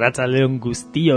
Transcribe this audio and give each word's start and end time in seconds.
Arracha 0.00 0.26
León 0.26 0.62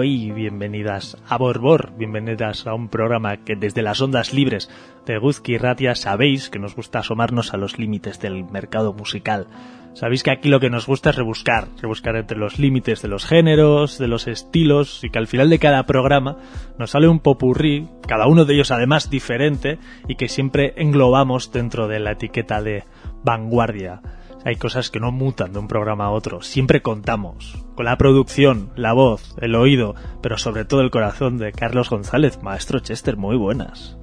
y 0.03 0.31
bienvenidas 0.31 1.15
a 1.29 1.37
Borbor, 1.37 1.93
bienvenidas 1.97 2.67
a 2.67 2.73
un 2.73 2.89
programa 2.89 3.37
que 3.37 3.55
desde 3.55 3.81
las 3.81 4.01
ondas 4.01 4.33
libres 4.33 4.69
de 5.05 5.17
Guzki 5.19 5.57
Ratia 5.57 5.95
sabéis 5.95 6.49
que 6.49 6.59
nos 6.59 6.75
gusta 6.75 6.99
asomarnos 6.99 7.53
a 7.53 7.57
los 7.57 7.79
límites 7.79 8.19
del 8.19 8.43
mercado 8.43 8.91
musical. 8.91 9.47
Sabéis 9.93 10.21
que 10.21 10.31
aquí 10.31 10.49
lo 10.49 10.59
que 10.59 10.69
nos 10.69 10.85
gusta 10.85 11.11
es 11.11 11.15
rebuscar, 11.15 11.69
rebuscar 11.81 12.17
entre 12.17 12.37
los 12.37 12.59
límites 12.59 13.01
de 13.01 13.07
los 13.07 13.25
géneros, 13.25 13.99
de 13.99 14.09
los 14.09 14.27
estilos 14.27 15.01
y 15.05 15.09
que 15.09 15.19
al 15.19 15.27
final 15.27 15.49
de 15.49 15.59
cada 15.59 15.85
programa 15.85 16.35
nos 16.77 16.91
sale 16.91 17.07
un 17.07 17.21
popurrí, 17.21 17.87
cada 18.05 18.27
uno 18.27 18.43
de 18.43 18.55
ellos 18.55 18.71
además 18.71 19.09
diferente 19.09 19.79
y 20.09 20.15
que 20.15 20.27
siempre 20.27 20.73
englobamos 20.75 21.53
dentro 21.53 21.87
de 21.87 22.01
la 22.01 22.11
etiqueta 22.11 22.61
de 22.61 22.83
vanguardia. 23.23 24.01
Hay 24.45 24.55
cosas 24.57 24.89
que 24.89 24.99
no 24.99 25.11
mutan 25.11 25.53
de 25.53 25.59
un 25.59 25.67
programa 25.67 26.05
a 26.05 26.09
otro. 26.09 26.41
Siempre 26.41 26.81
contamos 26.81 27.63
con 27.75 27.85
la 27.85 27.97
producción, 27.97 28.71
la 28.75 28.91
voz, 28.93 29.35
el 29.39 29.55
oído, 29.55 29.95
pero 30.21 30.37
sobre 30.37 30.65
todo 30.65 30.81
el 30.81 30.91
corazón 30.91 31.37
de 31.37 31.51
Carlos 31.53 31.89
González, 31.89 32.41
maestro 32.43 32.79
Chester. 32.79 33.15
Muy 33.15 33.37
buenas. 33.37 33.97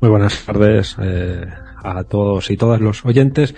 Muy 0.00 0.10
buenas 0.10 0.44
tardes 0.44 0.96
eh, 1.00 1.46
a 1.84 2.02
todos 2.04 2.50
y 2.50 2.56
todas 2.56 2.80
los 2.80 3.04
oyentes. 3.04 3.54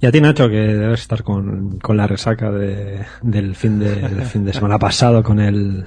Y 0.00 0.06
a 0.06 0.12
ti, 0.12 0.20
Nacho, 0.22 0.48
que 0.48 0.56
debes 0.56 1.00
estar 1.02 1.22
con, 1.22 1.78
con 1.78 1.96
la 1.98 2.06
resaca 2.06 2.50
de, 2.50 3.04
del, 3.22 3.54
fin 3.54 3.78
de, 3.78 3.96
del 3.96 4.22
fin 4.22 4.46
de 4.46 4.52
semana 4.54 4.78
pasado 4.78 5.22
con 5.22 5.40
el 5.40 5.84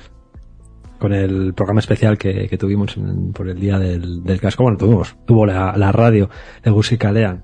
con 0.99 1.11
el 1.13 1.53
programa 1.53 1.81
especial 1.81 2.17
que, 2.17 2.47
tuvimos 2.57 2.95
en- 2.95 3.33
por 3.33 3.49
el 3.49 3.59
día 3.59 3.77
del, 3.77 4.23
casco. 4.39 4.63
Bueno, 4.63 4.77
tuvimos, 4.77 5.15
tuvo 5.25 5.45
la, 5.45 5.75
la 5.75 5.91
radio 5.91 6.29
de 6.63 6.71
Música 6.71 7.11
Lean 7.11 7.43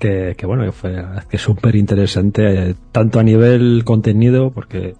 que, 0.00 0.34
bueno, 0.46 0.64
que 0.64 0.72
fue 0.72 1.04
que 1.28 1.38
súper 1.38 1.76
interesante, 1.76 2.70
eh, 2.70 2.74
tanto 2.90 3.20
a 3.20 3.22
nivel 3.22 3.82
contenido, 3.84 4.50
porque 4.50 4.94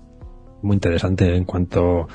muy 0.63 0.75
interesante 0.75 1.35
en 1.35 1.45
cuanto 1.45 2.07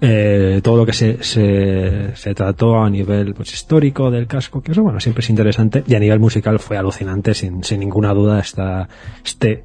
eh, 0.00 0.60
todo 0.62 0.78
lo 0.78 0.86
que 0.86 0.94
se, 0.94 1.22
se, 1.22 2.16
se 2.16 2.34
trató 2.34 2.82
a 2.82 2.90
nivel 2.90 3.34
pues 3.34 3.52
histórico 3.52 4.10
del 4.10 4.26
casco, 4.26 4.62
que 4.62 4.72
eso 4.72 4.82
bueno, 4.82 4.98
siempre 4.98 5.20
es 5.20 5.30
interesante, 5.30 5.84
y 5.86 5.94
a 5.94 6.00
nivel 6.00 6.18
musical 6.18 6.58
fue 6.58 6.78
alucinante, 6.78 7.34
sin, 7.34 7.62
sin 7.62 7.80
ninguna 7.80 8.14
duda, 8.14 8.40
esta, 8.40 8.88
este, 9.24 9.64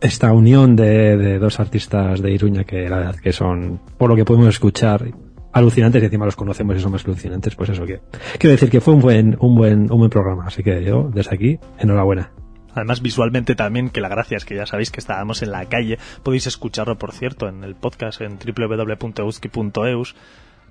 esta 0.00 0.32
unión 0.32 0.74
de, 0.74 1.16
de 1.16 1.38
dos 1.38 1.60
artistas 1.60 2.22
de 2.22 2.32
Iruña 2.32 2.64
que 2.64 2.88
la 2.88 2.96
verdad 2.96 3.16
que 3.16 3.32
son, 3.32 3.78
por 3.98 4.08
lo 4.08 4.16
que 4.16 4.24
podemos 4.24 4.48
escuchar, 4.48 5.06
alucinantes 5.52 6.02
y 6.02 6.04
encima 6.06 6.24
los 6.24 6.36
conocemos 6.36 6.76
y 6.76 6.80
son 6.80 6.92
más 6.92 7.04
alucinantes, 7.04 7.54
pues 7.54 7.70
eso 7.70 7.84
que 7.84 8.00
quiero 8.38 8.52
decir 8.52 8.70
que 8.70 8.80
fue 8.80 8.94
un 8.94 9.00
buen, 9.00 9.36
un 9.40 9.54
buen, 9.54 9.90
un 9.90 9.98
buen 9.98 10.10
programa, 10.10 10.44
así 10.46 10.62
que 10.62 10.84
yo 10.84 11.10
desde 11.12 11.34
aquí, 11.34 11.58
enhorabuena. 11.78 12.30
Además, 12.74 13.00
visualmente 13.00 13.54
también, 13.54 13.88
que 13.88 14.02
la 14.02 14.10
gracia 14.10 14.36
es 14.36 14.44
que 14.44 14.54
ya 14.54 14.66
sabéis 14.66 14.90
que 14.90 15.00
estábamos 15.00 15.42
en 15.42 15.50
la 15.50 15.64
calle. 15.64 15.98
Podéis 16.22 16.46
escucharlo, 16.46 16.98
por 16.98 17.12
cierto, 17.12 17.48
en 17.48 17.64
el 17.64 17.74
podcast 17.74 18.20
en 18.20 18.38
www.euski.eus. 18.38 20.14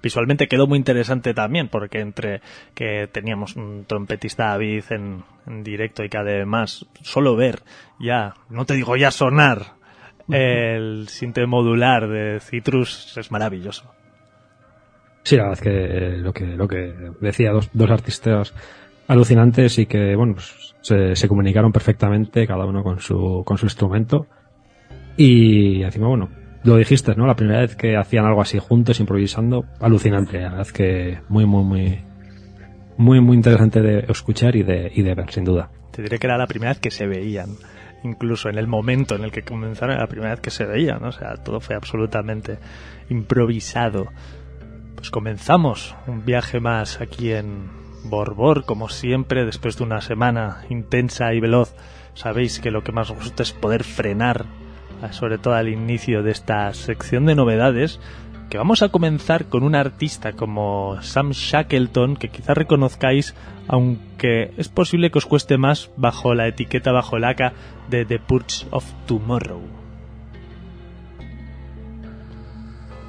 Visualmente 0.03 0.47
quedó 0.47 0.67
muy 0.67 0.77
interesante 0.77 1.33
también, 1.33 1.67
porque 1.67 2.01
entre 2.01 2.41
que 2.75 3.09
teníamos 3.11 3.55
un 3.55 3.85
trompetista 3.85 4.49
David 4.49 4.83
en, 4.91 5.23
en 5.47 5.63
directo 5.63 6.03
y 6.03 6.09
que 6.09 6.19
además 6.19 6.85
solo 7.01 7.35
ver 7.35 7.63
ya, 7.99 8.35
no 8.51 8.65
te 8.65 8.75
digo 8.75 8.95
ya 8.97 9.09
sonar, 9.09 9.73
el 10.29 11.07
sinte 11.07 11.47
modular 11.47 12.07
de 12.07 12.39
Citrus 12.39 13.17
es 13.17 13.31
maravilloso. 13.31 13.91
Sí, 15.25 15.37
la 15.37 15.45
verdad 15.45 15.59
que 15.59 16.17
lo 16.19 16.31
que, 16.31 16.45
lo 16.45 16.67
que 16.67 16.93
decía, 17.19 17.51
dos, 17.51 17.71
dos 17.73 17.89
artistas 17.89 18.53
alucinantes 19.07 19.79
y 19.79 19.87
que, 19.87 20.15
bueno, 20.15 20.35
pues, 20.35 20.75
se, 20.81 21.15
se 21.15 21.27
comunicaron 21.27 21.71
perfectamente, 21.71 22.45
cada 22.45 22.63
uno 22.63 22.83
con 22.83 22.99
su, 22.99 23.41
con 23.43 23.57
su 23.57 23.65
instrumento. 23.65 24.27
Y 25.17 25.81
encima, 25.81 26.07
bueno, 26.07 26.29
lo 26.63 26.77
dijiste, 26.77 27.15
¿no? 27.15 27.25
La 27.25 27.35
primera 27.35 27.61
vez 27.61 27.75
que 27.75 27.97
hacían 27.97 28.23
algo 28.25 28.39
así 28.39 28.59
juntos, 28.59 28.99
improvisando, 28.99 29.65
alucinante. 29.79 30.41
La 30.41 30.51
verdad 30.51 30.67
que 30.67 31.17
muy, 31.27 31.47
muy, 31.47 31.63
muy, 31.63 31.99
muy, 32.97 33.19
muy 33.19 33.35
interesante 33.35 33.81
de 33.81 34.05
escuchar 34.07 34.55
y 34.55 34.61
de, 34.61 34.91
y 34.93 35.01
de 35.01 35.15
ver, 35.15 35.31
sin 35.31 35.43
duda. 35.43 35.71
Te 35.91 36.03
diré 36.03 36.19
que 36.19 36.27
era 36.27 36.37
la 36.37 36.45
primera 36.45 36.69
vez 36.69 36.79
que 36.79 36.91
se 36.91 37.07
veían. 37.07 37.49
Incluso 38.03 38.47
en 38.49 38.59
el 38.59 38.67
momento 38.67 39.15
en 39.15 39.23
el 39.23 39.31
que 39.31 39.41
comenzaron, 39.41 39.97
la 39.97 40.05
primera 40.05 40.29
vez 40.29 40.41
que 40.41 40.51
se 40.51 40.65
veían. 40.65 41.01
¿no? 41.01 41.07
O 41.07 41.11
sea, 41.11 41.33
todo 41.37 41.59
fue 41.59 41.75
absolutamente 41.75 42.59
improvisado. 43.09 44.09
Comenzamos 45.11 45.95
un 46.07 46.25
viaje 46.25 46.59
más 46.59 47.01
aquí 47.01 47.31
en 47.31 47.69
Borbor, 48.03 48.65
como 48.65 48.89
siempre, 48.89 49.45
después 49.45 49.77
de 49.77 49.83
una 49.83 50.01
semana 50.01 50.65
intensa 50.69 51.33
y 51.33 51.39
veloz. 51.39 51.73
Sabéis 52.13 52.59
que 52.59 52.71
lo 52.71 52.83
que 52.83 52.91
más 52.91 53.09
nos 53.09 53.19
gusta 53.19 53.43
es 53.43 53.51
poder 53.51 53.83
frenar, 53.83 54.45
sobre 55.11 55.37
todo 55.37 55.55
al 55.55 55.69
inicio 55.69 56.23
de 56.23 56.31
esta 56.31 56.73
sección 56.73 57.25
de 57.25 57.35
novedades, 57.35 57.99
que 58.49 58.57
vamos 58.57 58.83
a 58.83 58.89
comenzar 58.89 59.45
con 59.45 59.63
un 59.63 59.75
artista 59.75 60.33
como 60.33 61.01
Sam 61.01 61.31
Shackleton, 61.31 62.15
que 62.15 62.29
quizás 62.29 62.57
reconozcáis, 62.57 63.35
aunque 63.67 64.53
es 64.57 64.69
posible 64.69 65.11
que 65.11 65.17
os 65.17 65.25
cueste 65.25 65.57
más 65.57 65.89
bajo 65.97 66.33
la 66.35 66.47
etiqueta, 66.47 66.91
bajo 66.91 67.17
el 67.17 67.25
AK 67.25 67.53
de 67.89 68.05
The 68.05 68.19
Purge 68.19 68.67
of 68.71 68.85
Tomorrow. 69.07 69.84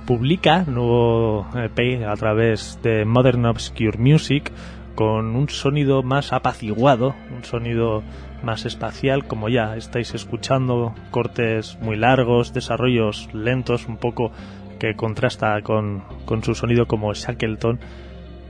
Publica 0.07 0.63
nuevo 0.63 1.49
EP 1.57 2.07
a 2.07 2.15
través 2.15 2.79
de 2.81 3.05
Modern 3.05 3.45
Obscure 3.45 3.99
Music 3.99 4.53
con 4.95 5.35
un 5.35 5.49
sonido 5.49 6.05
más 6.05 6.33
apaciguado, 6.33 7.17
un 7.37 7.43
sonido 7.43 8.05
más 8.45 8.67
espacial, 8.67 9.27
como 9.27 9.49
ya 9.49 9.77
estáis 9.77 10.15
escuchando, 10.15 10.95
cortes 11.11 11.77
muy 11.81 11.97
largos, 11.97 12.55
desarrollos 12.55 13.29
lentos, 13.35 13.89
un 13.89 13.97
poco 13.97 14.31
que 14.79 14.95
contrasta 14.95 15.61
con, 15.63 16.05
con 16.25 16.45
su 16.45 16.55
sonido 16.55 16.87
como 16.87 17.13
Shackleton, 17.13 17.81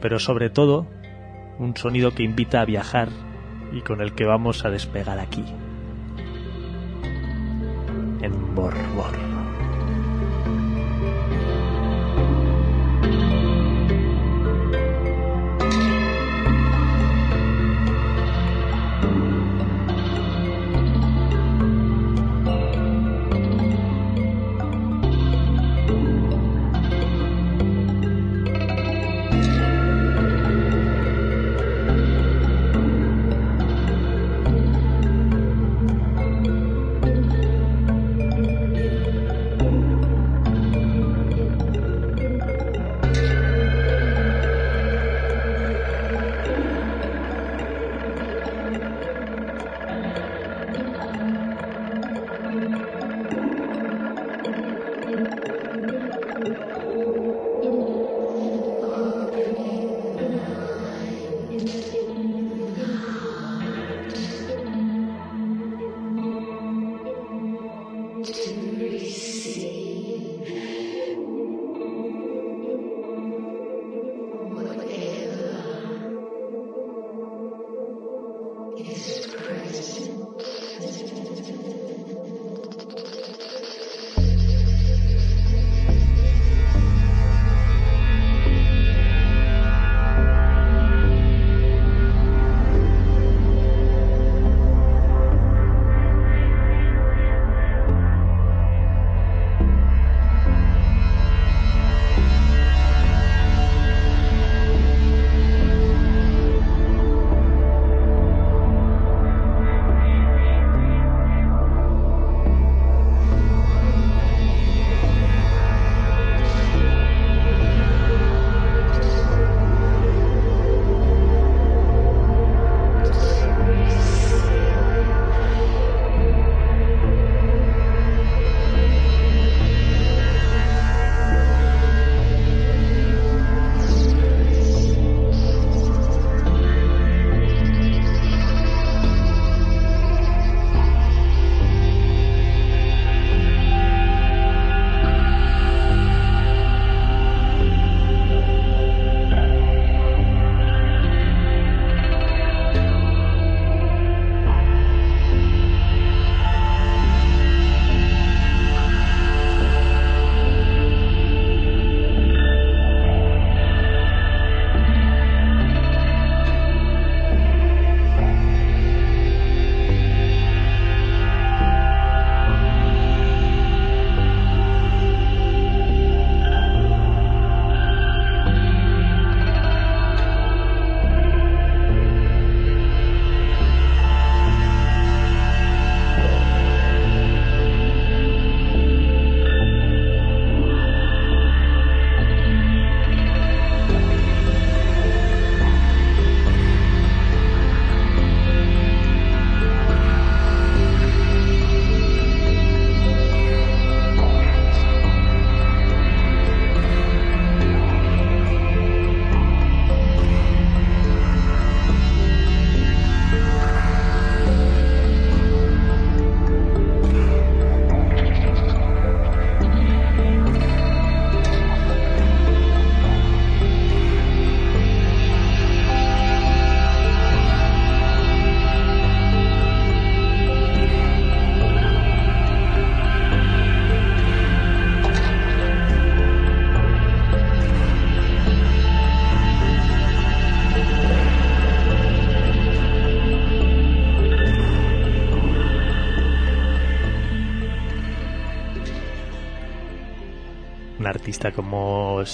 pero 0.03 0.19
sobre 0.19 0.51
todo 0.51 0.87
un 1.59 1.75
sonido 1.75 2.15
que 2.15 2.23
invita 2.23 2.61
a 2.61 2.67
viajar 2.67 3.09
y 3.73 3.81
con 3.81 4.03
el 4.03 4.15
que 4.15 4.27
vamos 4.27 4.67
a 4.67 4.71
despegar 4.71 5.19
aquí, 5.19 5.45
en 8.21 8.55
Borbor. 8.55 9.36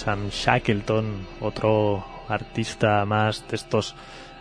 Sam 0.02 0.30
Shackleton, 0.30 1.28
otro 1.40 2.04
artista 2.26 3.04
más 3.04 3.46
de 3.48 3.54
estos 3.54 3.94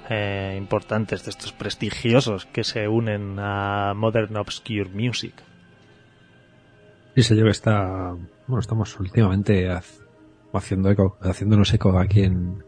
eh, 0.10 0.56
importantes, 0.58 1.24
de 1.24 1.30
estos 1.30 1.54
prestigiosos 1.54 2.48
que 2.48 2.64
se 2.64 2.88
unen 2.88 3.38
a 3.38 3.94
Modern 3.96 4.38
Obscure 4.38 4.90
Music. 4.90 5.36
Y 7.16 7.22
se 7.22 7.36
lleva 7.36 7.52
está, 7.52 8.10
bueno, 8.48 8.60
estamos 8.60 9.00
últimamente 9.00 9.70
haciendo 10.52 10.90
eco, 10.90 11.20
haciéndonos 11.22 11.72
eco 11.76 12.00
aquí 12.00 12.24
en, 12.24 12.64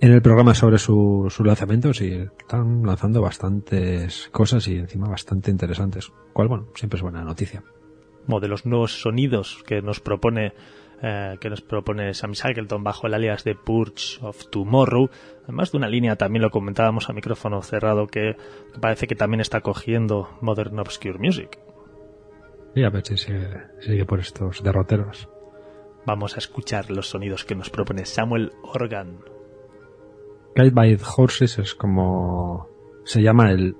en 0.00 0.12
el 0.12 0.20
programa 0.20 0.56
sobre 0.56 0.78
sus 0.78 1.32
su 1.32 1.44
lanzamientos 1.44 2.00
y 2.00 2.14
están 2.36 2.82
lanzando 2.84 3.22
bastantes 3.22 4.28
cosas 4.32 4.66
y 4.66 4.78
encima 4.78 5.08
bastante 5.08 5.52
interesantes. 5.52 6.10
Cual, 6.32 6.48
bueno, 6.48 6.66
siempre 6.74 6.96
es 6.96 7.02
buena 7.02 7.22
noticia. 7.22 7.62
Como 8.26 8.40
de 8.40 8.48
los 8.48 8.66
nuevos 8.66 9.00
sonidos 9.00 9.62
que 9.64 9.82
nos 9.82 10.00
propone 10.00 10.52
eh, 11.02 11.36
que 11.40 11.50
nos 11.50 11.60
propone 11.60 12.12
Sam 12.14 12.32
Shackleton 12.32 12.82
bajo 12.82 13.06
el 13.06 13.14
alias 13.14 13.44
de 13.44 13.54
Purge 13.54 14.18
of 14.22 14.48
Tomorrow. 14.50 15.10
Además 15.44 15.70
de 15.70 15.78
una 15.78 15.88
línea, 15.88 16.16
también 16.16 16.42
lo 16.42 16.50
comentábamos 16.50 17.08
a 17.08 17.12
micrófono 17.12 17.62
cerrado, 17.62 18.06
que, 18.06 18.36
parece 18.80 19.06
que 19.06 19.14
también 19.14 19.40
está 19.40 19.60
cogiendo 19.60 20.28
Modern 20.40 20.78
Obscure 20.78 21.18
Music. 21.18 21.58
Y 22.74 22.84
a 22.84 22.90
ver 22.90 23.06
si 23.06 23.16
sigue, 23.16 23.62
sigue 23.80 24.04
por 24.04 24.20
estos 24.20 24.62
derroteros. 24.62 25.28
Vamos 26.04 26.36
a 26.36 26.38
escuchar 26.38 26.90
los 26.90 27.08
sonidos 27.08 27.44
que 27.44 27.54
nos 27.54 27.70
propone 27.70 28.04
Samuel 28.04 28.52
Organ. 28.62 29.20
Guide 30.54 30.70
by 30.70 30.98
Horses 31.16 31.58
es 31.58 31.74
como 31.74 32.68
se 33.04 33.22
llama 33.22 33.50
el 33.50 33.76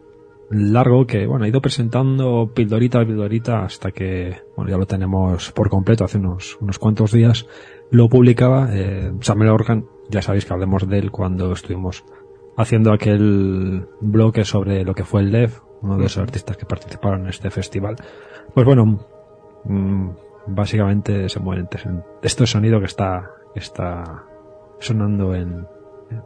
largo 0.51 1.07
que 1.07 1.27
bueno 1.27 1.45
ha 1.45 1.49
ido 1.49 1.61
presentando 1.61 2.51
pildorita 2.55 3.01
a 3.01 3.05
pildorita 3.05 3.65
hasta 3.65 3.91
que 3.91 4.37
bueno 4.57 4.71
ya 4.71 4.79
lo 4.79 4.87
tenemos 4.87 5.53
por 5.53 5.69
completo. 5.69 6.05
Hace 6.05 6.19
unos 6.19 6.57
unos 6.61 6.79
cuantos 6.79 7.13
días 7.13 7.47
lo 7.91 8.09
publicaba 8.09 8.69
eh, 8.73 9.13
Samuel 9.21 9.51
Organ. 9.51 9.87
Ya 10.11 10.23
sabéis 10.23 10.47
que 10.47 10.55
hablemos 10.55 10.89
de 10.89 10.99
él 10.99 11.11
cuando 11.11 11.53
estuvimos 11.53 12.05
haciendo 12.57 12.93
aquel 12.93 13.87
bloque 14.01 14.45
sobre 14.45 14.85
lo 14.85 14.95
que 14.95 15.05
fue 15.05 15.21
el 15.21 15.33
Dev 15.33 15.53
uno 15.81 15.97
de 15.97 16.07
esos 16.07 16.23
artistas 16.23 16.57
que 16.57 16.67
participaron 16.67 17.23
en 17.23 17.29
este 17.29 17.51
festival. 17.51 17.97
Pues 18.55 18.67
bueno 18.67 18.99
mmm, 19.65 20.09
básicamente 20.47 21.29
se 21.29 21.41
mueve 21.41 21.69
este 22.23 22.47
sonido 22.47 22.81
que 22.81 22.87
está 22.87 23.31
que 23.53 23.61
está 23.61 24.25
sonando 24.81 25.35
en 25.35 25.67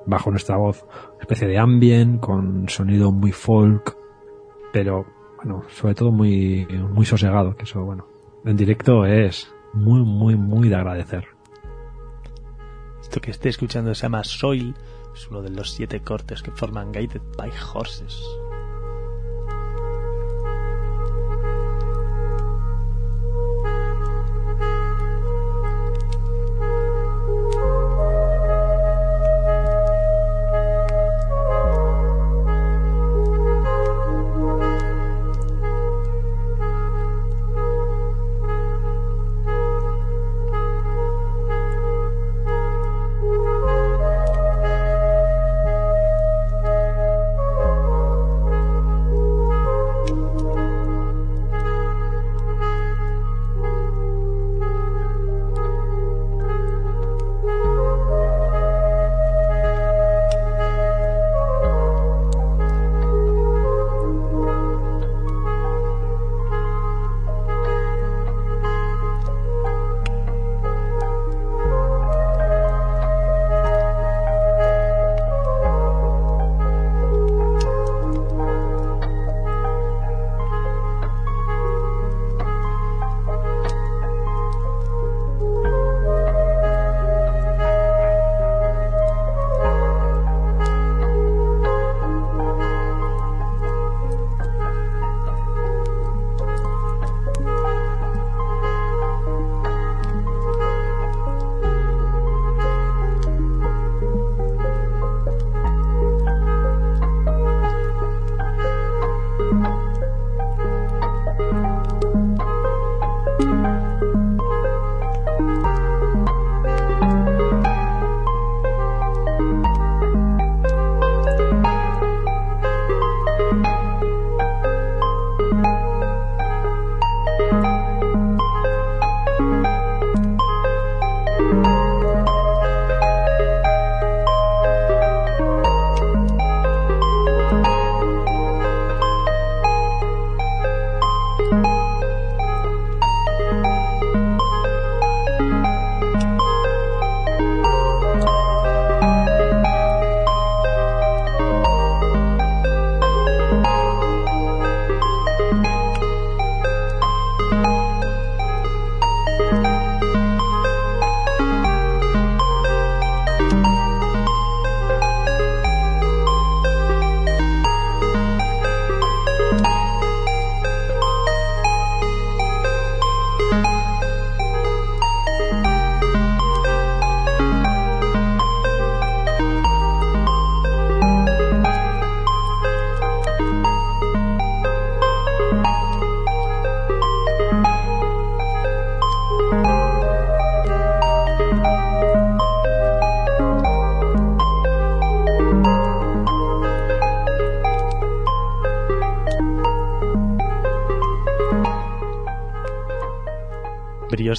bajo 0.06 0.30
nuestra 0.30 0.56
voz, 0.56 0.84
una 1.14 1.22
especie 1.22 1.48
de 1.48 1.58
ambient 1.58 2.20
con 2.20 2.68
sonido 2.68 3.10
muy 3.10 3.32
folk, 3.32 3.96
pero 4.72 5.06
bueno, 5.36 5.64
sobre 5.68 5.94
todo 5.94 6.10
muy, 6.10 6.66
muy 6.66 7.04
sosegado, 7.04 7.56
que 7.56 7.64
eso, 7.64 7.82
bueno, 7.84 8.06
en 8.44 8.56
directo 8.56 9.04
es 9.06 9.52
muy, 9.72 10.00
muy, 10.02 10.36
muy 10.36 10.68
de 10.68 10.76
agradecer. 10.76 11.26
Esto 13.00 13.20
que 13.20 13.30
esté 13.30 13.48
escuchando 13.48 13.94
se 13.94 14.02
llama 14.02 14.24
Soil, 14.24 14.74
es 15.14 15.28
uno 15.28 15.42
de 15.42 15.50
los 15.50 15.70
siete 15.72 16.00
cortes 16.00 16.42
que 16.42 16.50
forman 16.50 16.92
Guided 16.92 17.20
by 17.36 17.50
Horses. 17.74 18.22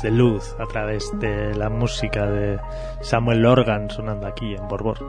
De 0.03 0.11
luz 0.11 0.55
a 0.59 0.65
través 0.65 1.11
de 1.19 1.55
la 1.55 1.69
música 1.69 2.27
de 2.27 2.59
Samuel 3.01 3.45
Organ 3.45 3.89
sonando 3.89 4.27
aquí 4.27 4.53
en 4.53 4.67
Borbor. 4.67 4.99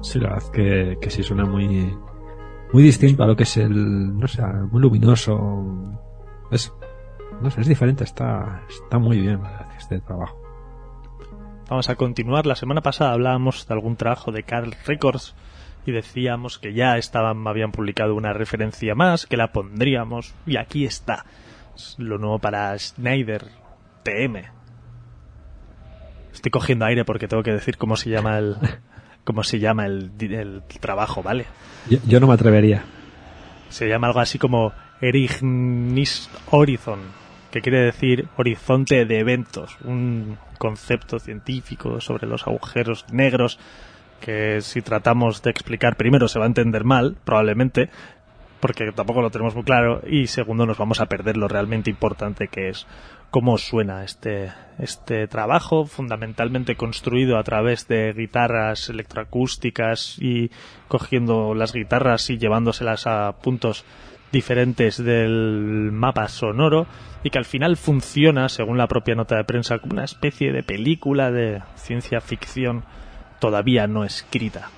Sí, 0.00 0.20
la 0.20 0.30
verdad 0.30 0.52
que, 0.52 0.98
que 1.00 1.10
sí 1.10 1.22
suena 1.22 1.44
muy, 1.44 1.94
muy 2.72 2.82
distinto 2.82 3.24
a 3.24 3.26
lo 3.26 3.36
que 3.36 3.42
es 3.42 3.56
el, 3.56 4.16
no 4.18 4.28
sé, 4.28 4.42
muy 4.42 4.80
luminoso. 4.80 5.98
Es, 6.52 6.72
no 7.40 7.50
sé, 7.50 7.60
es 7.60 7.66
diferente, 7.66 8.04
está, 8.04 8.62
está 8.68 8.98
muy 8.98 9.20
bien 9.20 9.40
este 9.76 10.00
trabajo. 10.00 10.40
Vamos 11.68 11.88
a 11.90 11.96
continuar. 11.96 12.46
La 12.46 12.54
semana 12.54 12.80
pasada 12.80 13.12
hablábamos 13.12 13.66
de 13.66 13.74
algún 13.74 13.96
trabajo 13.96 14.30
de 14.30 14.44
Carl 14.44 14.74
Records 14.86 15.34
y 15.84 15.90
decíamos 15.90 16.60
que 16.60 16.74
ya 16.74 16.96
estaban, 16.96 17.46
habían 17.48 17.72
publicado 17.72 18.14
una 18.14 18.32
referencia 18.32 18.94
más, 18.94 19.26
que 19.26 19.36
la 19.36 19.52
pondríamos, 19.52 20.32
y 20.46 20.58
aquí 20.58 20.84
está. 20.84 21.24
Es 21.74 21.96
lo 21.98 22.18
nuevo 22.18 22.38
para 22.38 22.78
Schneider 22.78 23.61
TM. 24.02 24.42
Estoy 26.32 26.50
cogiendo 26.50 26.84
aire 26.84 27.04
porque 27.04 27.28
tengo 27.28 27.42
que 27.42 27.52
decir 27.52 27.76
cómo 27.76 27.96
se 27.96 28.10
llama 28.10 28.38
el 28.38 28.56
cómo 29.24 29.44
se 29.44 29.58
llama 29.58 29.86
el, 29.86 30.12
el 30.20 30.62
trabajo, 30.80 31.22
¿vale? 31.22 31.46
Yo, 31.88 31.98
yo 32.06 32.20
no 32.20 32.26
me 32.26 32.34
atrevería. 32.34 32.84
Se 33.68 33.88
llama 33.88 34.08
algo 34.08 34.20
así 34.20 34.38
como 34.38 34.72
Erignis 35.00 36.28
Horizon, 36.50 37.00
que 37.50 37.60
quiere 37.60 37.80
decir 37.80 38.28
horizonte 38.36 39.04
de 39.04 39.18
eventos, 39.18 39.76
un 39.84 40.38
concepto 40.58 41.18
científico 41.18 42.00
sobre 42.00 42.26
los 42.26 42.46
agujeros 42.46 43.04
negros 43.12 43.58
que 44.20 44.60
si 44.60 44.80
tratamos 44.80 45.42
de 45.42 45.50
explicar 45.50 45.96
primero 45.96 46.28
se 46.28 46.38
va 46.38 46.46
a 46.46 46.48
entender 46.48 46.84
mal, 46.84 47.16
probablemente, 47.24 47.90
porque 48.60 48.92
tampoco 48.92 49.20
lo 49.20 49.30
tenemos 49.30 49.54
muy 49.54 49.64
claro, 49.64 50.00
y 50.06 50.28
segundo 50.28 50.64
nos 50.64 50.78
vamos 50.78 51.00
a 51.00 51.06
perder 51.06 51.36
lo 51.36 51.48
realmente 51.48 51.90
importante 51.90 52.46
que 52.46 52.68
es 52.68 52.86
cómo 53.32 53.56
suena 53.56 54.04
este, 54.04 54.52
este 54.78 55.26
trabajo, 55.26 55.86
fundamentalmente 55.86 56.76
construido 56.76 57.38
a 57.38 57.42
través 57.42 57.88
de 57.88 58.12
guitarras 58.12 58.90
electroacústicas 58.90 60.18
y 60.20 60.50
cogiendo 60.86 61.54
las 61.54 61.72
guitarras 61.72 62.28
y 62.28 62.36
llevándoselas 62.36 63.06
a 63.06 63.32
puntos 63.42 63.86
diferentes 64.32 65.02
del 65.02 65.88
mapa 65.92 66.28
sonoro 66.28 66.86
y 67.24 67.30
que 67.30 67.38
al 67.38 67.46
final 67.46 67.78
funciona, 67.78 68.50
según 68.50 68.76
la 68.76 68.86
propia 68.86 69.14
nota 69.14 69.36
de 69.36 69.44
prensa, 69.44 69.78
como 69.78 69.94
una 69.94 70.04
especie 70.04 70.52
de 70.52 70.62
película 70.62 71.30
de 71.30 71.62
ciencia 71.76 72.20
ficción 72.20 72.84
todavía 73.40 73.86
no 73.86 74.04
escrita. 74.04 74.68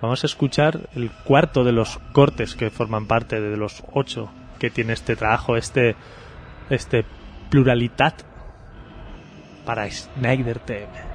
Vamos 0.00 0.24
a 0.24 0.26
escuchar 0.26 0.88
el 0.94 1.10
cuarto 1.10 1.62
de 1.62 1.72
los 1.72 1.98
cortes 2.12 2.54
que 2.54 2.70
forman 2.70 3.06
parte 3.06 3.38
de 3.38 3.56
los 3.58 3.84
ocho 3.92 4.30
que 4.58 4.70
tiene 4.70 4.94
este 4.94 5.14
trabajo, 5.14 5.58
este, 5.58 5.94
este 6.70 7.04
pluralidad 7.50 8.14
para 9.64 9.90
Snyder 9.90 10.58
TM. 10.58 11.13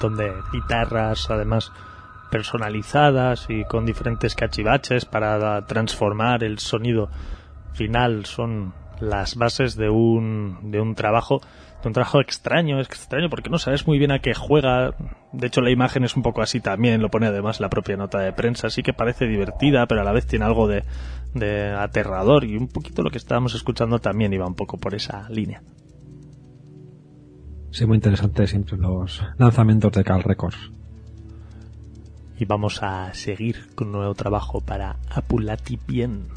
De 0.00 0.32
guitarras, 0.52 1.30
además 1.30 1.72
personalizadas 2.30 3.46
y 3.48 3.64
con 3.64 3.86
diferentes 3.86 4.34
cachivaches 4.34 5.04
para 5.04 5.64
transformar 5.66 6.44
el 6.44 6.58
sonido 6.58 7.08
final. 7.72 8.26
Son 8.26 8.74
las 9.00 9.36
bases 9.36 9.76
de 9.76 9.90
un, 9.90 10.70
de 10.70 10.80
un 10.80 10.94
trabajo 10.94 11.40
de 11.82 11.88
un 11.88 11.92
trabajo 11.92 12.20
extraño, 12.20 12.80
extraño 12.80 13.28
porque 13.28 13.50
no 13.50 13.58
sabes 13.58 13.86
muy 13.86 13.98
bien 13.98 14.10
a 14.10 14.20
qué 14.20 14.34
juega. 14.34 14.94
De 15.32 15.46
hecho, 15.46 15.60
la 15.60 15.70
imagen 15.70 16.04
es 16.04 16.16
un 16.16 16.22
poco 16.22 16.40
así 16.40 16.60
también, 16.60 17.02
lo 17.02 17.10
pone 17.10 17.26
además 17.26 17.60
la 17.60 17.68
propia 17.68 17.96
nota 17.96 18.18
de 18.18 18.32
prensa. 18.32 18.68
Así 18.68 18.82
que 18.82 18.92
parece 18.92 19.26
divertida, 19.26 19.86
pero 19.86 20.00
a 20.00 20.04
la 20.04 20.12
vez 20.12 20.26
tiene 20.26 20.46
algo 20.46 20.66
de, 20.66 20.84
de 21.34 21.72
aterrador 21.72 22.44
y 22.44 22.56
un 22.56 22.68
poquito 22.68 23.02
lo 23.02 23.10
que 23.10 23.18
estábamos 23.18 23.54
escuchando 23.54 23.98
también 23.98 24.32
iba 24.32 24.46
un 24.46 24.54
poco 24.54 24.78
por 24.78 24.94
esa 24.94 25.28
línea. 25.28 25.62
Sí, 27.70 27.86
muy 27.86 27.96
interesante 27.96 28.46
siempre 28.46 28.76
los 28.76 29.22
lanzamientos 29.38 29.92
de 29.92 30.04
Cal 30.04 30.22
Records. 30.22 30.70
Y 32.38 32.44
vamos 32.44 32.82
a 32.82 33.12
seguir 33.14 33.68
con 33.74 33.88
un 33.88 33.94
nuevo 33.94 34.14
trabajo 34.14 34.60
para 34.60 34.96
Apulati 35.10 35.78
Bien. 35.86 36.28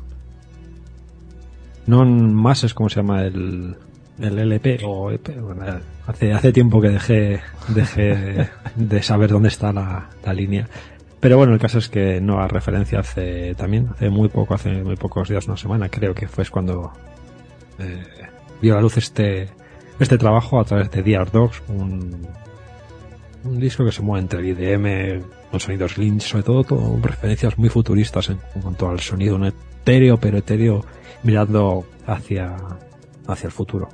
No 1.87 2.05
más 2.05 2.63
es 2.63 2.73
como 2.73 2.89
se 2.89 2.97
llama 2.97 3.23
el, 3.23 3.75
el 4.19 4.39
LP 4.39 4.81
o 4.85 5.11
EP. 5.11 5.29
hace, 6.07 6.33
hace 6.33 6.51
tiempo 6.51 6.81
que 6.81 6.89
dejé, 6.89 7.41
dejé 7.69 8.49
de 8.75 9.03
saber 9.03 9.29
dónde 9.29 9.49
está 9.49 9.73
la, 9.73 10.09
línea. 10.33 10.67
Pero 11.19 11.37
bueno, 11.37 11.53
el 11.53 11.59
caso 11.59 11.79
es 11.79 11.89
que 11.89 12.21
no 12.21 12.39
a 12.39 12.47
referencia 12.47 12.99
hace 12.99 13.55
también, 13.55 13.89
hace 13.91 14.09
muy 14.09 14.29
poco, 14.29 14.53
hace 14.53 14.83
muy 14.83 14.95
pocos 14.95 15.27
días, 15.27 15.47
una 15.47 15.57
semana, 15.57 15.89
creo 15.89 16.13
que 16.13 16.27
fue 16.27 16.45
cuando 16.45 16.93
eh, 17.77 18.03
vio 18.61 18.75
la 18.75 18.81
luz 18.81 18.97
este 18.97 19.49
este 19.99 20.17
trabajo 20.17 20.59
a 20.59 20.63
través 20.63 20.89
de 20.91 21.03
DR 21.03 21.29
Dogs, 21.31 21.61
un, 21.67 22.27
disco 23.59 23.85
que 23.85 23.91
se 23.91 24.01
mueve 24.01 24.21
entre 24.21 24.39
el 24.39 24.47
IDM, 24.47 25.23
los 25.51 25.63
sonidos 25.63 25.97
Lynch, 25.97 26.23
sobre 26.23 26.43
todo, 26.43 26.63
todo 26.63 26.99
referencias 27.01 27.57
muy 27.57 27.69
futuristas 27.69 28.29
en, 28.29 28.39
en 28.55 28.61
cuanto 28.61 28.89
al 28.89 28.99
sonido, 28.99 29.35
un 29.35 29.45
etéreo, 29.45 30.17
pero 30.19 30.37
etéreo 30.37 30.85
mirando 31.23 31.85
hacia, 32.05 32.55
hacia 33.27 33.47
el 33.47 33.51
futuro. 33.51 33.89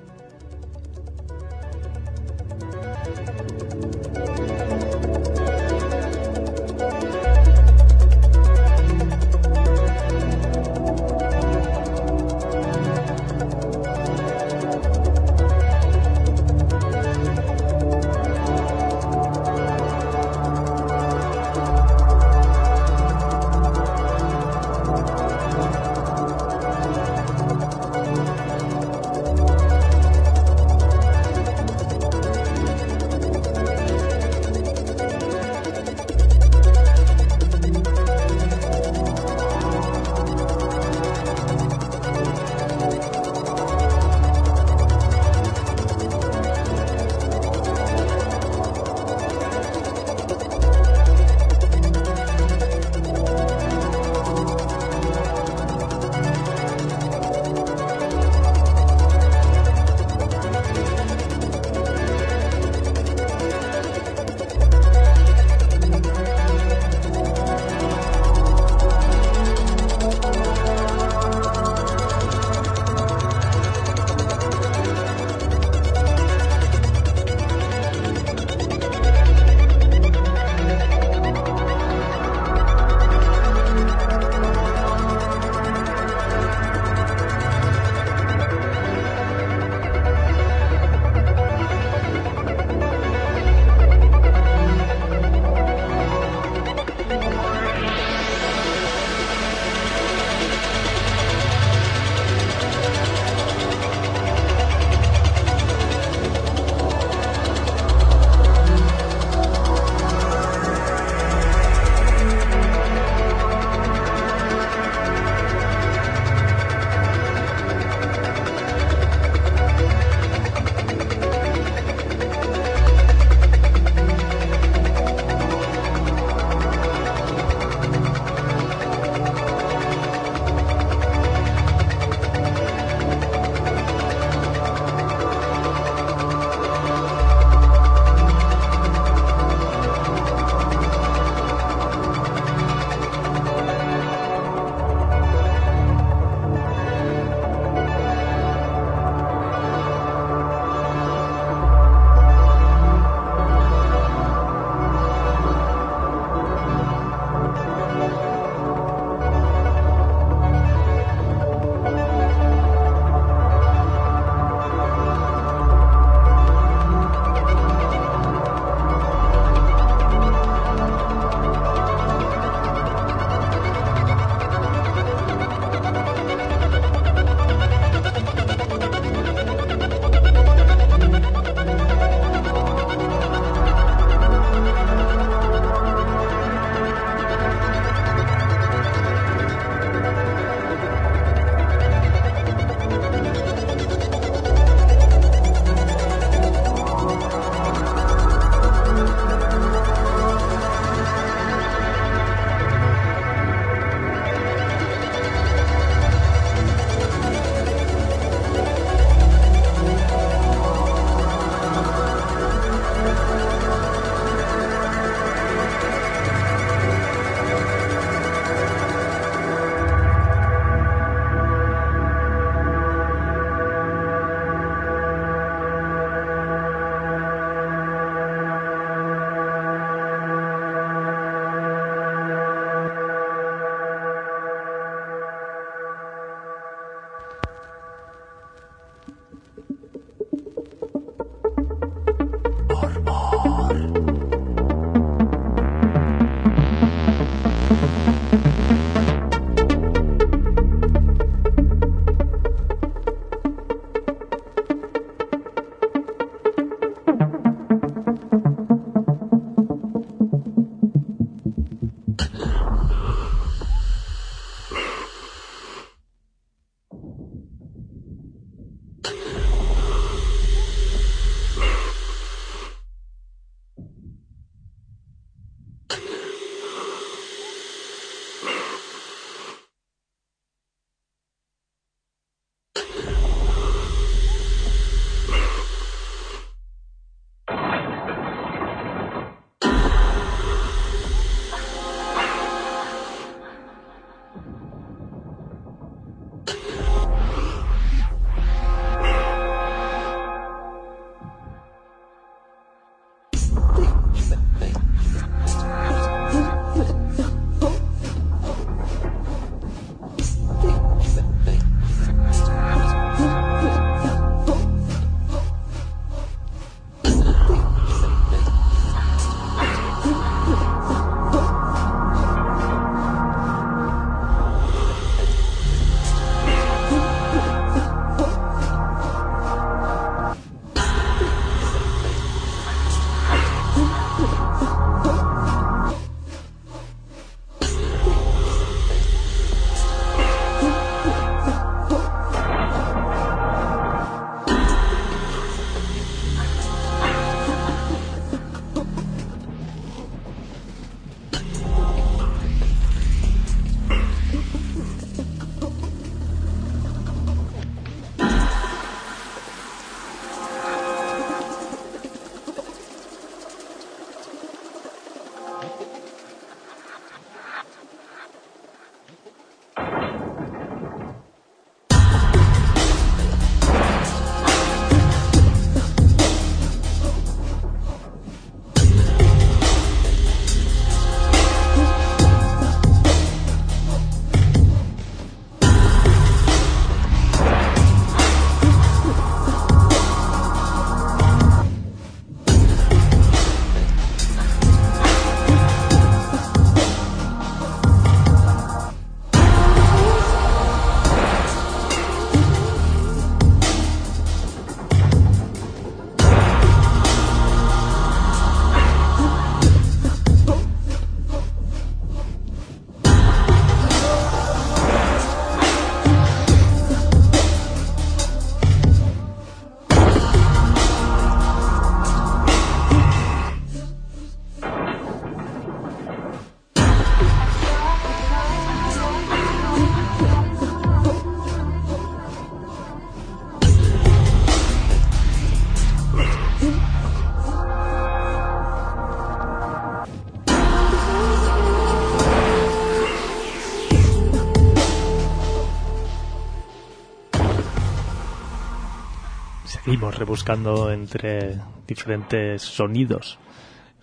Rebuscando 450.11 450.91
entre 450.91 451.59
diferentes 451.87 452.61
sonidos 452.61 453.39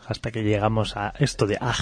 hasta 0.07 0.31
que 0.31 0.43
llegamos 0.43 0.97
a 0.97 1.13
esto 1.19 1.47
de 1.47 1.59
ah. 1.61 1.75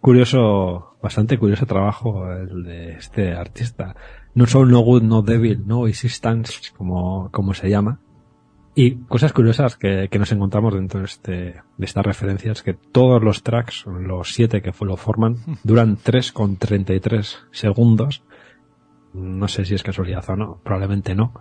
Curioso, 0.00 0.96
bastante 1.02 1.38
curioso 1.38 1.64
trabajo 1.64 2.30
el 2.30 2.64
de 2.64 2.92
este 2.92 3.32
artista. 3.32 3.96
No 4.34 4.46
son 4.46 4.70
No 4.70 4.80
Good, 4.80 5.02
No 5.02 5.22
Devil, 5.22 5.66
No 5.66 5.86
Existence, 5.86 6.72
como, 6.76 7.30
como 7.30 7.54
se 7.54 7.70
llama. 7.70 8.00
Y 8.74 8.96
cosas 9.04 9.32
curiosas 9.32 9.76
que, 9.76 10.08
que 10.10 10.18
nos 10.18 10.32
encontramos 10.32 10.74
dentro 10.74 11.00
de, 11.00 11.06
este, 11.06 11.32
de 11.32 11.86
estas 11.86 12.04
referencias, 12.04 12.62
que 12.62 12.74
todos 12.74 13.22
los 13.22 13.42
tracks, 13.42 13.86
los 13.86 14.34
siete 14.34 14.60
que 14.60 14.72
lo 14.80 14.96
forman, 14.96 15.36
duran 15.62 15.96
3,33 15.96 17.46
segundos 17.52 18.22
no 19.14 19.46
sé 19.46 19.64
si 19.64 19.74
es 19.74 19.82
casualidad 19.82 20.28
o 20.28 20.36
no, 20.36 20.60
probablemente 20.62 21.14
no. 21.14 21.32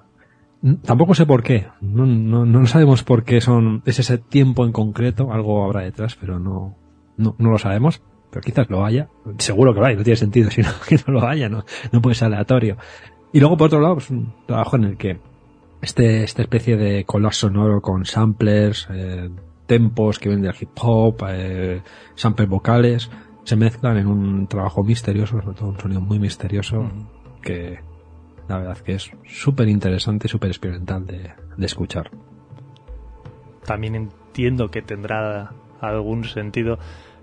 Tampoco 0.86 1.14
sé 1.14 1.26
por 1.26 1.44
qué, 1.44 1.68
no, 1.82 2.06
no, 2.06 2.46
no 2.46 2.66
sabemos 2.68 3.04
por 3.04 3.26
qué 3.26 3.42
son, 3.42 3.82
es 3.86 4.00
ese 4.00 4.18
tiempo 4.18 4.66
en 4.66 4.72
concreto, 4.72 5.34
algo 5.34 5.66
habrá 5.66 5.82
detrás, 5.82 6.16
pero 6.16 6.40
no, 6.40 6.78
no, 7.18 7.36
no 7.38 7.52
lo 7.52 7.58
sabemos, 7.58 8.02
pero 8.30 8.42
quizás 8.42 8.70
lo 8.70 8.86
haya, 8.86 9.10
seguro 9.40 9.74
que 9.74 9.82
lo 9.82 9.86
hay, 9.86 9.98
no 9.98 10.04
tiene 10.04 10.16
sentido 10.16 10.50
si 10.52 10.62
no, 10.62 10.70
que 10.88 10.98
no 11.06 11.14
lo 11.14 11.28
haya, 11.28 11.50
no, 11.50 11.66
no 11.92 12.02
puede 12.02 12.16
ser 12.16 12.28
aleatorio. 12.28 12.78
Y 13.34 13.42
luego 13.42 13.58
por 13.58 13.68
otro 13.68 13.82
lado, 13.82 13.96
pues 13.96 14.10
un 14.10 14.34
trabajo 14.46 14.78
en 14.78 14.86
el 14.86 14.98
que 14.98 15.20
este, 15.82 16.24
esta 16.24 16.44
especie 16.44 16.78
de 16.78 17.04
collage 17.04 17.36
sonoro 17.36 17.82
con 17.82 18.06
samplers, 18.06 18.88
eh, 18.90 19.30
tempos 19.66 20.18
que 20.18 20.30
vienen 20.30 20.46
del 20.46 20.56
hip 20.58 20.70
hop, 20.82 21.26
eh, 21.28 21.82
samples 22.16 22.48
vocales, 22.48 23.12
se 23.44 23.58
mezclan 23.58 23.98
en 23.98 24.08
un 24.08 24.48
trabajo 24.48 24.82
misterioso, 24.82 25.42
sobre 25.42 25.58
todo 25.58 25.70
un 25.70 25.80
sonido 25.80 26.00
muy 26.00 26.20
misterioso, 26.20 26.90
que 27.42 27.80
la 28.48 28.58
verdad 28.58 28.78
que 28.78 28.96
es 28.96 29.12
súper 29.26 29.70
interesante, 29.70 30.28
súper 30.28 30.50
experimental 30.50 31.06
de, 31.06 31.32
de 31.58 31.66
escuchar. 31.66 32.12
También 33.66 33.96
entiendo 33.96 34.70
que 34.70 34.82
tendrá 34.82 35.54
algún 35.80 36.26
sentido 36.26 36.80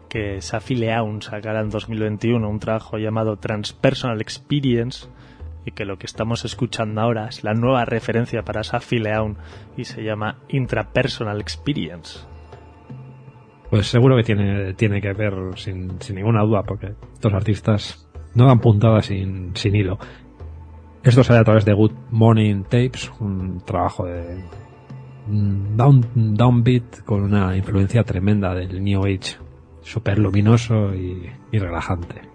que 0.09 0.41
Safi 0.41 0.75
Leaun 0.75 1.23
sacara 1.23 1.61
en 1.61 1.71
2021 1.71 2.49
un 2.49 2.59
trabajo 2.59 2.99
llamado 2.99 3.37
Transpersonal 3.37 4.21
Experience 4.21 5.09
y 5.65 5.73
que 5.73 5.85
lo 5.85 5.99
que 5.99 6.07
estamos 6.07 6.45
escuchando 6.45 7.01
ahora 7.01 7.29
es 7.29 7.45
la 7.45 7.55
nueva 7.55 7.85
referencia 7.85 8.43
para 8.43 8.65
Safi 8.65 8.99
Leaun 8.99 9.37
y 9.77 9.85
se 9.85 10.03
llama 10.03 10.39
Intrapersonal 10.49 11.41
Experience. 11.41 12.21
Pues 13.71 13.87
seguro 13.87 14.17
que 14.17 14.25
tiene, 14.25 14.75
tiene 14.75 15.01
que 15.01 15.13
ver 15.13 15.35
sin, 15.57 16.01
sin 16.01 16.17
ninguna 16.17 16.43
duda 16.43 16.65
porque 16.65 16.95
estos 17.13 17.33
artistas 17.33 18.11
no 18.35 18.47
dan 18.47 18.61
puntada 18.61 19.01
sin, 19.03 19.55
sin 19.55 19.77
hilo. 19.77 19.99
Esto 21.03 21.25
sale 21.25 21.41
a 21.41 21.45
través 21.45 21.65
de 21.65 21.73
Good 21.73 21.93
Morning 22.11 22.63
Tapes, 22.65 23.11
un 23.21 23.63
trabajo 23.65 24.05
de 24.05 24.45
down, 25.27 26.07
downbeat 26.15 27.05
con 27.05 27.23
una 27.23 27.57
influencia 27.57 28.05
tremenda 28.05 28.55
del 28.55 28.83
New 28.85 29.05
Age, 29.05 29.39
súper 29.83 30.19
luminoso 30.19 30.95
y 30.95 31.59
relajante. 31.59 32.30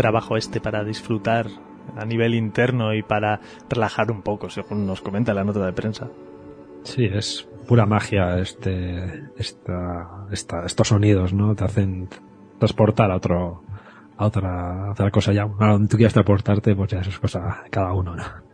Trabajo 0.00 0.38
este 0.38 0.62
para 0.62 0.82
disfrutar 0.82 1.48
a 1.94 2.06
nivel 2.06 2.34
interno 2.34 2.94
y 2.94 3.02
para 3.02 3.40
relajar 3.68 4.10
un 4.10 4.22
poco, 4.22 4.48
según 4.48 4.86
nos 4.86 5.02
comenta 5.02 5.34
la 5.34 5.44
nota 5.44 5.66
de 5.66 5.74
prensa. 5.74 6.08
Sí, 6.84 7.04
es 7.04 7.46
pura 7.68 7.84
magia 7.84 8.38
este, 8.38 9.24
esta, 9.36 10.26
esta, 10.32 10.64
estos 10.64 10.88
sonidos, 10.88 11.34
¿no? 11.34 11.54
Te 11.54 11.64
hacen 11.64 12.08
transportar 12.58 13.10
a 13.10 13.16
otro, 13.16 13.62
a 14.16 14.24
otra, 14.24 14.90
otra 14.92 15.10
cosa 15.10 15.34
ya. 15.34 15.42
A 15.42 15.72
donde 15.72 15.88
tú 15.88 15.98
quieras 15.98 16.14
transportarte, 16.14 16.74
pues 16.74 16.90
ya 16.90 17.00
eso 17.00 17.10
es 17.10 17.18
cosa 17.18 17.60
de 17.64 17.68
cada 17.68 17.92
uno, 17.92 18.16
¿no? 18.16 18.49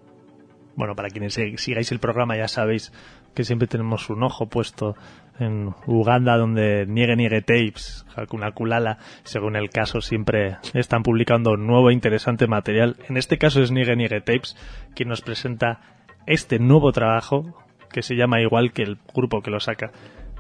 Bueno, 0.77 0.95
para 0.95 1.09
quienes 1.09 1.35
sigáis 1.35 1.91
el 1.91 1.99
programa 1.99 2.37
ya 2.37 2.49
sabéis 2.49 2.93
que 3.35 3.45
siempre 3.45 3.67
tenemos 3.67 4.11
un 4.11 4.23
ojo 4.23 4.47
puesto 4.47 4.95
en 5.39 5.75
Uganda 5.87 6.37
donde 6.37 6.87
Niegue 6.87 7.17
Niegue 7.17 7.41
Tapes, 7.41 8.07
Hakuna 8.15 8.53
Kulala, 8.53 8.99
según 9.25 9.57
el 9.57 9.71
caso 9.71 10.01
siempre 10.01 10.59
están 10.75 11.03
publicando 11.03 11.57
nuevo 11.57 11.91
interesante 11.91 12.47
material. 12.47 12.97
En 13.09 13.17
este 13.17 13.39
caso 13.39 13.63
es 13.63 13.73
Niegue 13.73 13.97
Niegue 13.97 14.21
Tapes 14.21 14.57
quien 14.95 15.09
nos 15.09 15.23
presenta 15.23 15.81
este 16.27 16.59
nuevo 16.59 16.93
trabajo 16.93 17.65
que 17.91 18.03
se 18.03 18.15
llama 18.15 18.43
igual 18.43 18.73
que 18.73 18.83
el 18.83 18.99
grupo 19.15 19.41
que 19.41 19.51
lo 19.51 19.61
saca, 19.61 19.93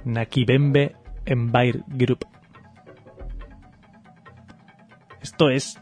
Nakibembe 0.04 0.96
Empire 1.24 1.82
Group. 1.88 2.26
Esto 5.22 5.48
es 5.48 5.80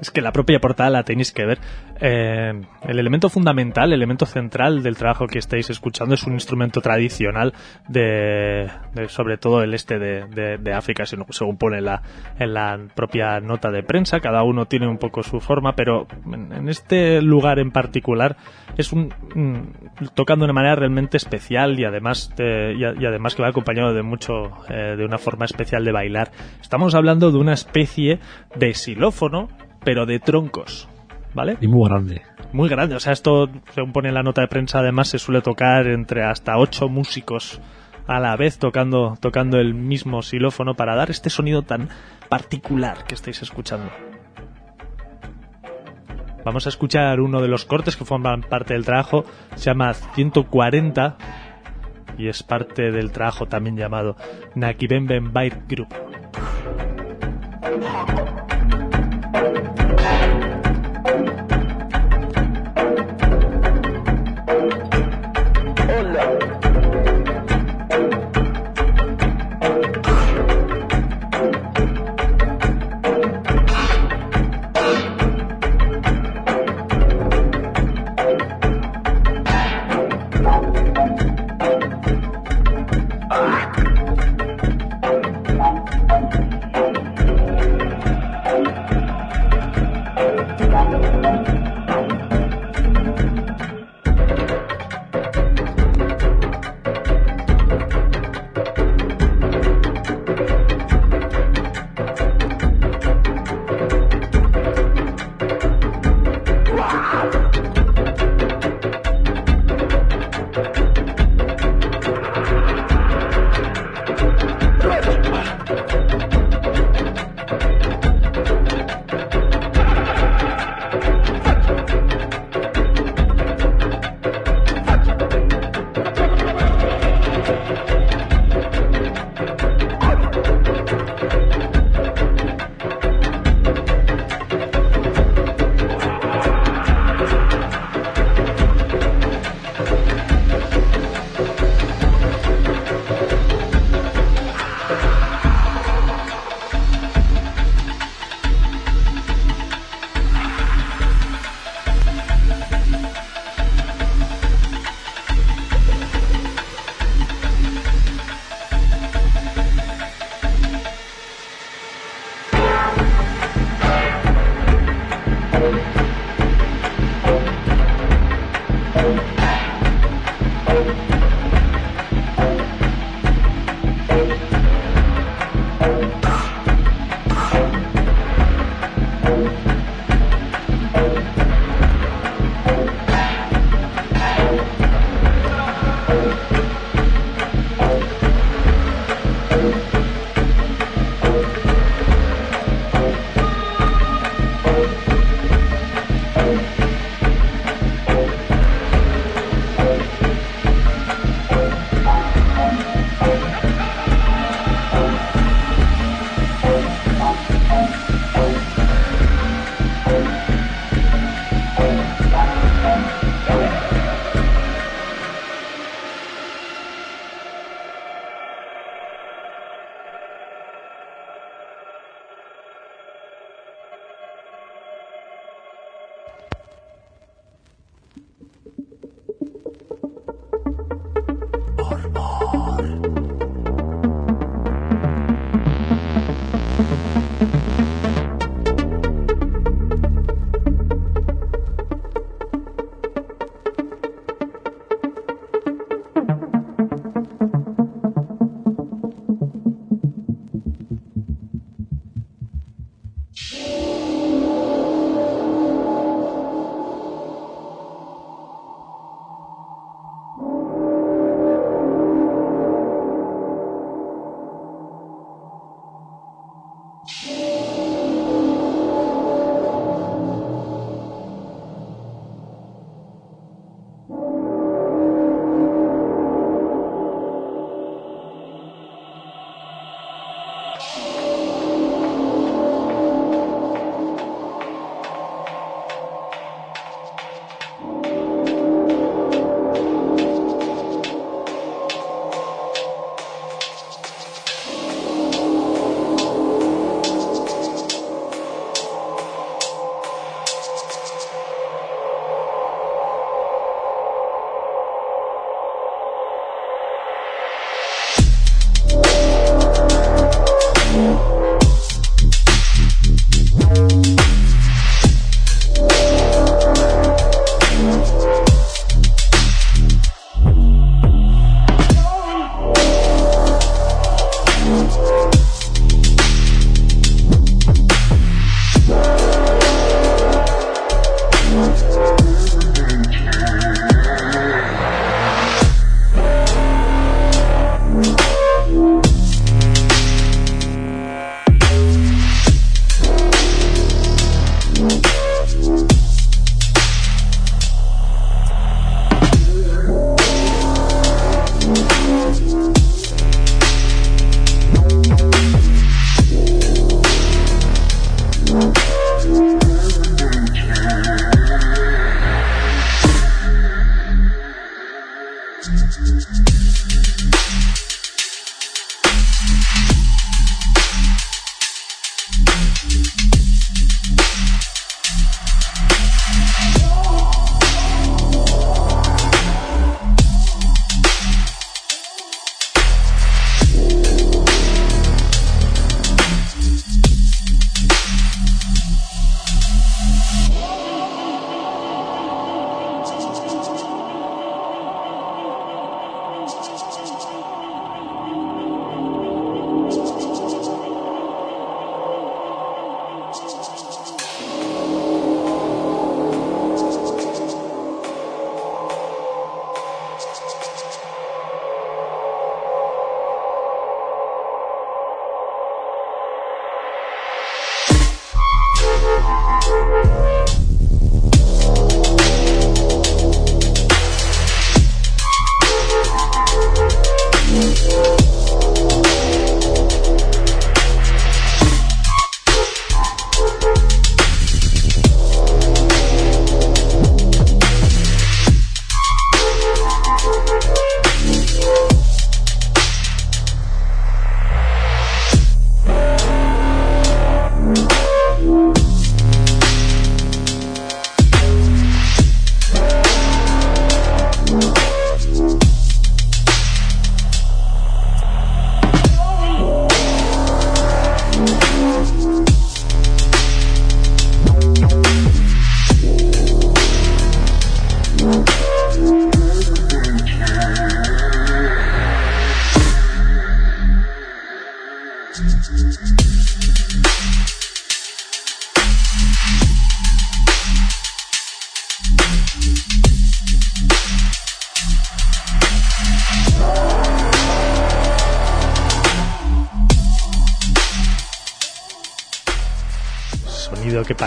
es 0.00 0.10
que 0.10 0.20
la 0.20 0.32
propia 0.32 0.58
portada 0.58 0.90
la 0.90 1.02
tenéis 1.04 1.32
que 1.32 1.44
ver. 1.44 1.58
Eh, 2.00 2.52
el 2.82 2.98
elemento 2.98 3.28
fundamental, 3.28 3.92
el 3.92 3.94
elemento 3.94 4.26
central 4.26 4.82
del 4.82 4.96
trabajo 4.96 5.26
que 5.26 5.38
estáis 5.38 5.70
escuchando 5.70 6.14
es 6.14 6.24
un 6.24 6.32
instrumento 6.32 6.80
tradicional 6.80 7.52
de, 7.88 8.70
sobre 9.08 9.36
todo 9.38 9.62
el 9.62 9.74
este 9.74 9.98
de, 9.98 10.72
África, 10.74 11.04
según 11.06 11.56
pone 11.58 11.80
la, 11.80 12.02
en 12.38 12.54
la 12.54 12.80
propia 12.94 13.40
nota 13.40 13.70
de 13.70 13.82
prensa. 13.82 14.20
Cada 14.20 14.42
uno 14.42 14.66
tiene 14.66 14.88
un 14.88 14.98
poco 14.98 15.22
su 15.22 15.40
forma, 15.40 15.74
pero 15.74 16.06
en, 16.32 16.68
este 16.68 17.20
lugar 17.20 17.58
en 17.58 17.70
particular 17.70 18.36
es 18.76 18.92
un 18.92 19.12
tocando 20.14 20.44
de 20.44 20.50
una 20.50 20.60
manera 20.60 20.76
realmente 20.76 21.18
especial 21.18 21.78
y 21.78 21.84
además 21.84 22.32
y, 22.38 22.84
además 22.84 23.34
que 23.34 23.42
va 23.42 23.48
acompañado 23.48 23.92
de 23.92 24.02
mucho 24.02 24.50
eh, 24.68 24.94
de 24.96 25.04
una 25.04 25.18
forma 25.18 25.44
especial 25.44 25.84
de 25.84 25.92
bailar. 25.92 26.32
Estamos 26.60 26.94
hablando 26.94 27.30
de 27.30 27.38
una 27.38 27.52
especie 27.52 28.18
de 28.56 28.74
xilófono 28.74 29.48
pero 29.84 30.06
de 30.06 30.18
troncos, 30.20 30.88
¿vale? 31.34 31.56
Y 31.60 31.66
muy 31.66 31.88
grande. 31.88 32.22
Muy 32.52 32.68
grande, 32.68 32.94
o 32.94 33.00
sea, 33.00 33.12
esto, 33.12 33.48
según 33.74 33.92
pone 33.92 34.08
en 34.08 34.14
la 34.14 34.22
nota 34.22 34.42
de 34.42 34.48
prensa, 34.48 34.80
además 34.80 35.08
se 35.08 35.18
suele 35.18 35.40
tocar 35.40 35.86
entre 35.86 36.22
hasta 36.22 36.58
ocho 36.58 36.88
músicos 36.88 37.60
a 38.06 38.20
la 38.20 38.36
vez 38.36 38.58
tocando, 38.58 39.16
tocando 39.20 39.58
el 39.58 39.74
mismo 39.74 40.22
xilófono 40.22 40.74
para 40.74 40.94
dar 40.94 41.10
este 41.10 41.30
sonido 41.30 41.62
tan 41.62 41.88
particular 42.28 43.04
que 43.04 43.14
estáis 43.14 43.40
escuchando. 43.42 43.90
Vamos 46.44 46.66
a 46.66 46.70
escuchar 46.70 47.20
uno 47.20 47.40
de 47.40 47.48
los 47.48 47.64
cortes 47.64 47.96
que 47.96 48.04
forman 48.04 48.42
parte 48.42 48.74
del 48.74 48.84
trabajo, 48.84 49.24
se 49.54 49.70
llama 49.70 49.94
140 49.94 51.16
y 52.18 52.28
es 52.28 52.42
parte 52.42 52.90
del 52.90 53.12
trabajo 53.12 53.46
también 53.46 53.76
llamado 53.76 54.16
Nakibemben 54.54 55.32
Byte 55.32 55.68
Group. 55.68 55.94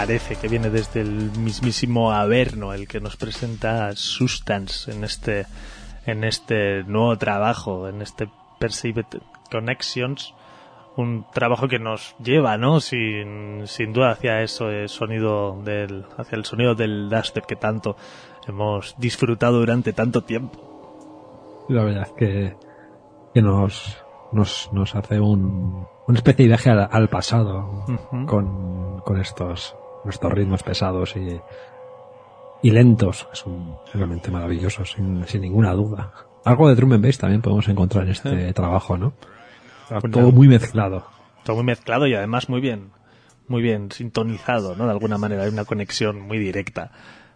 Parece 0.06 0.36
que 0.36 0.47
viene 0.47 0.70
desde 0.70 1.01
el 1.01 1.32
mismísimo 1.39 2.12
Averno, 2.12 2.74
el 2.74 2.88
que 2.88 2.99
nos 2.99 3.18
presenta 3.18 3.95
Substance 3.95 4.91
en 4.91 5.03
este, 5.03 5.47
en 6.06 6.24
este 6.24 6.84
nuevo 6.84 7.18
trabajo, 7.18 7.88
en 7.88 8.03
este 8.03 8.30
Perceived 8.60 9.08
Connections, 9.49 10.36
un 10.95 11.26
trabajo 11.34 11.68
que 11.68 11.80
nos 11.80 12.16
lleva, 12.24 12.56
¿no? 12.56 12.82
Sin, 12.82 13.64
sin 13.66 13.93
duda 13.93 14.12
hacia 14.12 14.43
eso, 14.43 14.70
el 14.70 14.89
sonido 14.89 15.60
del, 15.64 16.06
hacia 16.18 16.36
el 16.36 16.45
sonido 16.45 16.76
del 16.76 17.10
dubstep 17.10 17.47
que 17.47 17.56
tanto 17.56 17.97
hemos 18.47 18.93
disfrutado 18.99 19.58
durante 19.58 19.91
tanto 19.91 20.22
tiempo. 20.22 21.66
La 21.68 21.84
verdad 21.84 22.03
es 22.03 22.12
que, 22.12 22.56
que 23.34 23.41
nos, 23.41 23.97
nos, 24.32 24.70
nos 24.72 24.93
hace 24.93 25.20
un, 25.20 25.88
una 26.08 26.18
especie 26.20 26.43
de 26.43 26.49
viaje 26.49 26.70
al, 26.70 27.10
pasado 27.10 27.86
con, 28.28 28.99
con 28.99 29.20
estos, 29.20 29.76
estos 30.10 30.32
ritmos 30.32 30.64
pesados 30.64 31.16
y, 31.16 31.39
y 32.62 32.72
lentos, 32.72 33.28
son 33.34 33.78
realmente 33.93 34.32
maravillosos, 34.32 34.91
sin, 34.91 35.26
sin 35.28 35.41
ninguna 35.41 35.74
duda. 35.74 36.12
Algo 36.43 36.70
de 36.70 36.76
drum 36.76 36.93
and 36.93 37.06
bass 37.06 37.18
también 37.18 37.41
podemos 37.41 37.68
encontrar 37.68 38.06
en 38.06 38.12
este 38.12 38.53
trabajo, 38.53 38.97
¿no? 38.97 39.14
Todo 40.12 40.32
muy 40.32 40.47
mezclado. 40.47 41.06
Todo 41.43 41.58
muy 41.58 41.66
mezclado 41.66 42.08
y 42.08 42.14
además 42.14 42.49
muy 42.49 42.62
bien, 42.62 42.91
muy 43.47 43.62
bien 43.62 43.91
sintonizado, 43.91 44.76
¿no? 44.76 44.86
De 44.86 44.91
alguna 44.91 45.18
manera 45.18 45.43
hay 45.43 45.49
una 45.49 45.66
conexión 45.66 46.22
muy 46.22 46.39
directa. 46.39 46.91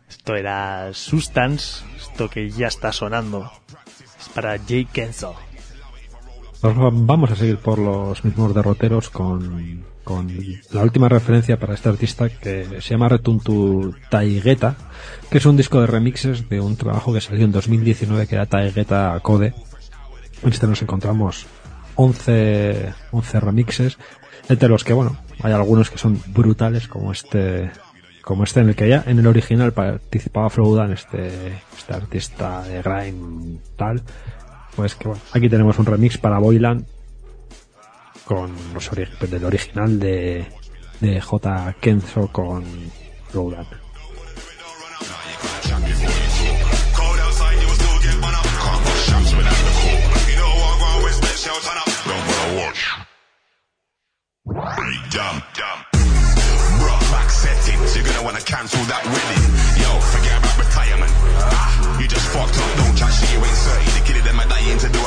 Esto 0.07 0.35
era 0.35 0.93
Substance, 0.93 1.85
esto 1.95 2.29
que 2.29 2.49
ya 2.49 2.67
está 2.67 2.91
sonando. 2.91 3.51
Es 4.19 4.29
para 4.29 4.57
Jay 4.57 4.85
Kenzo. 4.85 5.35
Vamos 6.61 7.31
a 7.31 7.35
seguir 7.35 7.57
por 7.57 7.79
los 7.79 8.25
mismos 8.25 8.53
derroteros 8.53 9.09
con, 9.09 9.85
con 10.09 10.27
la 10.71 10.81
última 10.81 11.07
referencia 11.07 11.59
para 11.59 11.75
este 11.75 11.87
artista 11.87 12.29
que 12.29 12.81
se 12.81 12.89
llama 12.89 13.09
Retuntu 13.09 13.93
Taigeta, 14.09 14.75
que 15.29 15.37
es 15.37 15.45
un 15.45 15.55
disco 15.55 15.79
de 15.81 15.85
remixes 15.85 16.49
de 16.49 16.59
un 16.59 16.77
trabajo 16.77 17.13
que 17.13 17.21
salió 17.21 17.45
en 17.45 17.51
2019 17.51 18.25
que 18.25 18.33
era 18.33 18.47
Taigeta 18.47 19.19
Code. 19.21 19.53
En 20.41 20.49
este 20.49 20.65
nos 20.65 20.81
encontramos 20.81 21.45
11, 21.93 22.91
11 23.11 23.39
remixes, 23.39 23.99
entre 24.49 24.67
los 24.67 24.83
que, 24.83 24.93
bueno, 24.93 25.15
hay 25.43 25.53
algunos 25.53 25.91
que 25.91 25.99
son 25.99 26.19
brutales 26.29 26.87
como 26.87 27.11
este 27.11 27.69
como 28.23 28.45
este 28.45 28.61
en 28.61 28.69
el 28.69 28.75
que 28.75 28.89
ya 28.89 29.03
en 29.05 29.19
el 29.19 29.27
original 29.27 29.73
participaba 29.73 30.49
Flowdan, 30.49 30.91
este, 30.91 31.61
este 31.77 31.93
artista 31.93 32.63
de 32.63 32.81
grime 32.81 33.59
tal, 33.77 34.01
pues 34.75 34.95
que 34.95 35.07
bueno, 35.07 35.21
aquí 35.33 35.49
tenemos 35.49 35.77
un 35.77 35.85
remix 35.85 36.17
para 36.17 36.39
Boyland 36.39 36.87
con 38.29 38.53
los 38.75 38.91
del 39.31 39.43
original 39.43 39.99
de, 39.99 40.45
de 40.99 41.19
J. 41.19 41.75
Kenzo 41.81 42.27
con 42.27 42.63
Roland. 43.33 43.65
Ah, 61.41 61.99
you 61.99 62.07
just 62.07 62.27
fucked 62.29 62.57
up, 62.57 62.77
don't 62.77 62.95
shit, 63.09 63.31
you 63.33 63.39
ain't 63.39 63.57
30. 63.57 63.85
The 63.91 64.01
kid 64.05 64.17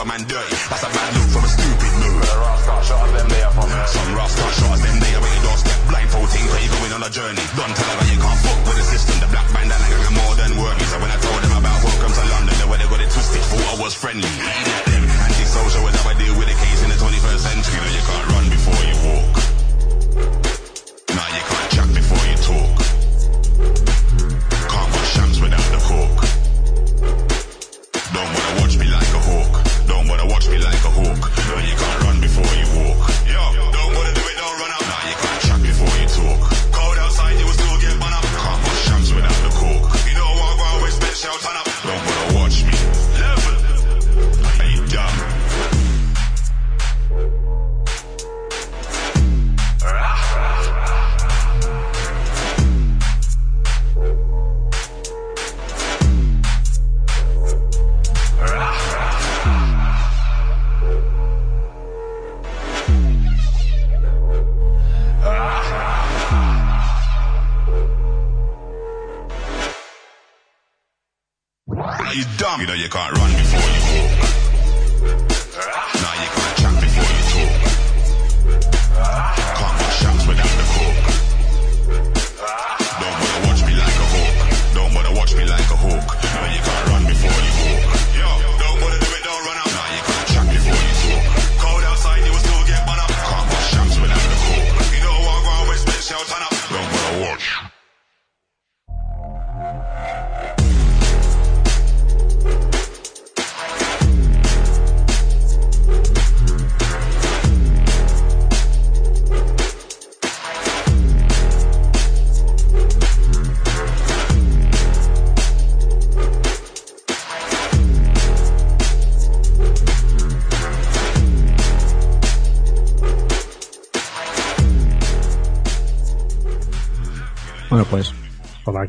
man 0.06 0.24
dirty. 0.26 0.56
That's 0.70 0.82
a 0.82 0.86
bad 0.86 1.14
look 1.14 1.28
a 1.44 1.48
stupid 1.48 1.91
move. 2.66 3.88
Some 3.88 4.14
rough 4.14 4.30
start 4.30 4.54
shots, 4.54 4.80
them 4.82 4.98
they 5.00 5.12
away 5.14 5.30
your 5.34 5.42
doorstep. 5.42 5.78
Blindfold 5.88 6.28
thing, 6.30 6.46
you 6.46 6.70
going 6.70 6.92
on 6.92 7.02
a 7.02 7.10
journey. 7.10 7.42
Don't 7.58 7.74
tell 7.74 7.96
her 7.98 8.06
you 8.06 8.18
can't 8.20 8.40
fuck 8.42 8.58
with 8.66 8.76
the 8.78 8.86
system. 8.86 9.16
The 9.20 9.28
black 9.30 9.48
band 9.52 9.70
and 9.72 9.82
like 9.82 10.12
more 10.14 10.34
than 10.38 10.50
wormy. 10.58 10.84
So 10.86 10.96
when 11.02 11.10
I 11.10 11.18
told 11.18 11.40
them 11.42 11.54
about 11.58 11.78
welcome 11.82 12.12
to 12.12 12.24
London, 12.30 12.54
the 12.58 12.66
way 12.70 12.78
they 12.78 12.88
got 12.88 13.00
it 13.00 13.10
twisted, 13.10 13.42
thought 13.42 13.78
I 13.78 13.82
was 13.82 13.94
friendly. 13.94 14.71
You 72.62 72.68
know 72.68 72.74
you 72.74 72.88
can't 72.88 73.18
run 73.18 73.21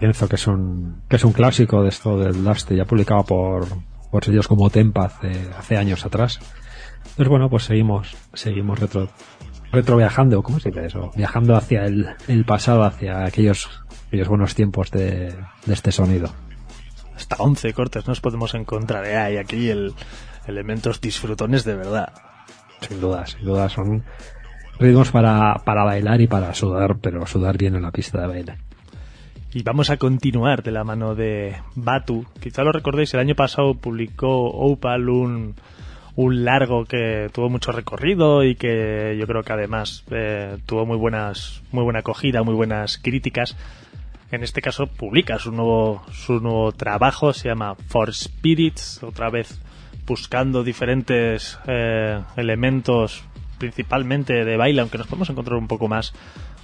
Kenzo, 0.03 0.27
que 0.27 0.35
es 0.35 0.47
un 0.47 1.01
que 1.07 1.15
es 1.15 1.23
un 1.23 1.31
clásico 1.31 1.81
de 1.81 1.87
esto 1.87 2.19
del 2.19 2.43
Dusty, 2.43 2.75
ya 2.75 2.83
publicado 2.83 3.23
por, 3.23 3.65
por 4.11 4.25
sellos 4.25 4.49
como 4.49 4.69
Tempa 4.69 5.05
hace, 5.05 5.31
hace 5.57 5.77
años 5.77 6.05
atrás. 6.05 6.41
Entonces, 6.97 7.29
bueno, 7.29 7.49
pues 7.49 7.63
seguimos, 7.63 8.13
seguimos 8.33 8.79
retro, 8.79 9.07
retro 9.71 9.95
viajando, 9.95 10.43
¿cómo 10.43 10.59
se 10.59 10.71
dice 10.71 10.87
eso? 10.87 11.11
Viajando 11.15 11.55
hacia 11.55 11.85
el, 11.85 12.09
el 12.27 12.43
pasado, 12.43 12.83
hacia 12.83 13.23
aquellos, 13.23 13.69
aquellos 14.07 14.27
buenos 14.27 14.55
tiempos 14.55 14.91
de, 14.91 15.33
de 15.65 15.73
este 15.73 15.93
sonido. 15.93 16.33
Hasta 17.15 17.37
11 17.37 17.71
cortes 17.71 18.05
nos 18.05 18.19
podemos 18.19 18.53
encontrar. 18.55 19.05
¿eh? 19.05 19.15
Hay 19.15 19.37
aquí 19.37 19.69
el, 19.69 19.93
elementos 20.45 20.99
disfrutones 20.99 21.63
de 21.63 21.75
verdad. 21.75 22.11
Sin 22.81 22.99
duda, 22.99 23.25
sin 23.25 23.45
duda 23.45 23.69
son 23.69 24.03
ritmos 24.79 25.11
para, 25.11 25.61
para 25.63 25.85
bailar 25.85 26.19
y 26.19 26.27
para 26.27 26.53
sudar, 26.53 26.97
pero 26.99 27.25
sudar 27.25 27.57
bien 27.57 27.75
en 27.75 27.83
la 27.83 27.91
pista 27.91 28.19
de 28.19 28.27
baile. 28.27 28.57
Y 29.55 29.61
vamos 29.61 29.91
a 29.91 29.97
continuar 29.97 30.63
de 30.63 30.71
la 30.71 30.83
mano 30.83 31.13
de 31.13 31.55
Batu. 31.75 32.25
Quizá 32.39 32.63
lo 32.63 32.71
recordéis, 32.71 33.13
el 33.13 33.19
año 33.19 33.35
pasado 33.35 33.75
publicó 33.75 34.45
Opal 34.45 35.09
un, 35.09 35.53
un 36.15 36.43
largo 36.43 36.85
que 36.85 37.29
tuvo 37.31 37.49
mucho 37.49 37.71
recorrido 37.71 38.43
y 38.43 38.55
que 38.55 39.15
yo 39.19 39.27
creo 39.27 39.43
que 39.43 39.53
además 39.53 40.05
eh, 40.09 40.57
tuvo 40.65 40.87
muy 40.87 40.97
buenas 40.97 41.61
muy 41.71 41.83
buena 41.83 41.99
acogida, 41.99 42.41
muy 42.41 42.55
buenas 42.55 42.97
críticas. 42.97 43.55
En 44.31 44.41
este 44.41 44.63
caso 44.63 44.87
publica 44.87 45.37
su 45.37 45.51
nuevo 45.51 46.03
su 46.11 46.39
nuevo 46.39 46.71
trabajo, 46.71 47.31
se 47.31 47.49
llama 47.49 47.75
For 47.75 48.11
Spirits, 48.11 49.03
otra 49.03 49.29
vez 49.29 49.61
buscando 50.07 50.63
diferentes 50.63 51.59
eh, 51.67 52.19
elementos 52.37 53.23
principalmente 53.59 54.45
de 54.45 54.57
baile, 54.57 54.81
aunque 54.81 54.97
nos 54.97 55.05
podemos 55.05 55.29
encontrar 55.29 55.59
un 55.59 55.67
poco 55.67 55.87
más 55.87 56.11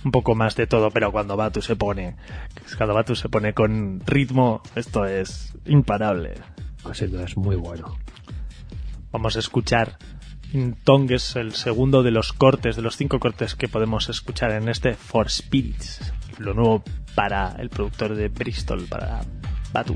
un 0.04 0.12
poco 0.12 0.36
más 0.36 0.56
de 0.56 0.68
todo, 0.68 0.91
pero 0.91 1.12
cuando 1.12 1.36
Batu 1.36 1.62
se 1.62 1.76
pone 1.76 2.16
cuando 2.78 2.93
Batu 2.93 3.16
se 3.16 3.30
pone 3.30 3.54
con 3.54 4.02
ritmo, 4.06 4.62
esto 4.76 5.06
es 5.06 5.54
imparable. 5.66 6.36
Así 6.86 7.10
que 7.10 7.24
es 7.24 7.38
muy 7.38 7.56
bueno. 7.56 7.97
Vamos 9.12 9.36
a 9.36 9.39
escuchar 9.39 9.97
Tong 10.84 11.12
es 11.12 11.36
el 11.36 11.54
segundo 11.54 12.02
de 12.02 12.10
los 12.10 12.34
cortes, 12.34 12.76
de 12.76 12.82
los 12.82 12.97
cinco 12.97 13.20
cortes 13.20 13.56
que 13.56 13.68
podemos 13.68 14.10
escuchar 14.10 14.52
en 14.52 14.68
este 14.68 14.95
For 14.95 15.30
Spirits, 15.30 16.12
lo 16.39 16.56
nuevo 16.56 16.84
para 17.14 17.56
el 17.60 17.70
productor 17.70 18.16
de 18.16 18.30
Bristol, 18.30 18.86
para 18.89 19.22
Batu. 19.72 19.95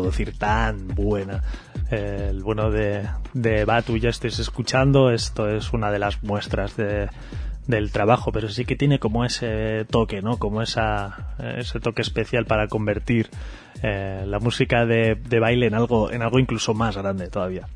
Producir 0.00 0.36
tan 0.36 0.88
buena. 0.88 1.42
Eh, 1.90 2.28
el 2.30 2.42
bueno 2.42 2.70
de, 2.70 3.08
de 3.32 3.64
Batu 3.64 3.96
ya 3.96 4.10
estés 4.10 4.38
escuchando, 4.38 5.10
esto 5.10 5.48
es 5.48 5.72
una 5.72 5.90
de 5.90 5.98
las 5.98 6.22
muestras 6.22 6.76
de, 6.76 7.08
del 7.66 7.90
trabajo, 7.92 8.32
pero 8.32 8.48
sí 8.48 8.64
que 8.64 8.76
tiene 8.76 8.98
como 8.98 9.24
ese 9.24 9.86
toque, 9.88 10.20
¿no? 10.20 10.38
Como 10.38 10.62
esa, 10.62 11.34
ese 11.56 11.80
toque 11.80 12.02
especial 12.02 12.44
para 12.44 12.68
convertir 12.68 13.30
eh, 13.82 14.24
la 14.26 14.38
música 14.38 14.84
de, 14.84 15.14
de, 15.14 15.40
baile 15.40 15.66
en 15.66 15.74
algo, 15.74 16.10
en 16.10 16.22
algo 16.22 16.38
incluso 16.38 16.74
más 16.74 16.96
grande 16.96 17.28
todavía. 17.28 17.66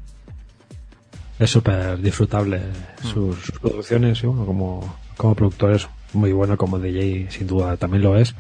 Es 1.39 1.51
súper 1.51 1.99
disfrutable 2.01 2.61
sus, 3.03 3.39
sus, 3.39 3.59
producciones 3.59 4.23
y 4.23 4.27
bueno, 4.27 4.45
como, 4.45 4.97
como 5.17 5.35
productor 5.35 5.73
es 5.73 5.89
muy 6.13 6.33
bueno, 6.33 6.59
como 6.59 6.79
DJ 6.79 7.31
sin 7.31 7.47
duda 7.47 7.79
también 7.79 8.03
lo 8.03 8.19
es. 8.19 8.35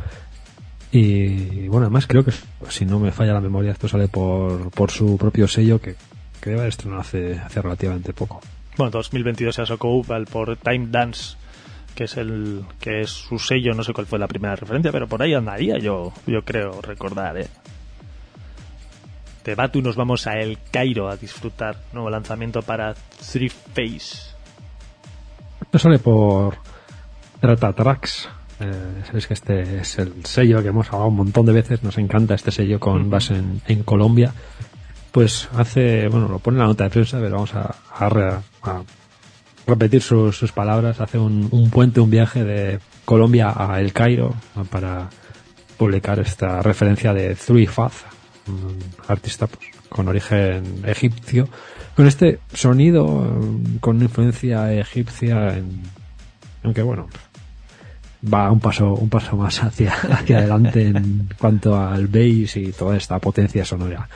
Y 0.93 1.69
bueno, 1.69 1.87
además 1.87 2.07
creo 2.07 2.25
que 2.25 2.33
si 2.69 2.85
no 2.85 2.99
me 2.99 3.13
falla 3.13 3.33
la 3.33 3.41
memoria, 3.41 3.73
esto 3.73 3.87
sale 3.87 4.09
por, 4.09 4.71
por 4.71 4.91
su 4.91 5.17
propio 5.17 5.47
sello 5.47 5.81
que, 5.81 5.95
que 6.41 6.51
debe 6.51 6.61
haber 6.63 6.71
estrenado 6.71 7.01
hace, 7.01 7.39
hace 7.39 7.63
relativamente 7.63 8.13
poco. 8.13 8.41
Bueno, 8.77 8.91
2022 8.91 9.55
se 9.55 9.67
sacó 9.67 10.03
por 10.03 10.57
Time 10.57 10.89
Dance, 10.91 11.37
que 11.95 12.05
es 12.05 12.17
el 12.17 12.65
que 12.81 13.03
es 13.03 13.11
su 13.11 13.39
sello, 13.39 13.75
no 13.75 13.85
sé 13.85 13.93
cuál 13.93 14.07
fue 14.07 14.19
la 14.19 14.27
primera 14.27 14.57
referencia, 14.57 14.91
pero 14.91 15.07
por 15.07 15.23
ahí 15.23 15.35
andaría 15.35 15.79
yo, 15.79 16.13
yo 16.27 16.43
creo 16.43 16.81
recordar, 16.81 17.39
¿eh? 17.39 17.49
De 19.45 19.55
Batu 19.55 19.81
nos 19.81 19.97
vamos 19.97 20.27
a 20.27 20.35
El 20.35 20.59
Cairo 20.71 21.09
a 21.09 21.17
disfrutar 21.17 21.77
nuevo 21.93 22.11
lanzamiento 22.11 22.63
para 22.63 22.95
Three 22.95 23.49
Face. 23.49 24.35
Esto 25.63 25.79
sale 25.79 25.99
por 25.99 26.57
Trata 27.41 27.73
Tracks. 27.73 28.29
Eh, 28.61 29.03
sabéis 29.07 29.27
que 29.27 29.35
este 29.35 29.81
es 29.81 29.99
el 29.99 30.25
sello 30.25 30.63
que 30.63 30.69
hemos 30.69 30.87
hablado 30.89 31.09
un 31.09 31.17
montón 31.17 31.47
de 31.47 31.53
veces. 31.53 31.83
Nos 31.83 31.97
encanta 31.99 32.35
este 32.35 32.51
sello 32.51 32.79
con 32.79 33.09
base 33.09 33.37
en, 33.37 33.63
en, 33.67 33.83
Colombia. 33.83 34.33
Pues 35.13 35.49
hace, 35.57 36.09
bueno, 36.09 36.29
lo 36.29 36.39
pone 36.39 36.57
en 36.57 36.61
la 36.61 36.67
nota 36.67 36.85
de 36.85 36.91
prensa, 36.91 37.19
pero 37.19 37.37
vamos 37.37 37.55
a, 37.55 37.75
a, 37.91 38.43
a 38.63 38.83
repetir 39.67 40.03
sus, 40.03 40.37
sus, 40.37 40.53
palabras. 40.53 41.01
Hace 41.01 41.19
un, 41.19 41.49
un, 41.51 41.71
puente, 41.71 42.01
un 42.01 42.11
viaje 42.11 42.45
de 42.45 42.81
Colombia 43.05 43.53
a 43.57 43.81
El 43.81 43.93
Cairo 43.93 44.35
para 44.71 45.09
publicar 45.81 46.19
esta 46.19 46.61
referencia 46.61 47.15
de 47.15 47.35
Three 47.35 47.67
Faz, 47.67 48.05
un 48.47 48.79
artista 49.09 49.47
pues, 49.47 49.71
con 49.89 50.07
origen 50.09 50.83
egipcio, 50.85 51.49
con 51.97 52.07
este 52.07 52.41
sonido 52.53 53.27
con 53.81 54.01
influencia 54.03 54.73
egipcia, 54.75 55.57
en, 55.57 55.83
aunque 56.63 56.83
bueno, 56.83 57.09
va 58.23 58.51
un 58.51 58.61
paso 58.61 58.95
un 58.95 59.09
paso 59.09 59.37
más 59.37 59.63
hacia 59.63 59.93
hacia 60.13 60.39
adelante 60.39 60.89
en 60.89 61.29
cuanto 61.39 61.79
al 61.79 62.07
bass 62.07 62.57
y 62.57 62.73
toda 62.73 62.97
esta 62.97 63.19
potencia 63.19 63.65
sonora. 63.65 64.09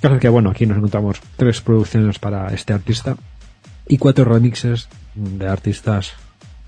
Caso 0.00 0.18
que 0.18 0.28
bueno, 0.28 0.50
aquí 0.50 0.66
nos 0.66 0.78
encontramos 0.78 1.20
tres 1.36 1.60
producciones 1.60 2.18
para 2.18 2.48
este 2.48 2.72
artista 2.72 3.16
y 3.86 3.98
cuatro 3.98 4.24
remixes 4.24 4.88
de 5.14 5.46
artistas 5.46 6.12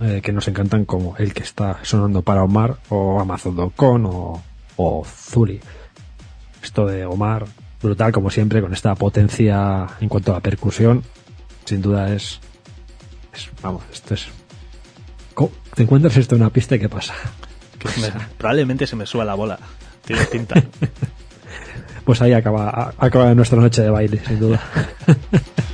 eh, 0.01 0.20
que 0.22 0.33
nos 0.33 0.47
encantan 0.49 0.85
como 0.85 1.16
el 1.16 1.33
que 1.33 1.43
está 1.43 1.79
sonando 1.83 2.22
para 2.22 2.45
Omar 2.45 2.77
o 2.91 3.20
Amazon.com 3.20 4.07
o, 4.07 4.43
o 4.77 5.05
Zuli. 5.05 5.61
Esto 6.62 6.87
de 6.87 7.07
Omar, 7.07 7.47
brutal 7.83 8.12
como 8.12 8.31
siempre, 8.31 8.61
con 8.61 8.72
esta 8.72 8.95
potencia 8.95 9.87
en 10.01 10.09
cuanto 10.09 10.33
a 10.33 10.37
la 10.37 10.41
percusión, 10.41 11.03
sin 11.64 11.83
duda 11.83 12.12
es, 12.12 12.41
es 13.33 13.51
vamos, 13.62 13.83
esto 13.93 14.14
es 14.14 14.29
te 15.74 15.82
encuentras 15.82 16.16
esto 16.16 16.35
en 16.35 16.43
una 16.43 16.51
pista 16.51 16.76
y 16.76 16.78
qué 16.78 16.89
pasa. 16.89 17.14
Que 17.78 18.01
me, 18.01 18.09
probablemente 18.39 18.87
se 18.87 18.97
me 18.97 19.05
suba 19.05 19.26
la 19.26 19.35
bola. 19.35 19.59
Tiene 20.07 20.24
tinta. 20.24 20.55
pues 22.07 22.22
ahí 22.22 22.32
acaba, 22.32 22.95
acaba 22.97 23.35
nuestra 23.35 23.61
noche 23.61 23.82
de 23.82 23.91
baile, 23.91 24.22
sin 24.26 24.41
duda. 24.41 24.62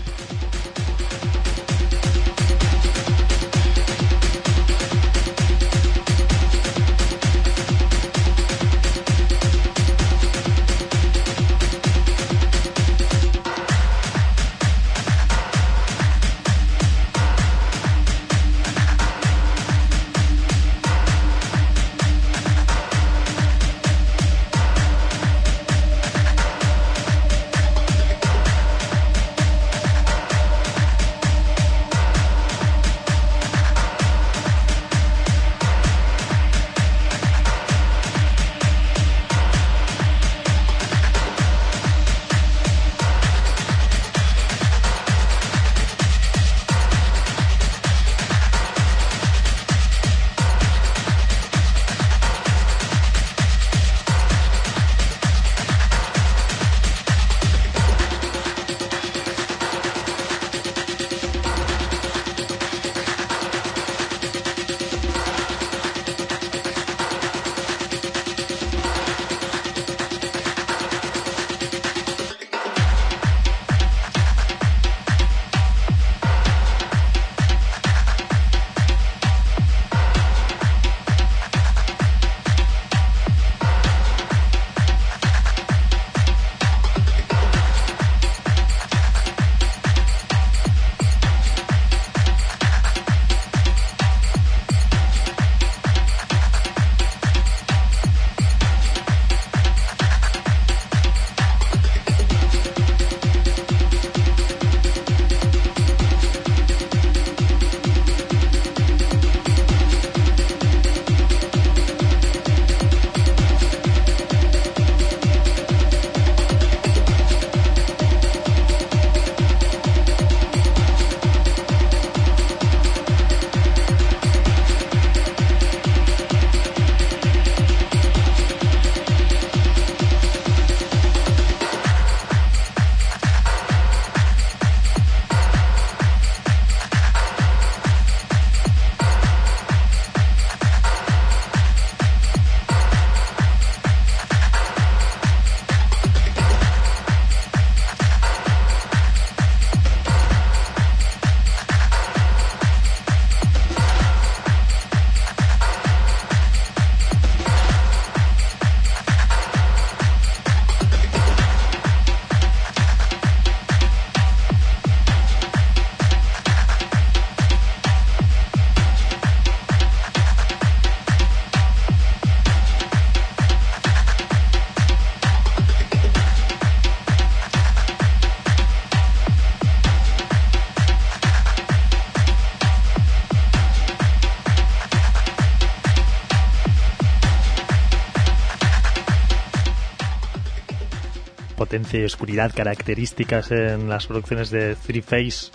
potencia 191.61 192.00
y 192.00 192.04
oscuridad 192.04 192.52
características 192.54 193.50
en 193.50 193.90
las 193.90 194.06
producciones 194.06 194.48
de 194.48 194.76
Three 194.76 195.02
Face 195.02 195.50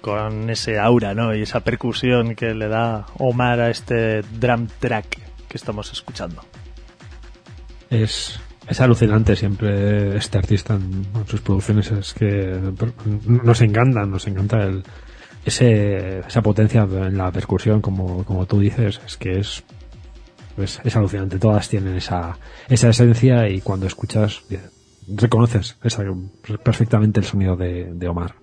con 0.00 0.50
ese 0.50 0.80
aura, 0.80 1.14
¿no? 1.14 1.32
Y 1.32 1.42
esa 1.42 1.60
percusión 1.60 2.34
que 2.34 2.54
le 2.54 2.66
da 2.66 3.06
Omar 3.18 3.60
a 3.60 3.70
este 3.70 4.22
drum 4.22 4.66
track 4.80 5.20
que 5.48 5.56
estamos 5.56 5.92
escuchando. 5.92 6.42
Es, 7.88 8.40
es 8.66 8.80
alucinante 8.80 9.36
siempre 9.36 10.16
este 10.16 10.38
artista 10.38 10.74
en, 10.74 11.06
sus 11.28 11.40
producciones, 11.40 11.92
es 11.92 12.14
que 12.14 12.58
nos 13.24 13.60
encantan, 13.60 14.10
nos 14.10 14.26
encanta 14.26 14.64
el, 14.64 14.82
ese, 15.44 16.18
esa 16.26 16.42
potencia 16.42 16.82
en 16.82 17.16
la 17.16 17.30
percusión, 17.30 17.80
como, 17.80 18.24
como 18.24 18.44
tú 18.46 18.58
dices, 18.58 19.00
es 19.06 19.16
que 19.16 19.38
es, 19.38 19.62
es, 20.56 20.80
es 20.82 20.96
alucinante, 20.96 21.38
todas 21.38 21.68
tienen 21.68 21.94
esa, 21.94 22.36
esa 22.68 22.88
esencia 22.88 23.48
y 23.48 23.60
cuando 23.60 23.86
escuchas 23.86 24.42
reconoces 25.08 25.76
esa, 25.82 26.04
perfectamente 26.62 27.20
el 27.20 27.26
sonido 27.26 27.56
de, 27.56 27.92
de 27.92 28.08
Omar. 28.08 28.34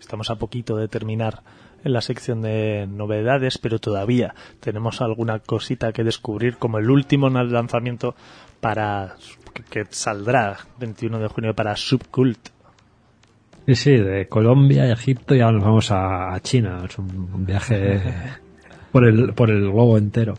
Estamos 0.00 0.30
a 0.30 0.36
poquito 0.36 0.76
de 0.76 0.88
terminar 0.88 1.42
en 1.84 1.92
la 1.92 2.00
sección 2.00 2.40
de 2.42 2.86
novedades, 2.86 3.58
pero 3.58 3.78
todavía 3.78 4.34
tenemos 4.60 5.00
alguna 5.00 5.38
cosita 5.38 5.92
que 5.92 6.02
descubrir, 6.02 6.56
como 6.56 6.78
el 6.78 6.90
último 6.90 7.28
lanzamiento 7.28 8.14
para 8.60 9.16
que 9.70 9.84
saldrá 9.90 10.56
21 10.80 11.18
de 11.18 11.28
junio 11.28 11.54
para 11.54 11.76
Subcult. 11.76 12.48
Sí, 13.66 13.74
sí, 13.74 13.90
de 13.92 14.28
Colombia, 14.28 14.90
Egipto 14.90 15.34
y 15.34 15.40
ahora 15.40 15.56
nos 15.56 15.64
vamos 15.64 15.90
a 15.90 16.38
China. 16.42 16.82
Es 16.86 16.98
un 16.98 17.46
viaje 17.46 18.00
por 18.92 19.06
el, 19.06 19.32
por 19.34 19.50
el 19.50 19.62
globo 19.62 19.96
entero. 19.96 20.34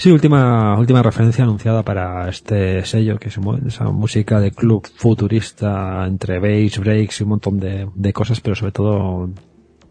Sí, 0.00 0.10
última, 0.10 0.78
última 0.78 1.02
referencia 1.02 1.44
anunciada 1.44 1.82
para 1.82 2.26
este 2.30 2.86
sello 2.86 3.18
que 3.18 3.28
mueve, 3.38 3.68
esa 3.68 3.84
música 3.84 4.40
de 4.40 4.50
club 4.50 4.88
futurista 4.96 6.06
entre 6.06 6.38
bass, 6.38 6.78
breaks 6.78 7.20
y 7.20 7.24
un 7.24 7.28
montón 7.28 7.60
de, 7.60 7.86
de 7.94 8.12
cosas, 8.14 8.40
pero 8.40 8.56
sobre 8.56 8.72
todo 8.72 9.28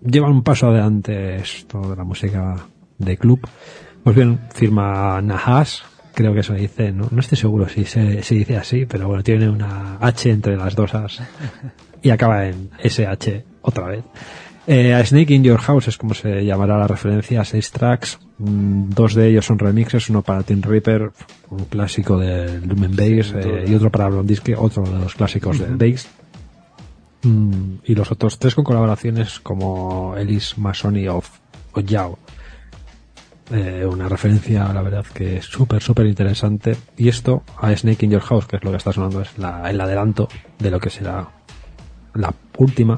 llevan 0.03 0.31
un 0.31 0.41
paso 0.41 0.69
adelante 0.69 1.35
esto 1.35 1.91
de 1.91 1.95
la 1.95 2.03
música 2.03 2.55
de 2.97 3.17
club. 3.17 3.39
Pues 4.03 4.15
bien, 4.15 4.39
firma 4.51 5.21
Nahas, 5.21 5.83
creo 6.15 6.33
que 6.33 6.39
eso 6.39 6.55
dice, 6.55 6.91
no, 6.91 7.07
no 7.11 7.19
estoy 7.19 7.37
seguro 7.37 7.69
si 7.69 7.85
se, 7.85 8.23
se 8.23 8.33
dice 8.33 8.57
así, 8.57 8.87
pero 8.87 9.07
bueno, 9.07 9.21
tiene 9.21 9.47
una 9.47 9.99
H 10.01 10.31
entre 10.31 10.57
las 10.57 10.73
dos 10.73 10.95
As 10.95 11.21
y 12.01 12.09
acaba 12.09 12.47
en 12.47 12.71
SH 12.83 13.45
otra 13.61 13.85
vez. 13.85 14.03
Eh, 14.71 14.93
a 14.93 15.03
Snake 15.03 15.33
in 15.33 15.43
Your 15.43 15.59
House 15.59 15.87
es 15.87 15.97
como 15.97 16.13
se 16.13 16.45
llamará 16.45 16.77
la 16.77 16.85
referencia, 16.85 17.43
seis 17.43 17.71
tracks, 17.71 18.19
mm, 18.37 18.91
dos 18.91 19.15
de 19.15 19.27
ellos 19.27 19.47
son 19.47 19.57
remixes, 19.57 20.11
uno 20.11 20.21
para 20.21 20.43
Tim 20.43 20.61
Reaper, 20.61 21.11
un 21.49 21.65
clásico 21.65 22.19
de 22.19 22.61
Lumen 22.61 22.95
Bass, 22.95 23.33
eh, 23.33 23.65
y 23.67 23.73
otro 23.73 23.89
para 23.89 24.09
Blondisky, 24.09 24.53
otro 24.55 24.83
de 24.83 24.99
los 24.99 25.15
clásicos 25.15 25.57
del 25.57 25.75
bass. 25.75 26.07
Mm, 27.23 27.77
y 27.83 27.95
los 27.95 28.11
otros 28.11 28.37
tres 28.37 28.53
con 28.53 28.63
colaboraciones 28.63 29.39
como 29.39 30.15
Ellis 30.15 30.55
Masoni 30.59 31.07
of 31.07 31.27
Ojao. 31.73 32.19
Eh, 33.51 33.87
una 33.91 34.07
referencia, 34.07 34.71
la 34.71 34.83
verdad, 34.83 35.05
que 35.11 35.37
es 35.37 35.45
súper, 35.45 35.81
súper 35.81 36.05
interesante. 36.05 36.77
Y 36.95 37.09
esto, 37.09 37.41
a 37.57 37.75
Snake 37.75 38.05
in 38.05 38.11
Your 38.11 38.21
House, 38.21 38.45
que 38.45 38.57
es 38.57 38.63
lo 38.63 38.69
que 38.69 38.77
está 38.77 38.93
sonando, 38.93 39.21
es 39.21 39.35
la, 39.39 39.67
el 39.67 39.81
adelanto 39.81 40.27
de 40.59 40.69
lo 40.69 40.79
que 40.79 40.91
será 40.91 41.27
la 42.13 42.31
última 42.57 42.97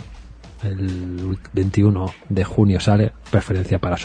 el 0.64 1.38
21 1.54 2.14
de 2.30 2.44
junio 2.44 2.80
sale, 2.80 3.12
preferencia 3.30 3.80
para 3.80 3.98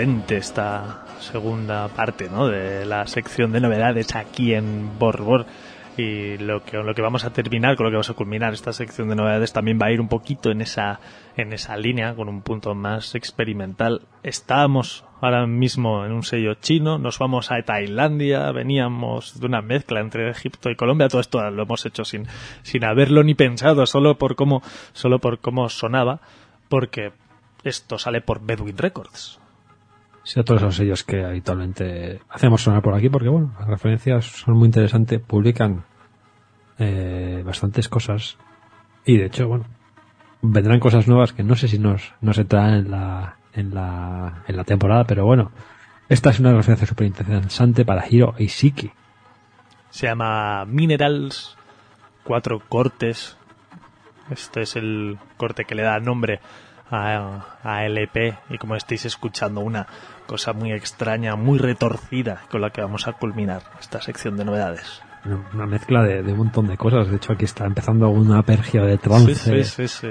Esta 0.00 1.04
segunda 1.20 1.86
parte 1.88 2.30
¿no? 2.30 2.48
de 2.48 2.86
la 2.86 3.06
sección 3.06 3.52
de 3.52 3.60
novedades 3.60 4.16
aquí 4.16 4.54
en 4.54 4.98
Borbor. 4.98 5.44
y 5.98 6.38
lo 6.38 6.64
que, 6.64 6.78
lo 6.78 6.94
que 6.94 7.02
vamos 7.02 7.26
a 7.26 7.34
terminar, 7.34 7.76
con 7.76 7.84
lo 7.84 7.90
que 7.90 7.96
vamos 7.96 8.08
a 8.08 8.14
culminar 8.14 8.54
esta 8.54 8.72
sección 8.72 9.10
de 9.10 9.16
novedades 9.16 9.52
también 9.52 9.78
va 9.78 9.88
a 9.88 9.92
ir 9.92 10.00
un 10.00 10.08
poquito 10.08 10.50
en 10.50 10.62
esa, 10.62 11.00
en 11.36 11.52
esa 11.52 11.76
línea, 11.76 12.14
con 12.14 12.30
un 12.30 12.40
punto 12.40 12.74
más 12.74 13.14
experimental. 13.14 14.00
Estábamos 14.22 15.04
ahora 15.20 15.46
mismo 15.46 16.06
en 16.06 16.12
un 16.12 16.22
sello 16.22 16.54
chino, 16.54 16.96
nos 16.96 17.18
vamos 17.18 17.50
a 17.50 17.60
Tailandia, 17.62 18.50
veníamos 18.52 19.38
de 19.38 19.44
una 19.44 19.60
mezcla 19.60 20.00
entre 20.00 20.30
Egipto 20.30 20.70
y 20.70 20.76
Colombia, 20.76 21.08
todo 21.08 21.20
esto 21.20 21.50
lo 21.50 21.64
hemos 21.64 21.84
hecho 21.84 22.06
sin, 22.06 22.26
sin 22.62 22.86
haberlo 22.86 23.22
ni 23.22 23.34
pensado, 23.34 23.84
solo 23.84 24.16
por 24.16 24.34
cómo, 24.34 24.62
solo 24.94 25.18
por 25.18 25.40
cómo 25.40 25.68
sonaba, 25.68 26.22
porque 26.70 27.12
esto 27.64 27.98
sale 27.98 28.22
por 28.22 28.40
Bedouin 28.40 28.78
Records. 28.78 29.39
Sí, 30.22 30.38
a 30.38 30.42
todos 30.42 30.60
esos 30.60 30.76
sellos 30.76 31.02
que 31.02 31.24
habitualmente 31.24 32.20
hacemos 32.28 32.62
sonar 32.62 32.82
por 32.82 32.94
aquí, 32.94 33.08
porque 33.08 33.28
bueno, 33.28 33.54
las 33.58 33.68
referencias 33.68 34.26
son 34.26 34.54
muy 34.56 34.66
interesantes, 34.66 35.20
publican 35.20 35.84
eh, 36.78 37.42
bastantes 37.44 37.88
cosas 37.88 38.36
y 39.04 39.16
de 39.16 39.26
hecho, 39.26 39.48
bueno, 39.48 39.64
vendrán 40.42 40.80
cosas 40.80 41.08
nuevas 41.08 41.32
que 41.32 41.42
no 41.42 41.56
sé 41.56 41.68
si 41.68 41.78
nos, 41.78 42.12
nos 42.20 42.38
entrarán 42.38 42.74
en 42.74 42.90
la, 42.90 43.36
en 43.54 43.74
la, 43.74 44.42
en 44.46 44.56
la 44.56 44.64
temporada, 44.64 45.04
pero 45.04 45.24
bueno, 45.24 45.52
esta 46.08 46.30
es 46.30 46.40
una 46.40 46.52
referencia 46.52 46.86
súper 46.86 47.06
interesante 47.06 47.84
para 47.84 48.06
Hiro 48.08 48.34
Ishiki. 48.38 48.90
Se 49.90 50.06
llama 50.06 50.64
Minerals, 50.66 51.56
cuatro 52.24 52.60
cortes. 52.68 53.36
Este 54.30 54.62
es 54.62 54.76
el 54.76 55.18
corte 55.36 55.64
que 55.64 55.74
le 55.74 55.82
da 55.82 55.98
nombre 55.98 56.40
a, 56.90 57.58
a 57.62 57.84
LP 57.86 58.38
y 58.50 58.58
como 58.58 58.76
estáis 58.76 59.04
escuchando 59.04 59.60
una 59.60 59.86
cosa 60.26 60.52
muy 60.52 60.72
extraña, 60.72 61.36
muy 61.36 61.58
retorcida 61.58 62.42
con 62.50 62.60
la 62.60 62.70
que 62.70 62.80
vamos 62.80 63.06
a 63.08 63.12
culminar 63.12 63.62
esta 63.80 64.00
sección 64.00 64.36
de 64.36 64.44
novedades. 64.44 65.02
Una 65.54 65.66
mezcla 65.66 66.02
de, 66.02 66.22
de 66.22 66.32
un 66.32 66.38
montón 66.38 66.66
de 66.66 66.76
cosas. 66.76 67.08
De 67.08 67.16
hecho, 67.16 67.32
aquí 67.32 67.44
está 67.44 67.66
empezando 67.66 68.08
una 68.08 68.38
apergia 68.38 68.82
de 68.82 68.96
trance. 68.96 69.34
Sí, 69.34 69.64
sí, 69.64 69.88
sí, 69.88 69.88
sí. 69.88 70.08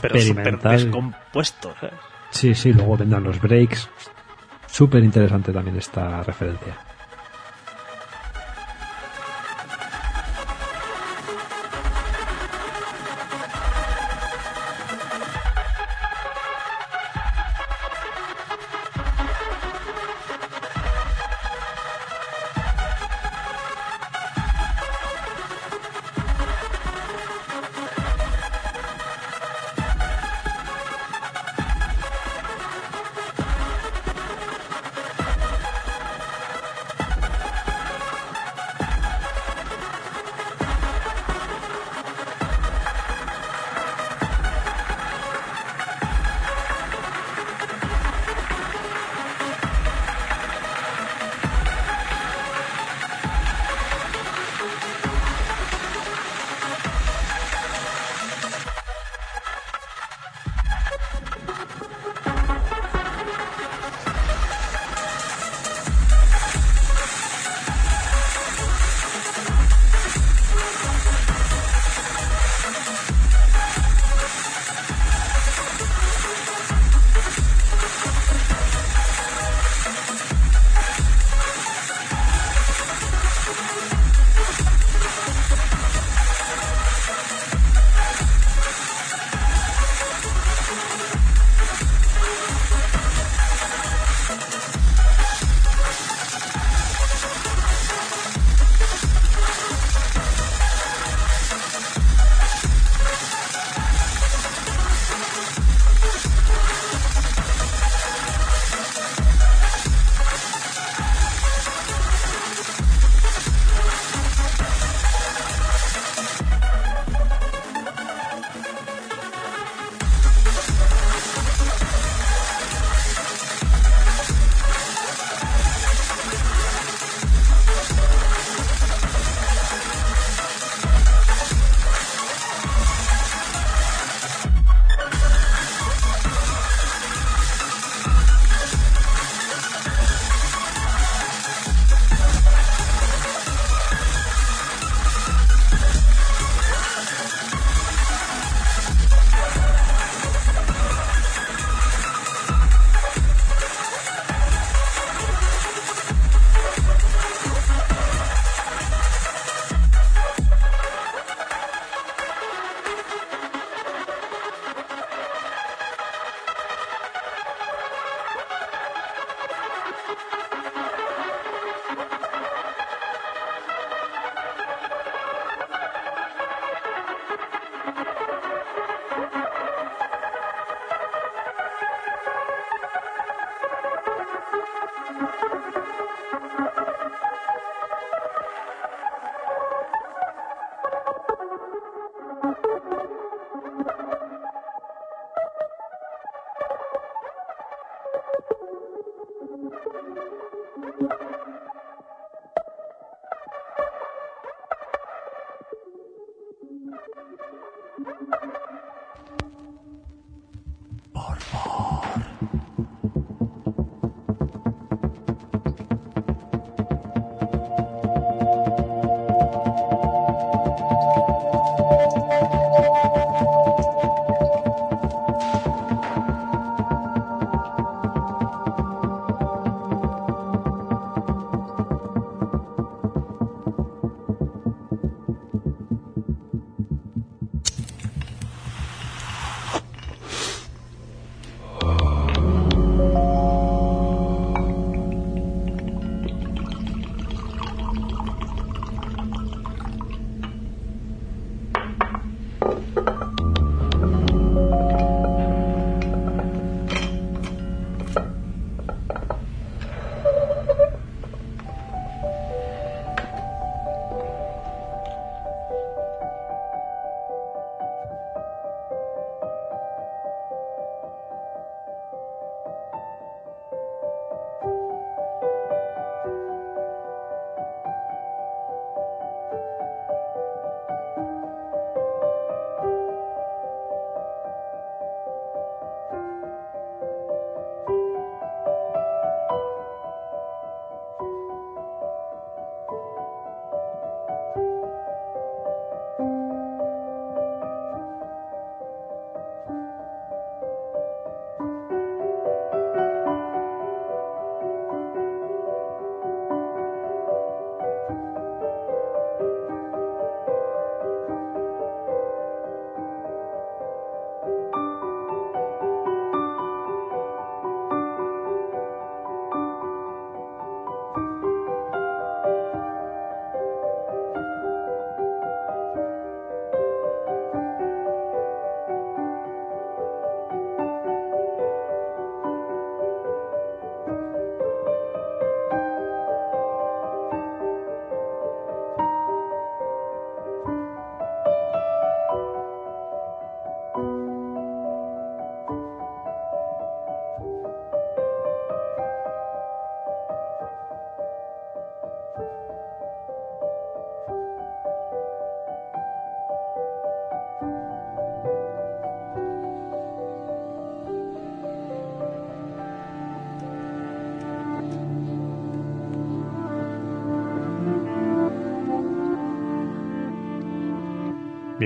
Pero 0.00 0.14
experimental. 0.16 0.72
descompuesto. 0.72 1.74
¿sabes? 1.80 1.94
Sí, 2.30 2.54
sí, 2.54 2.72
luego 2.72 2.96
vendrán 2.96 3.24
los 3.24 3.40
breaks. 3.40 3.88
Súper 4.66 5.02
interesante 5.02 5.52
también 5.52 5.76
esta 5.76 6.22
referencia. 6.22 6.76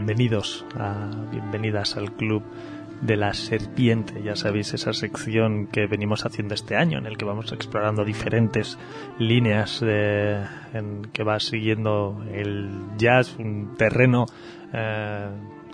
Bienvenidos, 0.01 0.64
a, 0.79 1.11
bienvenidas 1.30 1.99
al 1.99 2.12
club 2.12 2.42
de 3.03 3.18
la 3.18 3.34
serpiente, 3.34 4.22
ya 4.22 4.34
sabéis 4.34 4.72
esa 4.72 4.95
sección 4.95 5.66
que 5.66 5.87
venimos 5.87 6.25
haciendo 6.25 6.54
este 6.54 6.75
año 6.75 6.96
en 6.96 7.04
el 7.04 7.18
que 7.18 7.26
vamos 7.26 7.53
explorando 7.53 8.03
diferentes 8.03 8.79
líneas 9.18 9.80
de, 9.80 10.42
en 10.72 11.03
que 11.12 11.22
va 11.22 11.38
siguiendo 11.38 12.25
el 12.33 12.70
jazz, 12.96 13.37
un 13.38 13.75
terreno 13.76 14.25
eh, 14.72 15.29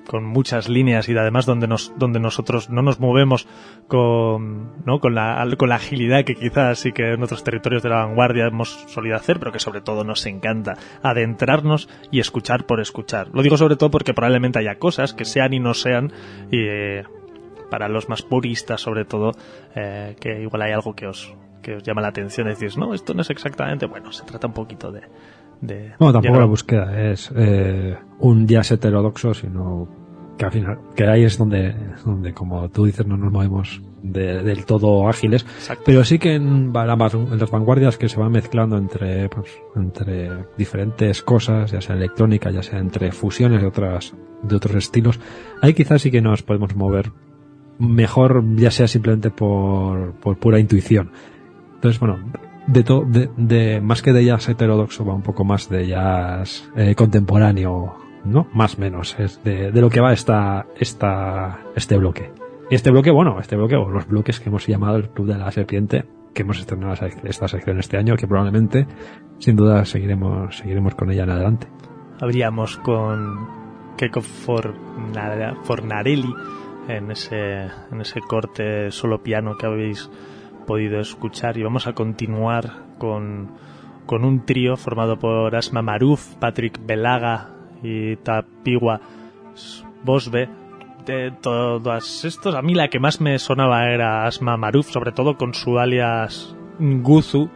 con 0.07 0.25
muchas 0.25 0.69
líneas 0.69 1.09
y 1.09 1.17
además 1.17 1.47
donde 1.47 1.67
nos 1.67 1.93
donde 1.97 2.21
nosotros 2.21 2.71
no 2.71 2.83
nos 2.83 3.01
movemos 3.01 3.47
con 3.89 4.85
no 4.85 5.01
con 5.01 5.15
la 5.15 5.47
con 5.59 5.69
la 5.69 5.77
agilidad 5.77 6.25
que 6.25 6.35
quizás 6.35 6.79
sí 6.79 6.93
que 6.93 7.13
en 7.13 7.23
otros 7.23 7.45
territorios 7.45 7.83
de 7.83 7.91
la 7.91 8.07
vanguardia 8.07 8.47
hemos 8.47 8.85
solido 8.89 9.17
hacer 9.17 9.39
pero 9.39 9.53
que 9.53 9.59
sobre 9.59 9.81
todo 9.81 10.05
nos 10.05 10.25
encanta 10.27 10.75
adentrarnos 11.03 11.89
y 12.11 12.21
escuchar 12.21 12.67
por 12.67 12.81
escuchar. 12.81 13.29
Lo 13.33 13.43
digo 13.43 13.57
sobre 13.57 13.77
todo 13.77 13.91
porque 13.91 14.15
probablemente 14.15 14.59
haya 14.59 14.79
cosas 14.79 15.13
que 15.13 15.25
sean 15.25 15.53
y 15.53 15.61
no 15.61 15.75
sean 15.75 16.13
y 16.51 16.61
eh, 16.61 17.05
para 17.71 17.89
los 17.89 18.09
más 18.09 18.23
puristas 18.23 18.81
sobre 18.81 19.05
todo 19.05 19.33
eh, 19.75 20.17
que 20.21 20.41
igual 20.41 20.63
hay 20.63 20.73
algo 20.73 20.95
que 20.95 21.07
os 21.07 21.35
que 21.63 21.77
os 21.77 21.83
llama 21.83 22.01
la 22.01 22.09
atención. 22.09 22.47
Decís 22.47 22.77
no 22.77 22.95
esto 22.95 23.13
no 23.13 23.23
es 23.23 23.31
exactamente 23.31 23.87
bueno 23.87 24.13
se 24.13 24.25
trata 24.25 24.47
un 24.47 24.55
poquito 24.55 24.93
de 24.93 25.03
de 25.61 25.91
No, 26.01 26.07
tampoco 26.13 26.23
llegar- 26.23 26.41
la 26.41 26.47
búsqueda 26.47 27.11
es 27.11 27.33
eh, 27.37 27.97
un 28.21 28.47
jazz 28.47 28.71
heterodoxo, 28.73 29.35
sino 29.35 29.89
que 30.39 30.45
al 30.45 30.53
final, 30.53 30.79
que 30.95 31.07
ahí 31.07 31.25
es 31.25 31.39
donde, 31.39 31.75
donde 32.05 32.35
como 32.35 32.69
tú 32.69 32.85
dices, 32.85 33.07
no 33.07 33.17
nos 33.17 33.33
movemos 33.33 33.81
de- 34.03 34.43
del 34.43 34.67
todo 34.67 35.09
ágiles, 35.09 35.43
Exacto. 35.43 35.83
pero 35.87 36.05
sí 36.05 36.19
que 36.19 36.35
en, 36.35 36.73
en 36.75 37.39
las 37.39 37.51
vanguardias 37.51 37.97
que 37.97 38.09
se 38.09 38.21
van 38.21 38.33
mezclando 38.33 38.77
entre, 38.77 39.29
pues, 39.31 39.51
entre 39.75 40.31
diferentes 40.59 41.23
cosas, 41.23 41.71
ya 41.73 41.81
sea 41.81 41.97
electrónica, 41.97 42.51
ya 42.51 42.63
sea 42.63 42.79
entre 42.79 43.11
fusiones 43.13 43.63
de 43.63 43.67
otras, 43.67 44.15
de 44.43 44.55
otros 44.57 44.75
estilos, 44.77 45.19
ahí 45.63 45.73
quizás 45.73 46.03
sí 46.03 46.11
que 46.11 46.21
nos 46.21 46.43
podemos 46.43 46.77
mover 46.77 47.13
mejor, 47.79 48.45
ya 48.57 48.71
sea 48.71 48.89
simplemente 48.89 49.31
por, 49.31 50.13
por 50.21 50.37
pura 50.39 50.59
intuición. 50.61 51.11
Entonces, 51.77 51.99
bueno, 51.99 52.19
de, 52.67 52.83
to- 52.83 53.05
de, 53.07 53.31
de 53.37 53.81
más 53.81 54.03
que 54.03 54.13
de 54.13 54.25
jazz 54.25 54.49
heterodoxo 54.49 55.05
va 55.05 55.15
un 55.15 55.23
poco 55.23 55.45
más 55.45 55.69
de 55.69 55.87
jazz 55.87 56.69
eh, 56.77 56.95
contemporáneo, 56.95 57.97
¿no? 58.25 58.47
Más 58.53 58.79
menos, 58.79 59.17
es 59.19 59.43
de, 59.45 59.71
de 59.73 59.81
lo 59.81 59.89
que 59.91 60.01
va 60.01 60.13
esta, 60.13 60.67
esta, 60.79 61.61
este 61.75 61.97
bloque. 61.97 62.33
Este 62.71 62.91
bloque, 62.91 63.11
bueno, 63.13 63.39
este 63.41 63.55
bloque, 63.57 63.77
o 63.77 63.89
los 63.89 64.09
bloques 64.09 64.41
que 64.41 64.49
hemos 64.49 64.67
llamado 64.67 64.97
el 64.97 65.09
Club 65.11 65.29
de 65.29 65.39
la 65.39 65.51
Serpiente, 65.53 66.05
que 66.35 66.43
hemos 66.43 66.59
estrenado 66.59 66.95
esta 67.25 67.49
sección 67.49 67.79
este 67.79 67.97
año, 67.97 68.17
que 68.17 68.27
probablemente, 68.27 68.87
sin 69.39 69.55
duda, 69.57 69.85
seguiremos, 69.85 70.57
seguiremos 70.59 70.95
con 70.97 71.11
ella 71.11 71.23
en 71.23 71.31
adelante. 71.31 71.69
Abríamos 72.21 72.77
con 72.79 73.47
Keiko 73.97 74.21
Forna- 74.21 75.57
Fornarelli 75.63 76.35
en 76.89 77.11
ese, 77.13 77.63
en 77.93 78.01
ese 78.01 78.21
corte 78.21 78.91
solo 78.91 79.23
piano 79.23 79.57
que 79.57 79.67
habéis 79.67 80.11
podido 80.67 81.01
escuchar 81.01 81.57
y 81.57 81.63
vamos 81.63 81.87
a 81.87 81.93
continuar 81.95 82.73
con, 82.99 83.53
con 84.07 84.25
un 84.25 84.45
trío 84.45 84.77
formado 84.77 85.19
por 85.19 85.55
Asma 85.57 85.83
Maruf, 85.83 86.35
Patrick 86.37 86.79
Belaga 86.85 87.51
y 87.83 88.17
Tapiwa 88.17 89.01
Bosbe. 90.05 90.49
De 91.07 91.31
todos 91.41 92.25
estos, 92.25 92.57
a 92.57 92.63
mí 92.63 92.75
la 92.75 92.89
que 92.89 92.99
más 92.99 93.21
me 93.21 93.39
sonaba 93.39 93.91
era 93.91 94.27
Asma 94.27 94.57
Maruf, 94.57 94.91
sobre 94.91 95.13
todo 95.13 95.37
con 95.37 95.55
su 95.55 95.79
alias 95.79 96.57
Nguzu, 96.81 97.49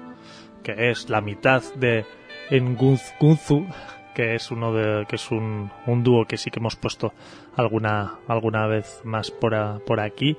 que 0.63 0.91
es 0.91 1.11
la 1.11 1.21
mitad 1.21 1.61
de 1.75 2.05
Nguzu, 2.53 3.67
que 4.15 4.37
es 4.37 4.53
uno 4.53 4.73
de 4.73 5.05
que 5.07 5.17
es 5.17 5.31
un, 5.33 5.71
un 5.87 6.05
dúo 6.05 6.27
que 6.27 6.37
sí 6.37 6.51
que 6.51 6.61
hemos 6.61 6.77
puesto 6.77 7.13
alguna 7.57 8.19
alguna 8.29 8.67
vez 8.69 9.01
más 9.05 9.31
por, 9.33 9.55
a- 9.57 9.79
por 9.85 9.99
aquí 10.01 10.37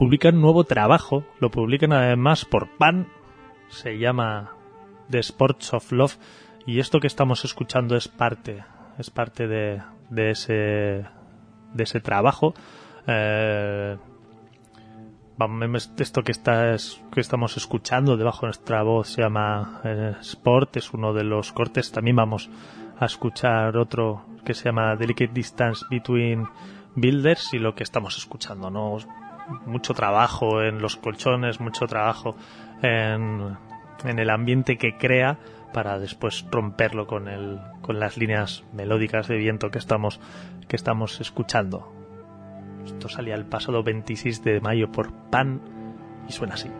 publican 0.00 0.40
nuevo 0.40 0.64
trabajo 0.64 1.24
lo 1.40 1.50
publican 1.50 1.92
además 1.92 2.46
por 2.46 2.68
Pan 2.78 3.06
se 3.68 3.98
llama 3.98 4.52
The 5.10 5.18
Sports 5.18 5.74
of 5.74 5.92
Love 5.92 6.16
y 6.66 6.80
esto 6.80 7.00
que 7.00 7.06
estamos 7.06 7.44
escuchando 7.44 7.96
es 7.96 8.08
parte 8.08 8.64
es 8.98 9.10
parte 9.10 9.46
de, 9.46 9.82
de 10.08 10.30
ese 10.30 10.52
de 11.74 11.82
ese 11.84 12.00
trabajo. 12.00 12.54
Eh, 13.06 13.96
esto 15.98 16.22
que 16.22 16.32
está 16.32 16.74
es- 16.74 17.00
que 17.12 17.20
estamos 17.20 17.56
escuchando 17.56 18.16
debajo 18.16 18.40
de 18.42 18.46
nuestra 18.48 18.82
voz 18.82 19.08
se 19.08 19.22
llama 19.22 19.80
eh, 19.84 20.14
Sport 20.20 20.76
es 20.78 20.92
uno 20.92 21.12
de 21.14 21.24
los 21.24 21.52
cortes. 21.52 21.92
También 21.92 22.16
vamos 22.16 22.50
a 22.98 23.04
escuchar 23.06 23.76
otro 23.76 24.24
que 24.44 24.52
se 24.54 24.64
llama 24.64 24.96
Delicate 24.96 25.30
Distance 25.32 25.84
Between 25.90 26.46
Builders 26.94 27.54
y 27.54 27.58
lo 27.58 27.74
que 27.74 27.84
estamos 27.84 28.18
escuchando 28.18 28.70
no 28.70 28.96
mucho 29.66 29.94
trabajo 29.94 30.62
en 30.62 30.80
los 30.80 30.96
colchones 30.96 31.60
mucho 31.60 31.86
trabajo 31.86 32.36
en, 32.82 33.56
el 34.04 34.30
ambiente 34.30 34.78
que 34.78 34.96
crea 34.96 35.38
para 35.72 35.98
después 35.98 36.46
romperlo 36.50 37.06
con 37.06 37.28
el 37.28 37.60
con 37.82 38.00
las 38.00 38.16
líneas 38.16 38.64
melódicas 38.72 39.28
de 39.28 39.36
viento 39.36 39.70
que 39.70 39.78
estamos 39.78 40.20
que 40.68 40.76
estamos 40.76 41.20
escuchando 41.20 41.92
esto 42.84 43.08
salía 43.08 43.34
el 43.34 43.44
pasado 43.44 43.82
26 43.82 44.42
de 44.42 44.60
mayo 44.60 44.90
por 44.90 45.12
Pan 45.30 45.60
y 46.28 46.32
suena 46.32 46.54
así. 46.54 46.70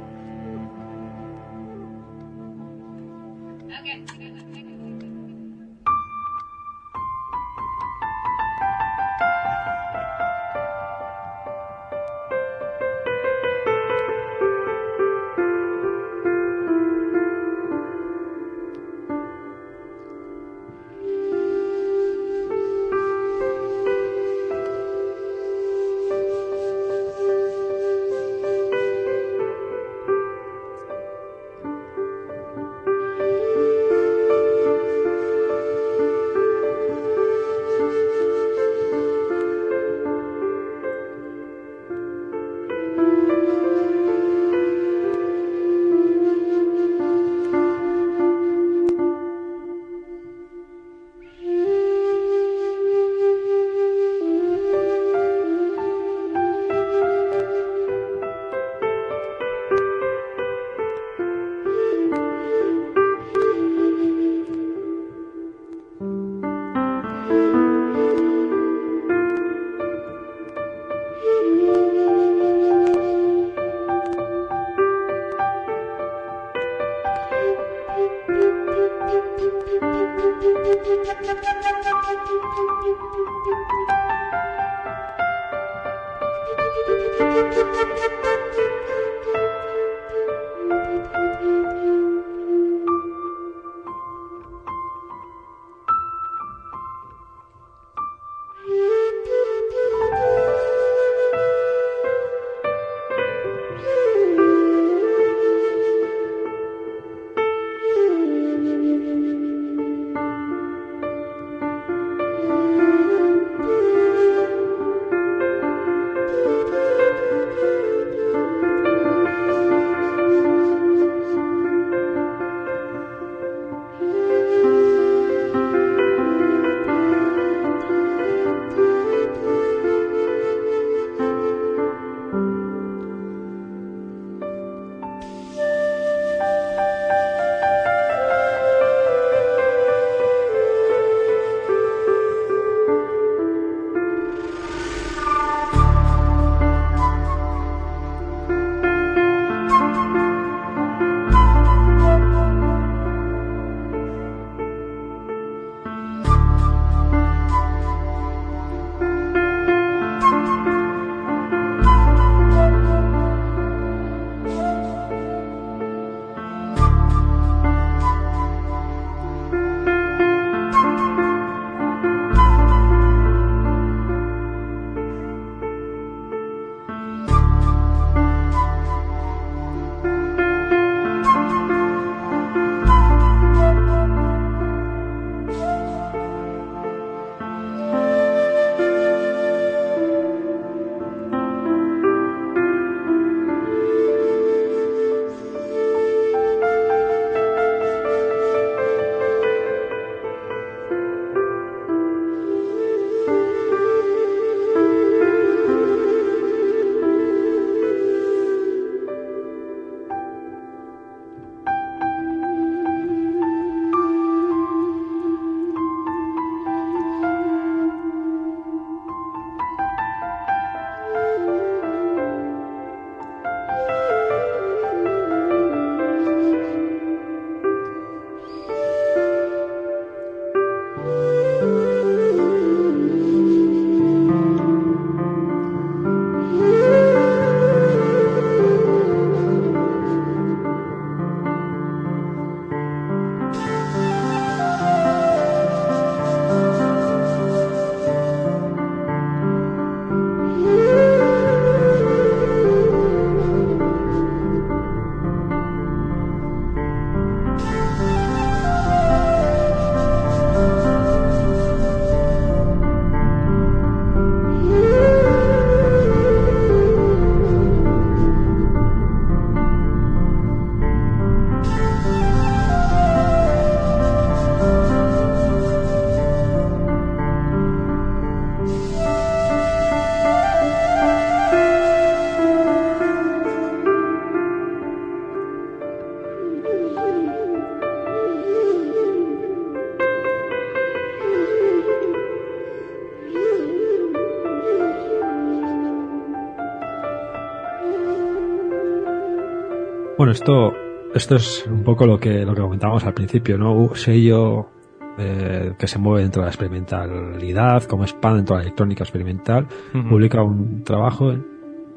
Bueno, 300.20 300.32
esto, 300.32 300.74
esto 301.14 301.36
es 301.36 301.66
un 301.66 301.82
poco 301.82 302.04
lo 302.04 302.20
que, 302.20 302.44
lo 302.44 302.54
que 302.54 302.60
comentábamos 302.60 303.04
al 303.04 303.14
principio, 303.14 303.56
¿no? 303.56 303.72
Un 303.72 303.96
sello 303.96 304.68
eh, 305.16 305.72
que 305.78 305.86
se 305.86 305.98
mueve 305.98 306.20
dentro 306.20 306.42
de 306.42 306.44
la 306.44 306.50
experimentalidad, 306.50 307.84
como 307.84 308.06
SPAN 308.06 308.36
dentro 308.36 308.54
de 308.54 308.60
la 308.60 308.66
electrónica 308.66 309.04
experimental, 309.04 309.66
publica 310.10 310.42
un 310.42 310.84
trabajo 310.84 311.34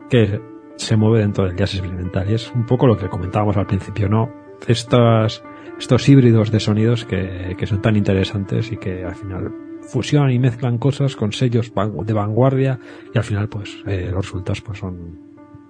que 0.09 0.39
se 0.77 0.95
mueve 0.95 1.19
dentro 1.19 1.43
del 1.43 1.57
jazz 1.57 1.73
experimental. 1.73 2.29
Y 2.29 2.35
es 2.35 2.49
un 2.55 2.65
poco 2.65 2.87
lo 2.87 2.95
que 2.95 3.09
comentábamos 3.09 3.57
al 3.57 3.67
principio, 3.67 4.07
¿no? 4.07 4.29
Estas, 4.69 5.43
estos 5.77 6.07
híbridos 6.07 6.49
de 6.49 6.61
sonidos 6.61 7.03
que, 7.03 7.57
que 7.57 7.67
son 7.67 7.81
tan 7.81 7.97
interesantes 7.97 8.71
y 8.71 8.77
que 8.77 9.03
al 9.03 9.15
final 9.15 9.51
fusionan 9.81 10.31
y 10.31 10.39
mezclan 10.39 10.77
cosas 10.77 11.17
con 11.17 11.33
sellos 11.33 11.73
de 11.75 12.13
vanguardia 12.13 12.79
y 13.13 13.17
al 13.17 13.25
final 13.25 13.49
pues 13.49 13.83
eh, 13.85 14.11
los 14.13 14.23
resultados 14.27 14.61
pues 14.61 14.79
son, 14.79 15.19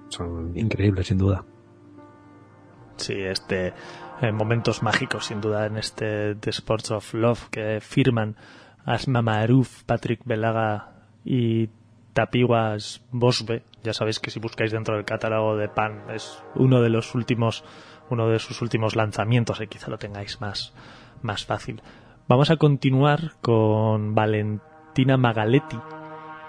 son 0.10 0.56
increíbles 0.56 1.08
sin 1.08 1.18
duda. 1.18 1.44
Sí, 2.98 3.14
este 3.14 3.74
eh, 4.22 4.32
momentos 4.32 4.84
mágicos 4.84 5.26
sin 5.26 5.42
duda 5.42 5.66
en 5.66 5.78
este 5.78 6.36
The 6.36 6.50
Sports 6.52 6.92
of 6.92 7.14
Love 7.14 7.50
que 7.50 7.80
firman 7.82 8.36
Asma 8.86 9.22
Maruf, 9.22 9.84
Patrick 9.84 10.22
Belaga 10.26 10.92
y 11.26 11.70
Tapiwas 12.14 13.02
Bosbe. 13.12 13.64
Ya 13.84 13.94
sabéis 13.94 14.20
que 14.20 14.30
si 14.30 14.40
buscáis 14.40 14.72
dentro 14.72 14.96
del 14.96 15.06
catálogo 15.06 15.58
de 15.58 15.68
Pan 15.68 16.04
es 16.14 16.42
uno 16.56 16.82
de 16.82 16.90
los 16.90 17.16
últimos, 17.16 17.64
uno 18.10 18.30
de 18.30 18.40
sus 18.40 18.62
últimos 18.62 18.96
lanzamientos 18.96 19.60
y 19.62 19.68
quizá 19.68 19.90
lo 19.90 19.98
tengáis 19.98 20.40
más, 20.40 20.74
más 21.22 21.46
fácil. 21.46 21.82
Vamos 22.28 22.50
a 22.50 22.58
continuar 22.58 23.34
con 23.42 24.16
Valentina 24.16 25.18
Magaletti 25.18 25.78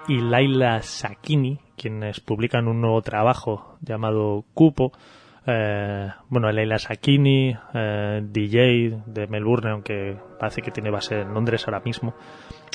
y 0.06 0.20
Laila 0.20 0.82
Sakini, 0.82 1.58
quienes 1.76 2.20
publican 2.20 2.68
un 2.68 2.80
nuevo 2.80 3.02
trabajo 3.02 3.78
llamado 3.80 4.44
Cupo. 4.54 4.92
Eh, 5.46 6.10
bueno, 6.28 6.50
Laila 6.50 6.78
Sakini, 6.78 7.56
eh, 7.74 8.20
DJ 8.24 9.02
de 9.06 9.26
Melbourne, 9.26 9.70
aunque 9.70 10.16
parece 10.40 10.62
que 10.62 10.70
tiene 10.70 10.90
base 10.90 11.20
en 11.20 11.34
Londres 11.34 11.66
ahora 11.66 11.80
mismo. 11.84 12.14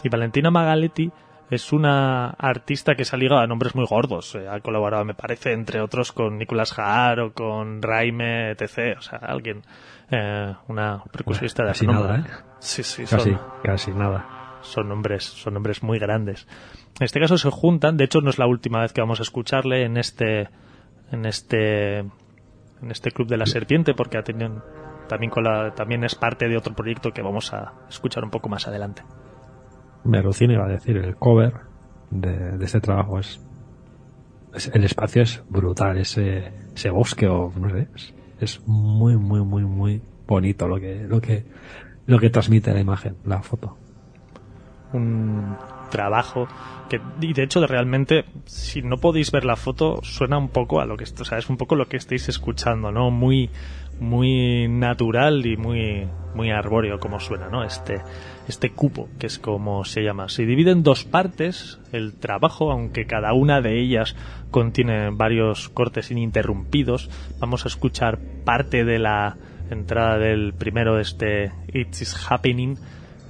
Y 0.03 0.09
Valentina 0.09 0.51
Magaletti 0.51 1.11
es 1.49 1.73
una 1.73 2.29
artista 2.29 2.93
que 2.95 3.05
se 3.05 3.15
ha 3.15 3.19
ligado 3.19 3.41
a 3.41 3.47
nombres 3.47 3.73
muy 3.73 3.85
gordos. 3.89 4.35
Eh, 4.35 4.47
ha 4.47 4.59
colaborado, 4.59 5.03
me 5.03 5.15
parece, 5.15 5.51
entre 5.53 5.81
otros 5.81 6.11
con 6.11 6.37
Nicolas 6.37 6.77
Haar 6.77 7.19
o 7.21 7.33
con 7.33 7.81
Raime, 7.81 8.51
etc. 8.51 8.97
O 8.97 9.01
sea, 9.01 9.17
alguien, 9.19 9.63
una 10.67 11.03
percusionista 11.11 11.63
de 11.63 11.69
Casi 11.69 11.87
nada, 11.87 12.17
¿eh? 12.17 12.23
Sí, 12.59 12.83
sí, 12.83 13.03
Casi, 13.09 13.31
son- 13.31 13.39
casi 13.63 13.91
nada. 13.91 14.25
son 14.61 14.89
nombres, 14.89 15.23
son 15.23 15.53
nombres 15.55 15.81
muy 15.83 15.97
grandes. 15.99 16.47
En 16.99 17.05
este 17.05 17.19
caso 17.19 17.37
se 17.37 17.49
juntan, 17.49 17.97
de 17.97 18.03
hecho 18.05 18.19
no 18.21 18.29
es 18.29 18.37
la 18.37 18.45
última 18.47 18.81
vez 18.81 18.91
que 18.93 19.01
vamos 19.01 19.19
a 19.19 19.23
escucharle 19.23 19.85
en 19.85 19.97
este, 19.97 20.49
en 21.11 21.25
este, 21.25 22.05
en 22.81 22.91
este 22.91 23.11
club 23.11 23.27
de 23.27 23.37
la 23.37 23.45
serpiente, 23.45 23.93
porque 23.93 24.17
ha 24.17 24.23
tenido 24.23 24.63
también 25.07 25.31
con 25.31 25.43
la, 25.43 25.73
también 25.73 26.03
es 26.03 26.15
parte 26.15 26.47
de 26.47 26.55
otro 26.57 26.73
proyecto 26.75 27.11
que 27.11 27.21
vamos 27.21 27.53
a 27.53 27.73
escuchar 27.89 28.23
un 28.23 28.29
poco 28.29 28.47
más 28.49 28.67
adelante. 28.67 29.01
Me 30.03 30.19
alucina, 30.19 30.53
iba 30.53 30.65
a 30.65 30.69
decir, 30.69 30.97
el 30.97 31.15
cover 31.15 31.53
de, 32.11 32.57
de 32.57 32.65
este 32.65 32.79
trabajo 32.79 33.19
es, 33.19 33.41
es- 34.53 34.71
el 34.73 34.83
espacio 34.83 35.23
es 35.23 35.43
brutal, 35.49 35.97
ese, 35.97 36.53
ese 36.75 36.89
bosque 36.89 37.27
o 37.27 37.51
no 37.59 37.69
sé, 37.69 37.87
es, 37.95 38.13
es 38.39 38.61
muy, 38.67 39.17
muy, 39.17 39.41
muy, 39.41 39.63
muy 39.65 40.01
bonito 40.27 40.67
lo 40.67 40.79
que, 40.79 41.03
lo 41.07 41.19
que, 41.19 41.45
lo 42.05 42.19
que 42.19 42.29
transmite 42.29 42.71
la 42.73 42.79
imagen, 42.79 43.17
la 43.25 43.41
foto. 43.41 43.77
un 44.93 45.55
trabajo 45.89 46.47
que 46.89 46.99
y 47.21 47.33
de 47.33 47.43
hecho 47.43 47.65
realmente 47.65 48.25
si 48.45 48.81
no 48.81 48.97
podéis 48.97 49.31
ver 49.31 49.45
la 49.45 49.55
foto 49.55 49.99
suena 50.03 50.37
un 50.37 50.49
poco 50.49 50.81
a 50.81 50.85
lo 50.85 50.97
que 50.97 51.03
o 51.03 51.35
es 51.35 51.49
un 51.49 51.57
poco 51.57 51.75
lo 51.75 51.87
que 51.87 51.97
estáis 51.97 52.29
escuchando 52.29 52.91
no 52.91 53.11
muy 53.11 53.49
muy 53.99 54.67
natural 54.67 55.45
y 55.45 55.57
muy 55.57 56.07
muy 56.33 56.51
arbóreo 56.51 56.99
como 56.99 57.19
suena 57.19 57.49
no 57.49 57.63
este 57.63 58.01
este 58.49 58.71
cupo 58.71 59.07
que 59.19 59.27
es 59.27 59.37
como 59.37 59.85
se 59.85 60.01
llama. 60.01 60.27
Se 60.27 60.45
divide 60.45 60.71
en 60.71 60.83
dos 60.83 61.05
partes 61.05 61.79
el 61.93 62.15
trabajo 62.15 62.71
aunque 62.71 63.05
cada 63.05 63.33
una 63.33 63.61
de 63.61 63.79
ellas 63.79 64.15
contiene 64.49 65.11
varios 65.11 65.69
cortes 65.69 66.09
ininterrumpidos. 66.09 67.09
Vamos 67.39 67.65
a 67.65 67.67
escuchar 67.67 68.19
parte 68.43 68.83
de 68.83 68.97
la 68.97 69.37
entrada 69.69 70.17
del 70.17 70.53
primero 70.53 70.99
este 70.99 71.51
It 71.71 71.89
is 72.01 72.27
happening 72.27 72.77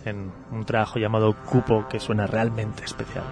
en 0.05 0.31
un 0.51 0.65
trabajo 0.65 0.99
llamado 0.99 1.35
Cupo 1.45 1.87
que 1.89 1.99
suena 1.99 2.27
realmente 2.27 2.83
especial. 2.83 3.23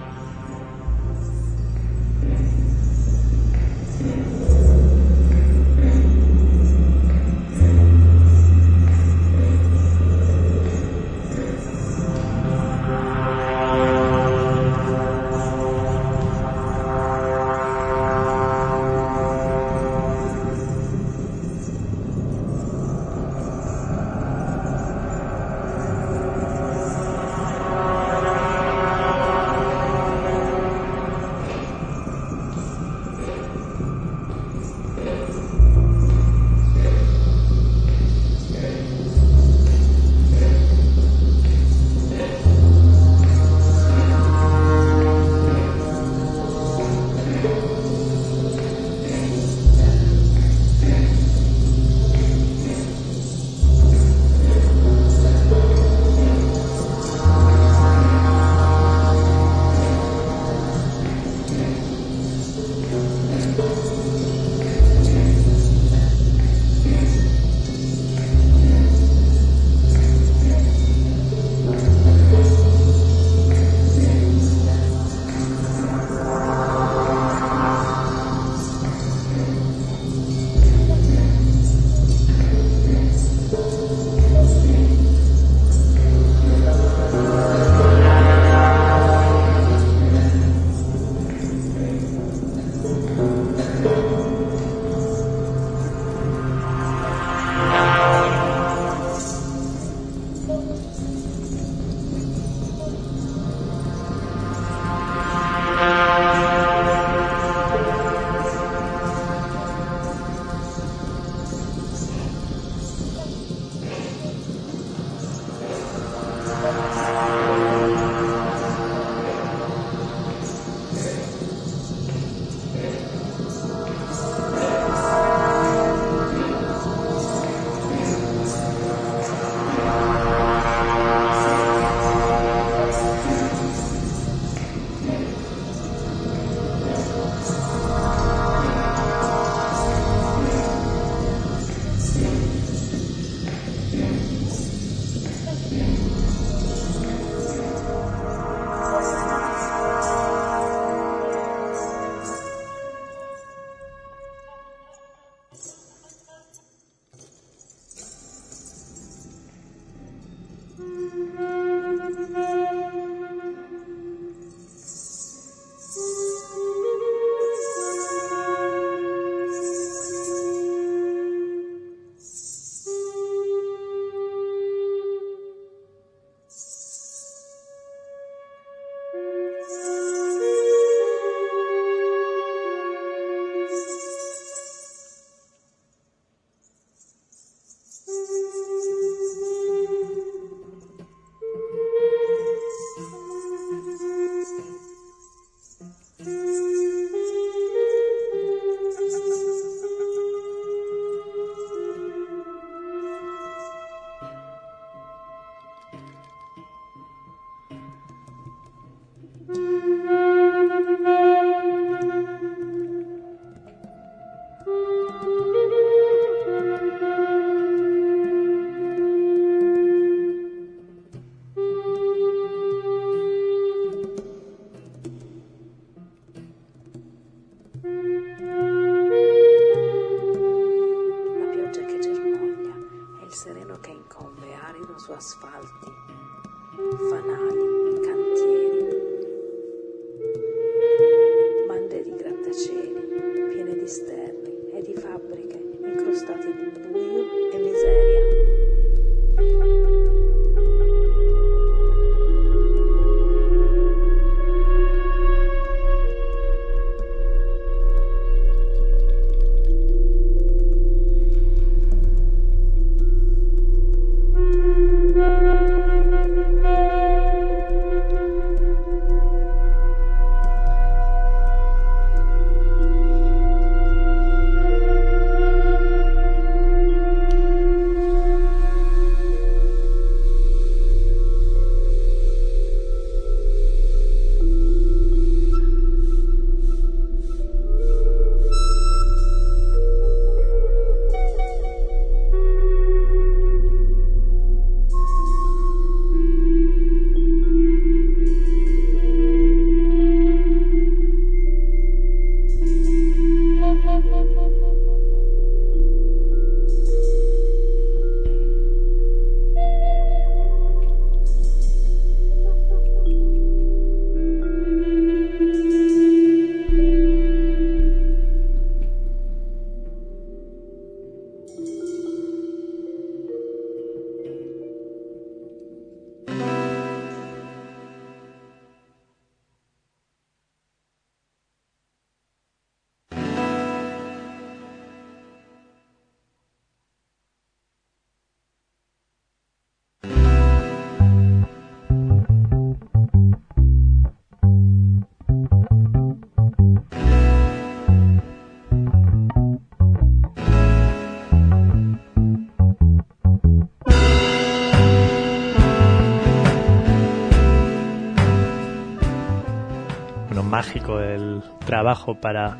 Mágico 360.58 361.00
el 361.00 361.44
trabajo 361.68 362.16
para 362.16 362.58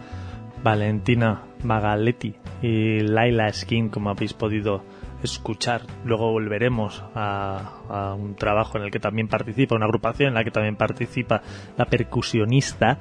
Valentina 0.64 1.42
Magaletti 1.64 2.36
y 2.62 3.00
Laila 3.00 3.52
Skin, 3.52 3.90
como 3.90 4.12
habéis 4.12 4.34
podido 4.34 4.84
escuchar. 5.24 5.82
Luego 6.06 6.32
volveremos 6.32 7.04
a, 7.16 8.14
un 8.16 8.36
trabajo 8.36 8.78
en 8.78 8.84
el 8.84 8.92
que 8.92 9.00
también 9.00 9.28
participa, 9.28 9.76
una 9.76 9.86
agrupación 9.86 10.28
en 10.28 10.36
la 10.36 10.44
que 10.44 10.52
también 10.52 10.76
participa 10.76 11.42
la 11.76 11.86
percusionista. 11.86 13.00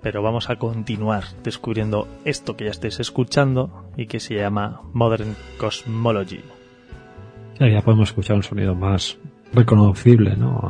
Pero 0.00 0.22
vamos 0.22 0.48
a 0.48 0.56
continuar 0.56 1.24
descubriendo 1.42 2.06
esto 2.24 2.56
que 2.56 2.66
ya 2.66 2.70
estáis 2.70 3.00
escuchando 3.00 3.90
y 3.96 4.06
que 4.06 4.20
se 4.20 4.36
llama 4.36 4.82
Modern 4.92 5.34
Cosmology. 5.58 6.44
Ya, 7.58 7.82
podemos 7.82 8.10
escuchar 8.10 8.36
un 8.36 8.44
sonido 8.44 8.76
más 8.76 9.18
reconocible, 9.52 10.36
¿no? 10.36 10.60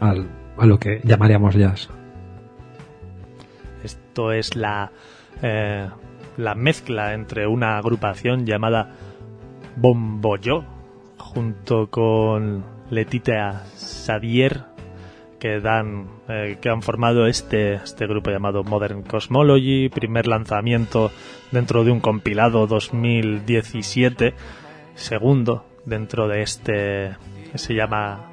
A, 0.00 0.12
a 0.58 0.66
lo 0.66 0.78
que 0.78 1.00
llamaríamos 1.04 1.54
jazz. 1.54 1.88
Esto 3.84 4.32
es 4.32 4.56
la, 4.56 4.92
eh, 5.42 5.88
la 6.36 6.54
mezcla 6.54 7.14
entre 7.14 7.46
una 7.46 7.78
agrupación 7.78 8.46
llamada 8.46 8.94
Bomboyo 9.76 10.64
junto 11.18 11.88
con 11.88 12.64
Letitia 12.90 13.62
Sadier 13.74 14.64
que 15.40 15.60
dan 15.60 16.06
eh, 16.28 16.58
que 16.60 16.68
han 16.68 16.82
formado 16.82 17.26
este 17.26 17.74
este 17.74 18.06
grupo 18.06 18.30
llamado 18.30 18.62
Modern 18.62 19.02
Cosmology, 19.02 19.88
primer 19.88 20.28
lanzamiento 20.28 21.10
dentro 21.50 21.82
de 21.82 21.90
un 21.90 22.00
compilado 22.00 22.66
2017, 22.66 24.34
segundo 24.94 25.64
dentro 25.86 26.28
de 26.28 26.42
este 26.42 27.16
que 27.50 27.58
se 27.58 27.74
llama 27.74 28.30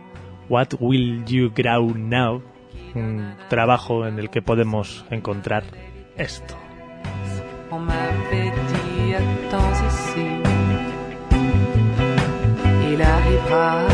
What 0.50 0.76
Will 0.80 1.26
You 1.26 1.52
Grow 1.56 1.96
Now, 1.96 2.44
un 2.96 3.36
trabajo 3.50 4.06
en 4.06 4.20
el 4.20 4.30
que 4.30 4.42
podemos 4.42 5.06
encontrar 5.12 5.64
esto. 6.18 6.56
On 7.70 7.88
il 12.98 13.02
arrivera. 13.02 13.86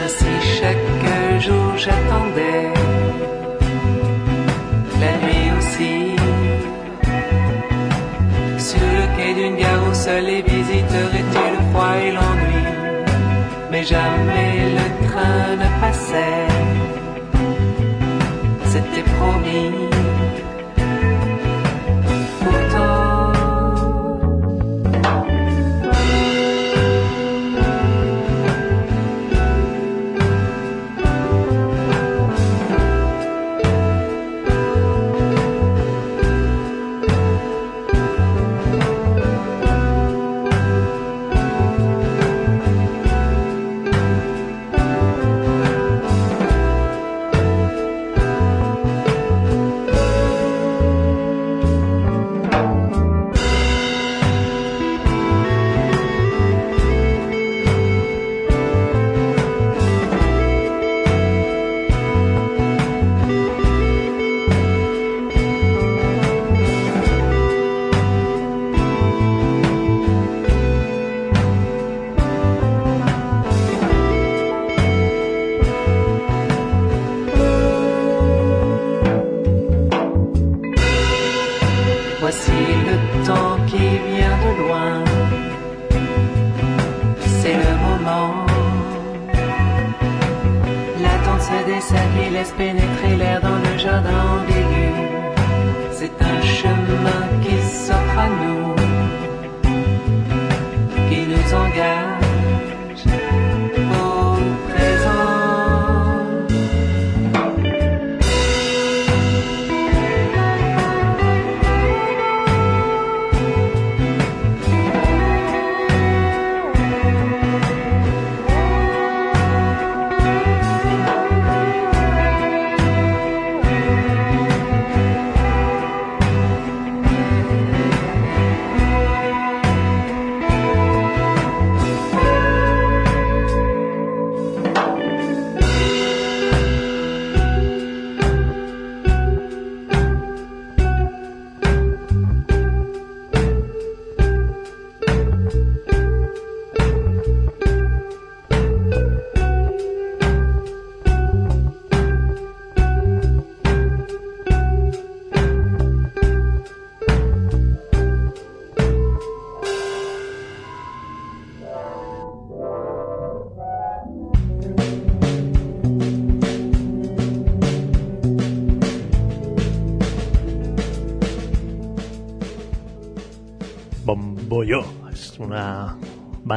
Ainsi 0.00 0.32
chaque 0.58 1.40
jour 1.40 1.76
j'attendais, 1.76 2.72
la 5.02 5.12
nuit 5.22 5.48
aussi. 5.58 5.94
Sur 8.58 8.80
le 8.98 9.04
quai 9.16 9.34
d'une 9.34 9.56
gare 9.56 9.88
où 9.88 9.94
seuls 9.94 10.24
les 10.24 10.42
jamais 13.88 14.67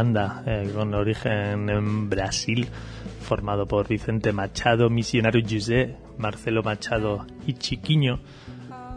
eh, 0.02 0.72
con 0.74 0.96
origen 0.96 1.70
en 1.70 2.10
Brasil 2.10 2.68
formado 3.22 3.68
por 3.68 3.88
Vicente 3.88 4.34
Machado, 4.34 4.90
Misionario 4.90 5.44
José, 5.48 5.96
Marcelo 6.18 6.64
Machado 6.64 7.28
y 7.46 7.54
Chiquiño. 7.54 8.20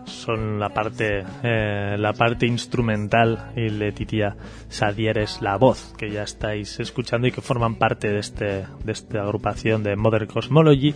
Son 0.06 0.58
la 0.58 0.70
parte 0.70 1.24
eh, 1.42 1.96
la 1.98 2.14
parte 2.14 2.46
instrumental 2.46 3.52
y 3.54 3.68
Letitia 3.68 4.34
Sadieres 4.68 5.42
la 5.42 5.56
voz 5.56 5.94
que 5.98 6.10
ya 6.10 6.22
estáis 6.22 6.80
escuchando 6.80 7.26
y 7.26 7.32
que 7.32 7.42
forman 7.42 7.76
parte 7.76 8.08
de 8.08 8.18
este 8.18 8.66
de 8.84 8.92
esta 8.92 9.22
agrupación 9.22 9.82
de 9.82 9.96
Modern 9.96 10.26
Cosmology 10.26 10.94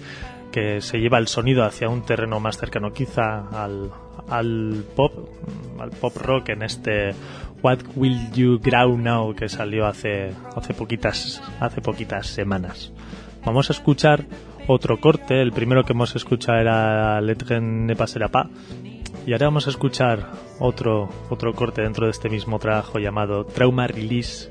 que 0.53 0.81
se 0.81 0.99
lleva 0.99 1.19
el 1.19 1.29
sonido 1.29 1.65
hacia 1.65 1.89
un 1.89 2.05
terreno 2.05 2.39
más 2.39 2.59
cercano 2.59 2.93
quizá 2.93 3.49
al, 3.49 3.91
al 4.29 4.85
pop 4.95 5.13
al 5.81 5.91
pop 5.91 6.17
rock 6.17 6.51
en 6.51 6.63
este 6.63 7.15
What 7.63 7.79
Will 7.97 8.19
You 8.35 8.59
Grow 8.59 8.97
Now 8.97 9.35
que 9.35 9.49
salió 9.49 9.87
hace 9.87 10.33
hace 10.57 10.75
poquitas 10.75 11.43
hace 11.61 11.81
poquitas 11.81 12.27
semanas. 12.27 12.93
Vamos 13.45 13.71
a 13.71 13.73
escuchar 13.73 14.25
otro 14.67 15.01
corte. 15.01 15.41
El 15.41 15.53
primero 15.53 15.85
que 15.85 15.93
hemos 15.93 16.15
escuchado 16.15 16.59
era 16.59 17.21
Le 17.21 17.35
Train 17.35 17.87
ne 17.87 17.97
passera 17.97 18.29
pas 18.29 18.47
y 19.29 19.33
ahora 19.33 19.49
vamos 19.49 19.67
a 19.67 19.71
escuchar 19.71 20.31
otro, 20.59 21.11
otro 21.29 21.53
corte 21.55 21.83
dentro 21.83 22.07
de 22.07 22.13
este 22.13 22.31
mismo 22.31 22.59
trabajo 22.59 22.99
llamado 22.99 23.45
Trauma 23.45 23.87
Release 23.87 24.51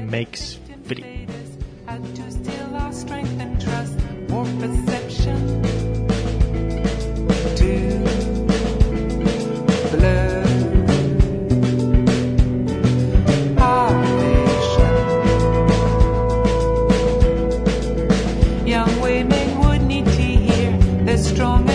Makes 0.00 0.60
Free. 0.84 1.26
Strong 21.24 21.73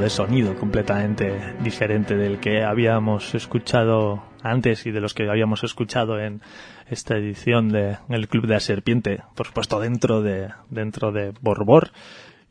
de 0.00 0.10
sonido 0.10 0.54
completamente 0.56 1.54
diferente 1.62 2.16
del 2.16 2.38
que 2.38 2.62
habíamos 2.62 3.34
escuchado 3.34 4.22
antes 4.42 4.86
y 4.86 4.90
de 4.90 5.00
los 5.00 5.14
que 5.14 5.28
habíamos 5.28 5.64
escuchado 5.64 6.18
en 6.18 6.40
esta 6.88 7.16
edición 7.16 7.68
de 7.68 7.98
El 8.08 8.28
Club 8.28 8.46
de 8.46 8.54
la 8.54 8.60
Serpiente, 8.60 9.22
por 9.34 9.46
supuesto 9.46 9.80
dentro 9.80 10.22
de 10.22 10.50
dentro 10.70 11.12
de 11.12 11.32
Borbor. 11.40 11.90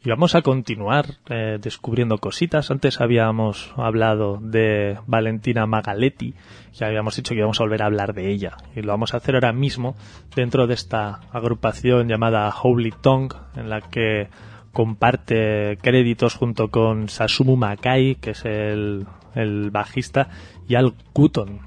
Y 0.04 0.10
vamos 0.10 0.36
a 0.36 0.44
continuar 0.44 1.06
eh, 1.30 1.58
descubriendo 1.60 2.20
cositas. 2.20 2.70
Antes 2.70 3.02
habíamos 3.02 3.74
hablado 3.76 4.38
de 4.40 5.00
Valentina 5.08 5.66
Magaletti, 5.66 6.36
ya 6.74 6.86
habíamos 6.86 7.16
dicho 7.16 7.34
que 7.34 7.40
íbamos 7.40 7.60
a 7.60 7.64
volver 7.64 7.82
a 7.82 7.88
hablar 7.88 8.14
de 8.14 8.30
ella. 8.30 8.56
Y 8.76 8.84
lo 8.84 8.92
vamos 8.92 9.16
a 9.16 9.18
hacer 9.18 9.34
ahora 9.34 9.52
mismo 9.52 9.96
dentro 10.36 10.68
de 10.68 10.76
esta 10.76 11.22
agrupación 11.32 12.08
llamada 12.08 12.54
Holy 12.62 12.94
Tongue, 13.02 13.36
en 13.56 13.68
la 13.68 13.82
que 13.82 14.30
comparte 14.76 15.78
créditos 15.82 16.36
junto 16.36 16.68
con 16.70 17.08
Sasumu 17.08 17.56
Makai, 17.56 18.16
que 18.16 18.32
es 18.32 18.44
el, 18.44 19.08
el 19.34 19.72
bajista, 19.72 20.28
y 20.68 20.76
Al 20.76 20.94
Guton, 21.14 21.62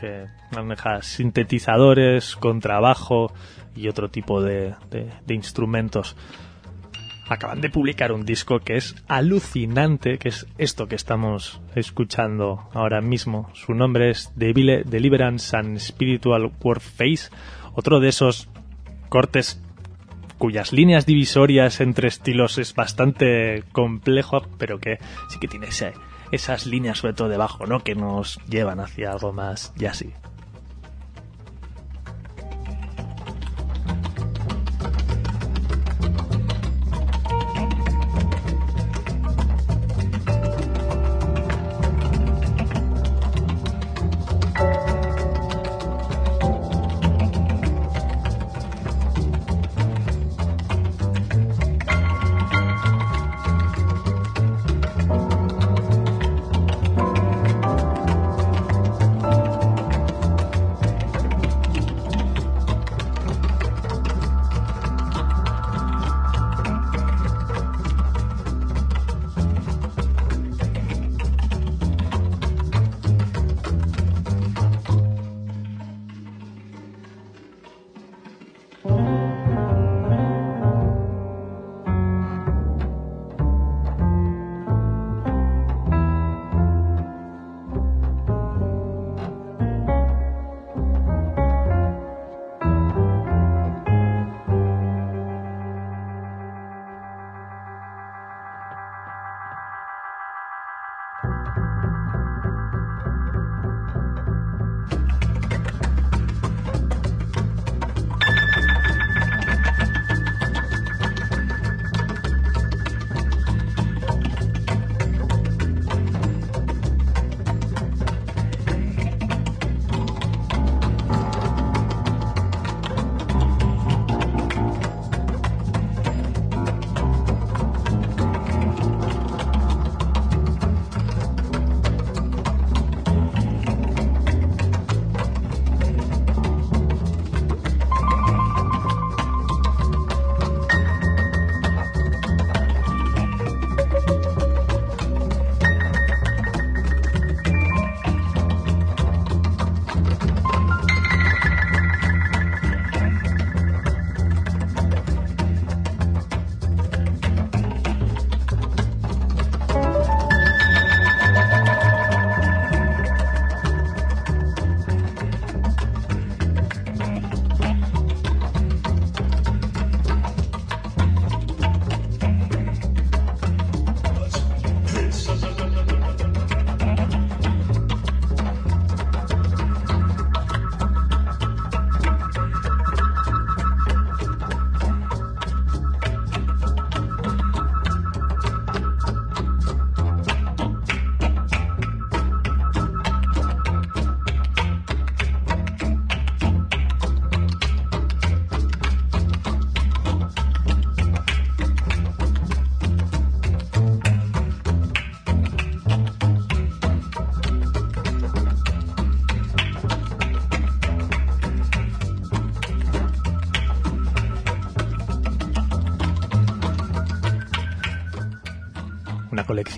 que 0.00 0.24
maneja 0.52 1.02
sintetizadores, 1.02 2.34
contrabajo 2.34 3.30
y 3.74 3.88
otro 3.88 4.08
tipo 4.08 4.40
de, 4.40 4.74
de, 4.90 5.34
instrumentos 5.34 6.16
acaban 7.28 7.60
de 7.60 7.68
publicar 7.68 8.10
un 8.10 8.24
disco 8.24 8.60
que 8.60 8.76
es 8.76 9.04
alucinante, 9.06 10.16
que 10.16 10.30
es 10.30 10.46
esto 10.56 10.86
que 10.86 10.94
estamos 10.94 11.60
escuchando 11.74 12.70
ahora 12.72 13.02
mismo. 13.02 13.50
Su 13.52 13.74
nombre 13.74 14.08
es 14.08 14.32
Deliverance 14.34 15.54
and 15.54 15.78
Spiritual 15.78 16.52
Warface, 16.58 17.28
otro 17.74 18.00
de 18.00 18.08
esos 18.08 18.48
cortes 19.10 19.60
cuyas 20.38 20.72
líneas 20.72 21.06
divisorias 21.06 21.80
entre 21.80 22.08
estilos 22.08 22.58
es 22.58 22.74
bastante 22.74 23.64
complejo, 23.72 24.42
pero 24.58 24.78
que 24.78 24.98
sí 25.28 25.38
que 25.38 25.48
tiene 25.48 25.68
ese, 25.68 25.92
esas 26.32 26.66
líneas 26.66 26.98
sobre 26.98 27.14
todo 27.14 27.28
debajo, 27.28 27.66
¿no? 27.66 27.80
Que 27.80 27.94
nos 27.94 28.38
llevan 28.48 28.80
hacia 28.80 29.12
algo 29.12 29.32
más 29.32 29.72
jazzy. 29.76 30.12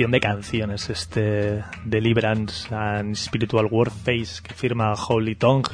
De 0.07 0.21
canciones, 0.21 0.91
este 0.91 1.65
Deliverance 1.85 2.73
and 2.73 3.17
Spiritual 3.17 3.67
Warface 3.69 4.41
que 4.45 4.55
firma 4.55 4.95
Holy 4.95 5.35
Tongue, 5.35 5.69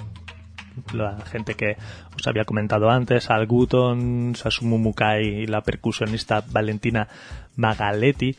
la 0.95 1.19
gente 1.27 1.55
que 1.55 1.77
os 2.17 2.27
había 2.27 2.47
comentado 2.47 2.89
antes, 2.89 3.29
Al 3.29 3.47
Guton, 3.47 4.35
Sasumu 4.35 4.79
Mukai 4.79 5.43
y 5.43 5.47
la 5.47 5.61
percusionista 5.61 6.43
Valentina 6.49 7.07
Magaletti. 7.57 8.35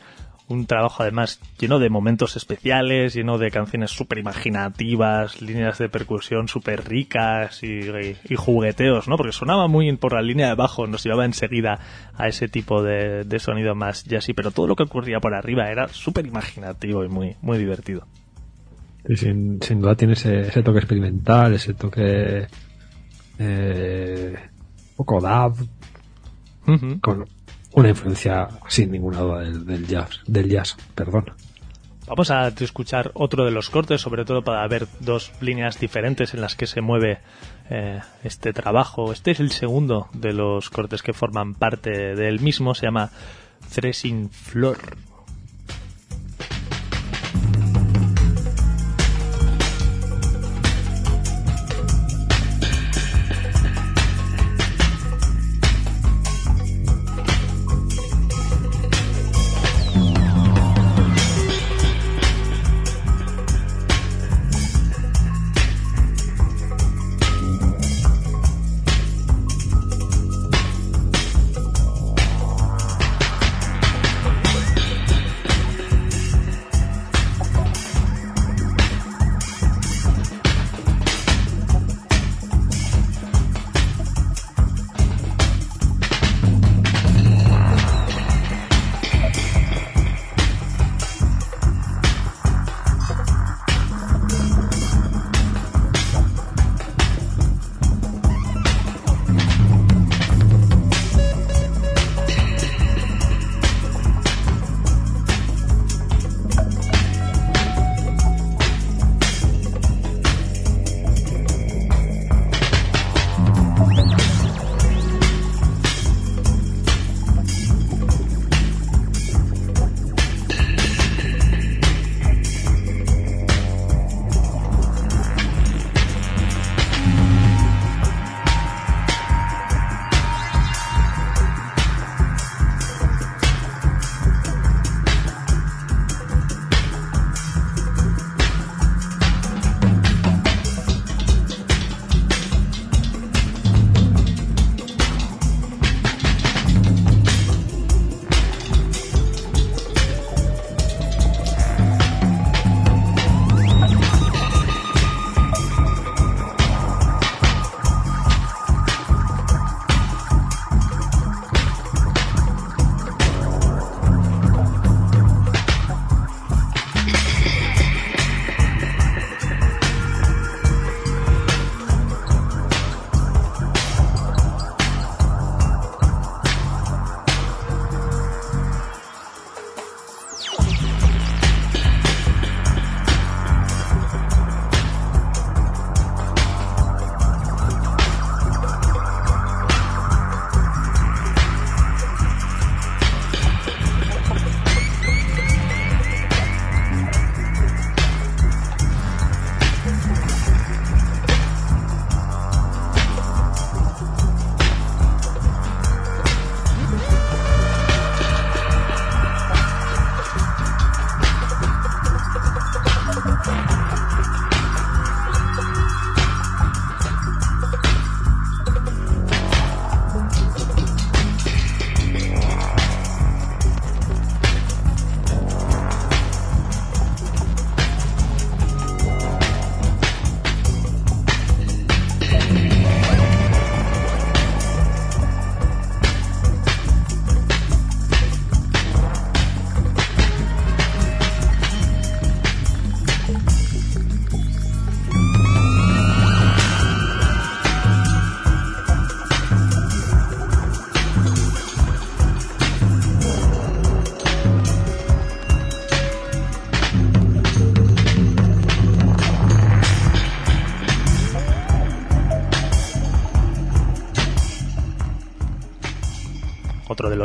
Un 0.48 0.66
trabajo 0.66 1.02
además 1.02 1.40
lleno 1.58 1.80
de 1.80 1.90
momentos 1.90 2.36
especiales, 2.36 3.14
lleno 3.14 3.36
de 3.36 3.50
canciones 3.50 3.90
súper 3.90 4.18
imaginativas, 4.18 5.42
líneas 5.42 5.78
de 5.78 5.88
percusión 5.88 6.46
súper 6.46 6.88
ricas 6.88 7.64
y, 7.64 7.80
y, 7.80 8.16
y, 8.28 8.36
jugueteos, 8.36 9.08
¿no? 9.08 9.16
Porque 9.16 9.32
sonaba 9.32 9.66
muy 9.66 9.94
por 9.96 10.12
la 10.12 10.22
línea 10.22 10.48
de 10.48 10.54
bajo, 10.54 10.86
nos 10.86 11.02
llevaba 11.02 11.24
enseguida 11.24 11.80
a 12.16 12.28
ese 12.28 12.48
tipo 12.48 12.82
de, 12.82 13.24
de 13.24 13.38
sonido 13.40 13.74
más 13.74 14.04
jazzy, 14.04 14.34
pero 14.34 14.52
todo 14.52 14.68
lo 14.68 14.76
que 14.76 14.84
ocurría 14.84 15.18
por 15.18 15.34
arriba 15.34 15.68
era 15.68 15.88
súper 15.88 16.26
imaginativo 16.26 17.04
y 17.04 17.08
muy, 17.08 17.36
muy 17.42 17.58
divertido. 17.58 18.06
Y 19.08 19.16
sin, 19.16 19.60
sin 19.62 19.80
duda 19.80 19.94
tiene 19.94 20.14
ese, 20.14 20.40
ese 20.40 20.62
toque 20.62 20.78
experimental, 20.78 21.54
ese 21.54 21.74
toque 21.74 22.46
eh, 23.38 24.34
poco 24.96 25.20
dab, 25.20 25.52
uh 25.52 26.72
-huh. 26.72 27.00
con 27.00 27.24
una 27.76 27.90
influencia 27.90 28.48
sin 28.68 28.90
ninguna 28.90 29.20
duda 29.20 29.40
del, 29.40 29.86
jazz, 29.86 30.20
del 30.26 30.48
jazz, 30.48 30.76
perdón. 30.94 31.26
Vamos 32.06 32.30
a 32.30 32.48
escuchar 32.48 33.10
otro 33.14 33.44
de 33.44 33.50
los 33.50 33.68
cortes, 33.68 34.00
sobre 34.00 34.24
todo 34.24 34.42
para 34.42 34.66
ver 34.66 34.86
dos 35.00 35.32
líneas 35.40 35.78
diferentes 35.78 36.32
en 36.32 36.40
las 36.40 36.56
que 36.56 36.66
se 36.66 36.80
mueve 36.80 37.18
eh, 37.68 38.00
este 38.24 38.52
trabajo. 38.52 39.12
Este 39.12 39.32
es 39.32 39.40
el 39.40 39.50
segundo 39.50 40.08
de 40.14 40.32
los 40.32 40.70
cortes 40.70 41.02
que 41.02 41.12
forman 41.12 41.54
parte 41.54 42.14
del 42.14 42.40
mismo, 42.40 42.74
se 42.74 42.86
llama 42.86 43.10
Floor. 44.30 44.78
otro 44.78 45.15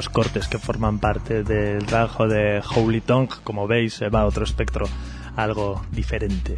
cortes 0.09 0.47
que 0.47 0.57
forman 0.57 0.99
parte 0.99 1.43
del 1.43 1.85
trabajo 1.85 2.27
de 2.27 2.61
Holy 2.75 3.01
Tongue. 3.01 3.35
Como 3.43 3.67
veis, 3.67 3.93
se 3.93 4.09
va 4.09 4.21
a 4.21 4.25
otro 4.25 4.43
espectro 4.43 4.85
algo 5.35 5.81
diferente. 5.91 6.57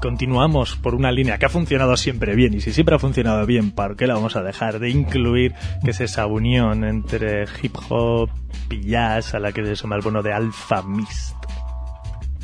Continuamos 0.00 0.76
por 0.76 0.94
una 0.94 1.10
línea 1.10 1.38
que 1.38 1.46
ha 1.46 1.48
funcionado 1.48 1.96
siempre 1.96 2.34
bien 2.34 2.52
y 2.52 2.60
si 2.60 2.74
siempre 2.74 2.94
ha 2.94 2.98
funcionado 2.98 3.46
bien, 3.46 3.70
¿por 3.70 3.96
qué 3.96 4.06
la 4.06 4.12
vamos 4.12 4.36
a 4.36 4.42
dejar 4.42 4.78
de 4.78 4.90
incluir? 4.90 5.54
Que 5.82 5.92
es 5.92 6.00
esa 6.02 6.26
unión 6.26 6.84
entre 6.84 7.46
hip 7.62 7.74
hop 7.88 8.28
y 8.68 8.82
jazz 8.82 9.32
a 9.32 9.38
la 9.38 9.52
que 9.52 9.64
se 9.64 9.76
suma 9.76 9.96
el 9.96 10.02
bono 10.02 10.22
de 10.22 10.34
Alpha 10.34 10.82
Mist. 10.82 11.36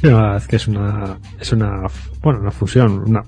Verdad 0.03 0.37
es 0.37 0.49
que 0.49 0.57
es 0.57 0.69
una, 0.69 1.19
es 1.39 1.53
una, 1.53 1.83
bueno, 2.23 2.41
una 2.41 2.51
fusión, 2.51 3.05
una, 3.07 3.25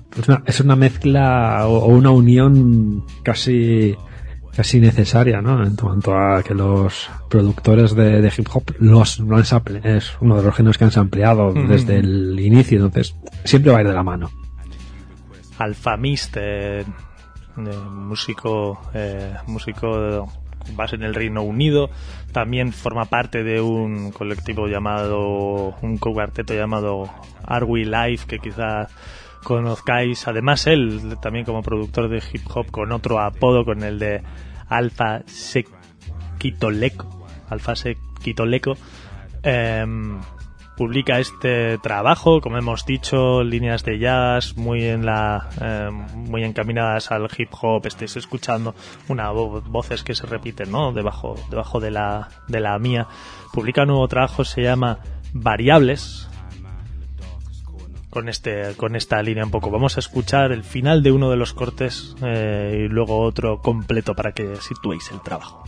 es, 0.47 0.59
una, 0.59 0.75
mezcla 0.75 1.67
o 1.67 1.85
una 1.85 2.09
unión 2.09 3.05
casi, 3.21 3.95
casi 4.55 4.79
necesaria, 4.79 5.41
¿no? 5.41 5.63
En 5.65 5.75
cuanto 5.75 6.15
a 6.15 6.43
que 6.43 6.53
los 6.53 7.09
productores 7.29 7.95
de, 7.95 8.21
de 8.21 8.31
hip 8.37 8.47
hop 8.53 8.63
los, 8.79 9.19
lo 9.19 9.37
han 9.37 9.43
sample- 9.45 9.81
es 9.83 10.13
uno 10.21 10.37
de 10.37 10.43
los 10.43 10.55
géneros 10.55 10.77
que 10.77 10.83
han 10.85 10.91
ampliado 10.95 11.53
desde 11.53 11.97
el 11.97 12.39
inicio, 12.39 12.77
entonces 12.77 13.15
siempre 13.43 13.71
va 13.71 13.79
a 13.79 13.81
ir 13.81 13.87
de 13.87 13.93
la 13.93 14.03
mano. 14.03 14.29
Alpha 15.57 15.97
Mist, 15.97 16.35
eh, 16.37 16.81
eh, 16.81 16.85
músico, 17.91 18.79
eh, 18.93 19.33
músico 19.47 20.27
con 20.65 20.75
base 20.77 20.95
en 20.95 21.03
el 21.03 21.13
Reino 21.13 21.41
Unido, 21.43 21.89
también 22.31 22.71
forma 22.71 23.05
parte 23.05 23.43
de 23.43 23.59
un 23.59 24.11
colectivo 24.11 24.67
llamado, 24.67 25.75
un 25.81 25.97
cuarteto 25.97 26.53
llamado 26.53 27.09
Are 27.45 27.65
We 27.65 27.85
Live, 27.85 28.21
que 28.27 28.39
quizá 28.39 28.87
conozcáis. 29.43 30.27
Además, 30.27 30.65
él 30.67 31.17
también 31.21 31.45
como 31.45 31.61
productor 31.61 32.09
de 32.09 32.21
hip 32.33 32.41
hop 32.53 32.71
con 32.71 32.91
otro 32.91 33.19
apodo, 33.19 33.65
con 33.65 33.83
el 33.83 33.99
de 33.99 34.21
Alfa 34.69 35.21
Sequitoleco. 35.27 37.27
Alfa 37.49 37.75
Sequitoleco. 37.75 38.75
em, 39.43 40.19
publica 40.77 41.19
este 41.19 41.77
trabajo, 41.79 42.39
como 42.41 42.57
hemos 42.57 42.85
dicho, 42.85 43.43
líneas 43.43 43.83
de 43.83 43.99
jazz 43.99 44.55
muy 44.57 44.83
en 44.85 45.05
la 45.05 45.49
em, 45.61 45.93
muy 46.29 46.43
encaminadas 46.43 47.11
al 47.11 47.27
hip 47.37 47.49
hop. 47.61 47.85
Estáis 47.85 48.15
escuchando 48.15 48.73
una 49.09 49.31
vo- 49.31 49.61
voces 49.65 50.03
que 50.03 50.15
se 50.15 50.25
repiten, 50.25 50.71
¿no? 50.71 50.93
Debajo 50.93 51.35
debajo 51.49 51.79
de 51.79 51.91
la 51.91 52.29
de 52.47 52.59
la 52.61 52.79
mía. 52.79 53.07
Publica 53.51 53.81
un 53.83 53.89
nuevo 53.89 54.07
trabajo, 54.07 54.43
se 54.45 54.63
llama 54.63 54.99
Variables. 55.33 56.29
Con 58.13 58.29
este 58.29 58.75
con 58.77 58.95
esta 58.95 59.23
línea 59.23 59.43
un 59.43 59.49
poco. 59.49 59.71
Vamos 59.71 59.97
a 59.97 59.99
escuchar 59.99 60.51
el 60.51 60.63
final 60.63 61.01
de 61.01 61.11
uno 61.11 61.31
de 61.31 61.35
los 61.35 61.55
cortes 61.55 62.15
eh, 62.21 62.85
y 62.85 62.87
luego 62.87 63.19
otro 63.21 63.59
completo 63.59 64.13
para 64.13 64.33
que 64.33 64.55
situéis 64.57 65.09
el 65.11 65.19
trabajo. 65.21 65.63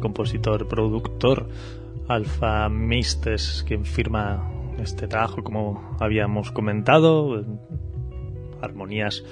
Compositor, 0.00 0.68
productor. 0.68 1.48
Alfa 2.08 2.68
Mist 2.68 3.26
es 3.26 3.64
quien 3.66 3.84
firma 3.84 4.50
este 4.78 5.06
trabajo, 5.08 5.42
como 5.42 5.96
habíamos 6.00 6.50
comentado. 6.52 7.44
Armonías 8.60 9.24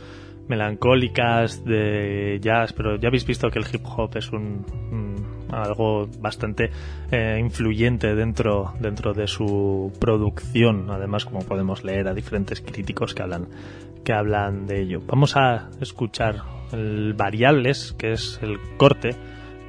melancólicas 0.49 1.65
de 1.65 2.39
jazz, 2.43 2.73
pero 2.73 2.97
ya 2.97 3.09
habéis 3.09 3.25
visto 3.25 3.49
que 3.51 3.61
el 3.61 3.67
hip 3.73 3.83
hop 3.97 4.17
es 4.17 4.33
un, 4.33 4.65
un- 4.91 5.31
algo 5.53 6.09
bastante 6.21 6.71
eh, 7.11 7.37
influyente 7.41 8.15
dentro 8.15 8.73
dentro 8.81 9.13
de 9.15 9.27
su 9.29 9.93
producción. 10.01 10.91
Además, 10.91 11.25
como 11.25 11.41
podemos 11.41 11.85
leer 11.85 12.09
a 12.09 12.15
diferentes 12.15 12.61
críticos 12.61 13.15
que 13.15 13.23
hablan 13.23 13.47
que 14.05 14.13
hablan 14.13 14.67
de 14.67 14.81
ello. 14.83 15.03
Vamos 15.07 15.37
a 15.37 15.69
escuchar 15.81 16.37
el 16.73 17.15
Variables, 17.15 17.95
que 17.99 18.13
es 18.13 18.39
el 18.43 18.59
corte 18.77 19.11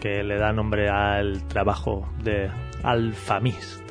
que 0.01 0.23
le 0.23 0.37
da 0.37 0.51
nombre 0.51 0.89
al 0.89 1.47
trabajo 1.47 2.09
de 2.23 2.49
Alfamist. 2.83 3.90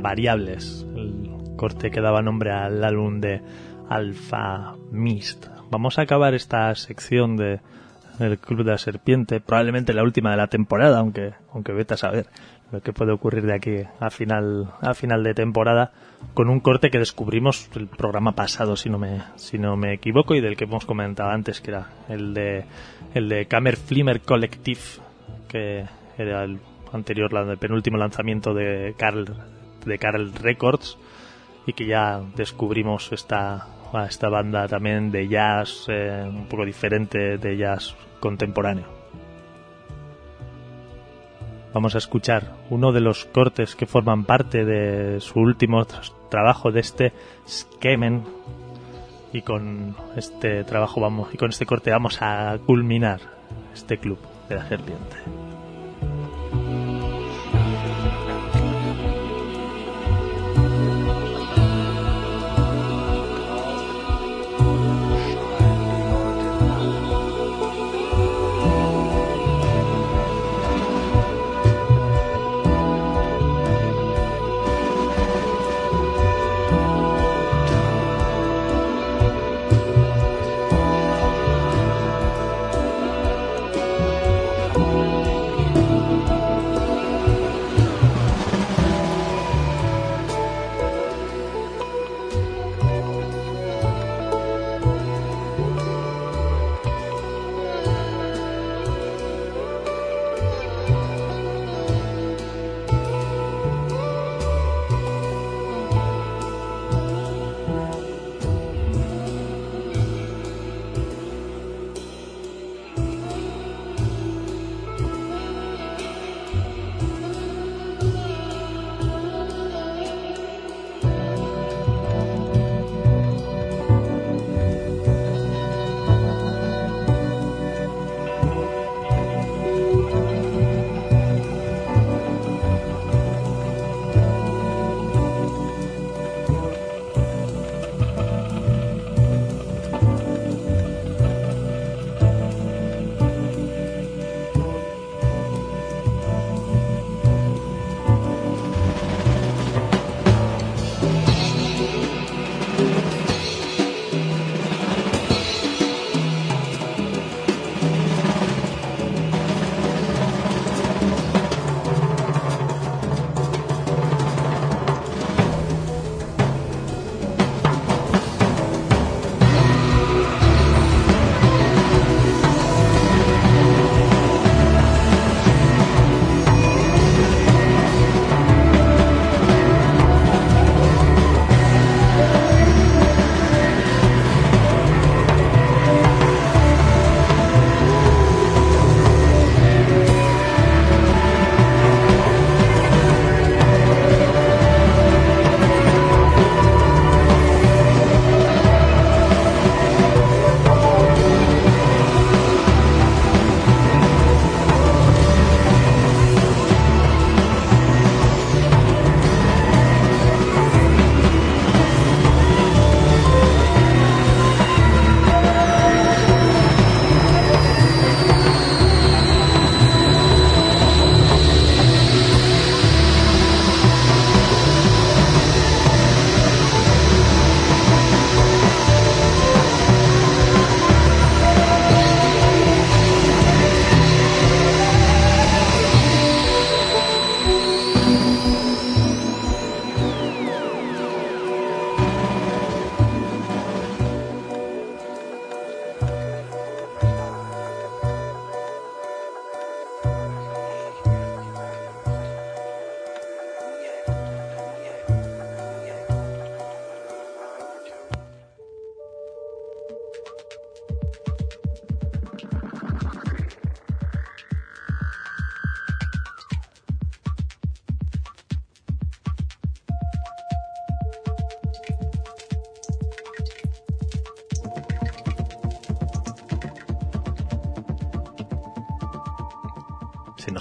Variables, 0.00 0.86
el 0.94 1.56
corte 1.56 1.90
que 1.90 2.00
daba 2.00 2.22
nombre 2.22 2.50
al 2.52 2.82
álbum 2.84 3.20
de 3.20 3.40
Alpha 3.88 4.74
Mist. 4.90 5.46
Vamos 5.70 5.98
a 5.98 6.02
acabar 6.02 6.34
esta 6.34 6.74
sección 6.74 7.36
de 7.36 7.60
el 8.20 8.38
Club 8.38 8.64
de 8.64 8.70
la 8.72 8.78
Serpiente, 8.78 9.40
probablemente 9.40 9.92
la 9.92 10.02
última 10.02 10.30
de 10.30 10.36
la 10.36 10.46
temporada, 10.46 10.98
aunque, 10.98 11.32
aunque 11.52 11.72
vete 11.72 11.94
a 11.94 11.96
saber 11.96 12.26
lo 12.70 12.80
que 12.80 12.92
puede 12.92 13.12
ocurrir 13.12 13.44
de 13.44 13.54
aquí 13.54 13.76
a 14.00 14.10
final, 14.10 14.72
a 14.80 14.94
final 14.94 15.22
de 15.22 15.34
temporada, 15.34 15.92
con 16.32 16.48
un 16.48 16.60
corte 16.60 16.90
que 16.90 16.98
descubrimos 16.98 17.68
el 17.74 17.86
programa 17.86 18.32
pasado, 18.32 18.76
si 18.76 18.88
no 18.88 18.98
me, 18.98 19.22
si 19.36 19.58
no 19.58 19.76
me 19.76 19.94
equivoco, 19.94 20.34
y 20.34 20.40
del 20.40 20.56
que 20.56 20.64
hemos 20.64 20.84
comentado 20.84 21.30
antes, 21.30 21.60
que 21.60 21.70
era 21.70 21.88
el 22.08 22.34
de, 22.34 22.64
el 23.14 23.28
de 23.28 23.46
Kamer 23.46 23.76
Flimmer 23.76 24.20
Collective, 24.20 24.80
que 25.48 25.84
era 26.18 26.44
el 26.44 26.58
anterior, 26.92 27.30
el 27.34 27.58
penúltimo 27.58 27.96
lanzamiento 27.96 28.54
de 28.54 28.94
Carl, 28.96 29.26
de 29.84 29.98
Carl 29.98 30.32
Records, 30.34 30.98
y 31.66 31.72
que 31.72 31.86
ya 31.86 32.20
descubrimos 32.36 33.10
esta, 33.12 33.66
esta 34.06 34.28
banda 34.28 34.68
también 34.68 35.10
de 35.10 35.28
jazz 35.28 35.86
eh, 35.88 36.24
un 36.26 36.46
poco 36.46 36.64
diferente, 36.64 37.38
de 37.38 37.56
jazz 37.56 37.94
contemporáneo. 38.20 38.86
Vamos 41.72 41.94
a 41.96 41.98
escuchar 41.98 42.52
uno 42.70 42.92
de 42.92 43.00
los 43.00 43.24
cortes 43.24 43.74
que 43.74 43.86
forman 43.86 44.24
parte 44.24 44.64
de 44.64 45.20
su 45.20 45.40
último 45.40 45.84
tr- 45.84 46.12
trabajo 46.28 46.70
de 46.70 46.80
este 46.80 47.12
Skemen 47.48 48.22
y 49.32 49.42
con 49.42 49.96
este 50.14 50.62
trabajo 50.62 51.00
vamos 51.00 51.34
y 51.34 51.36
con 51.36 51.50
este 51.50 51.66
corte 51.66 51.90
vamos 51.90 52.22
a 52.22 52.56
culminar 52.64 53.20
este 53.72 53.98
club 53.98 54.18
de 54.48 54.54
la 54.54 54.68
serpiente. 54.68 55.16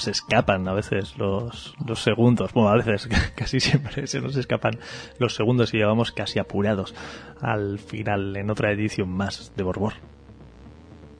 Nos 0.03 0.07
escapan 0.07 0.67
a 0.67 0.73
veces 0.73 1.17
los, 1.17 1.75
los 1.85 2.03
segundos. 2.03 2.51
Bueno, 2.53 2.69
a 2.69 2.75
veces 2.75 3.07
casi 3.35 3.59
siempre 3.59 4.05
se 4.07 4.19
nos 4.19 4.35
escapan 4.35 4.77
los 5.17 5.35
segundos 5.35 5.73
y 5.73 5.77
llegamos 5.77 6.11
casi 6.11 6.39
apurados 6.39 6.93
al 7.41 7.79
final 7.79 8.35
en 8.35 8.49
otra 8.49 8.71
edición 8.71 9.09
más 9.09 9.53
de 9.55 9.63
Borbor. 9.63 9.93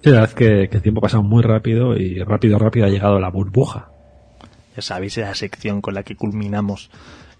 Sí, 0.02 0.10
la 0.10 0.20
verdad 0.20 0.30
es 0.30 0.36
que, 0.36 0.70
que 0.70 0.78
el 0.78 0.84
tiempo 0.84 1.00
pasa 1.00 1.22
muy 1.22 1.44
rápido 1.44 1.96
y 1.96 2.22
rápido, 2.24 2.60
rápido 2.60 2.86
ha 2.86 2.90
llegado 2.90 3.20
la 3.20 3.30
burbuja. 3.30 3.90
Ya 4.76 4.82
sabéis, 4.82 5.18
esa 5.18 5.34
sección 5.34 5.82
con 5.82 5.94
la 5.94 6.04
que 6.04 6.16
culminamos 6.16 6.90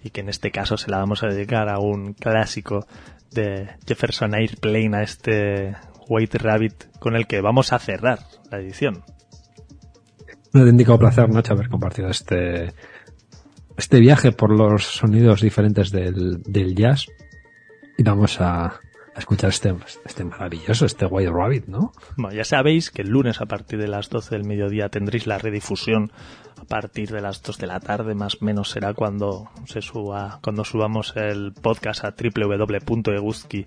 y 0.02 0.10
que 0.10 0.22
en 0.22 0.30
este 0.30 0.50
caso 0.50 0.78
se 0.78 0.90
la 0.90 0.98
vamos 0.98 1.22
a 1.24 1.26
dedicar 1.26 1.68
a 1.68 1.78
un 1.78 2.14
clásico 2.14 2.86
de 3.32 3.68
Jefferson 3.86 4.34
Airplane, 4.34 4.96
a 4.96 5.02
este 5.02 5.74
White 6.08 6.38
Rabbit 6.38 6.84
con 7.00 7.16
el 7.16 7.26
que 7.26 7.42
vamos 7.42 7.74
a 7.74 7.78
cerrar 7.78 8.20
la 8.50 8.60
edición. 8.60 9.02
Un 10.54 10.60
auténtico 10.60 10.98
placer, 10.98 11.28
Nacho, 11.28 11.52
haber 11.54 11.68
compartido 11.68 12.08
este, 12.08 12.72
este 13.76 13.98
viaje 13.98 14.30
por 14.32 14.50
los 14.56 14.84
sonidos 14.84 15.42
diferentes 15.42 15.90
del, 15.90 16.42
del 16.44 16.76
jazz. 16.76 17.06
Y 17.98 18.04
vamos 18.04 18.40
a, 18.40 18.80
escuchar 19.16 19.50
este, 19.50 19.74
este 20.04 20.24
maravilloso, 20.24 20.86
este 20.86 21.06
White 21.06 21.30
Rabbit, 21.30 21.66
¿no? 21.66 21.92
Bueno, 22.16 22.36
ya 22.36 22.44
sabéis 22.44 22.90
que 22.90 23.02
el 23.02 23.08
lunes 23.08 23.40
a 23.40 23.46
partir 23.46 23.80
de 23.80 23.88
las 23.88 24.08
12 24.10 24.36
del 24.36 24.44
mediodía 24.44 24.88
tendréis 24.88 25.26
la 25.26 25.38
redifusión 25.38 26.12
a 26.60 26.64
partir 26.64 27.10
de 27.10 27.20
las 27.20 27.42
2 27.42 27.58
de 27.58 27.66
la 27.66 27.80
tarde, 27.80 28.14
más 28.14 28.36
o 28.40 28.44
menos 28.44 28.70
será 28.70 28.94
cuando 28.94 29.50
se 29.66 29.82
suba, 29.82 30.38
cuando 30.42 30.64
subamos 30.64 31.14
el 31.16 31.52
podcast 31.52 32.04
a 32.04 32.14
www.eguski.eus, 32.14 33.64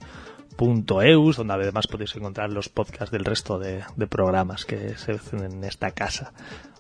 donde 1.38 1.54
además 1.54 1.88
podéis 1.88 2.16
encontrar 2.16 2.50
los 2.52 2.70
podcasts 2.70 3.12
del 3.12 3.26
resto 3.26 3.60
de, 3.60 3.84
de 3.96 4.08
programas 4.08 4.66
que 4.66 4.98
se 4.98 5.12
hacen 5.14 5.44
en 5.44 5.64
esta 5.64 5.92
casa. 5.92 6.34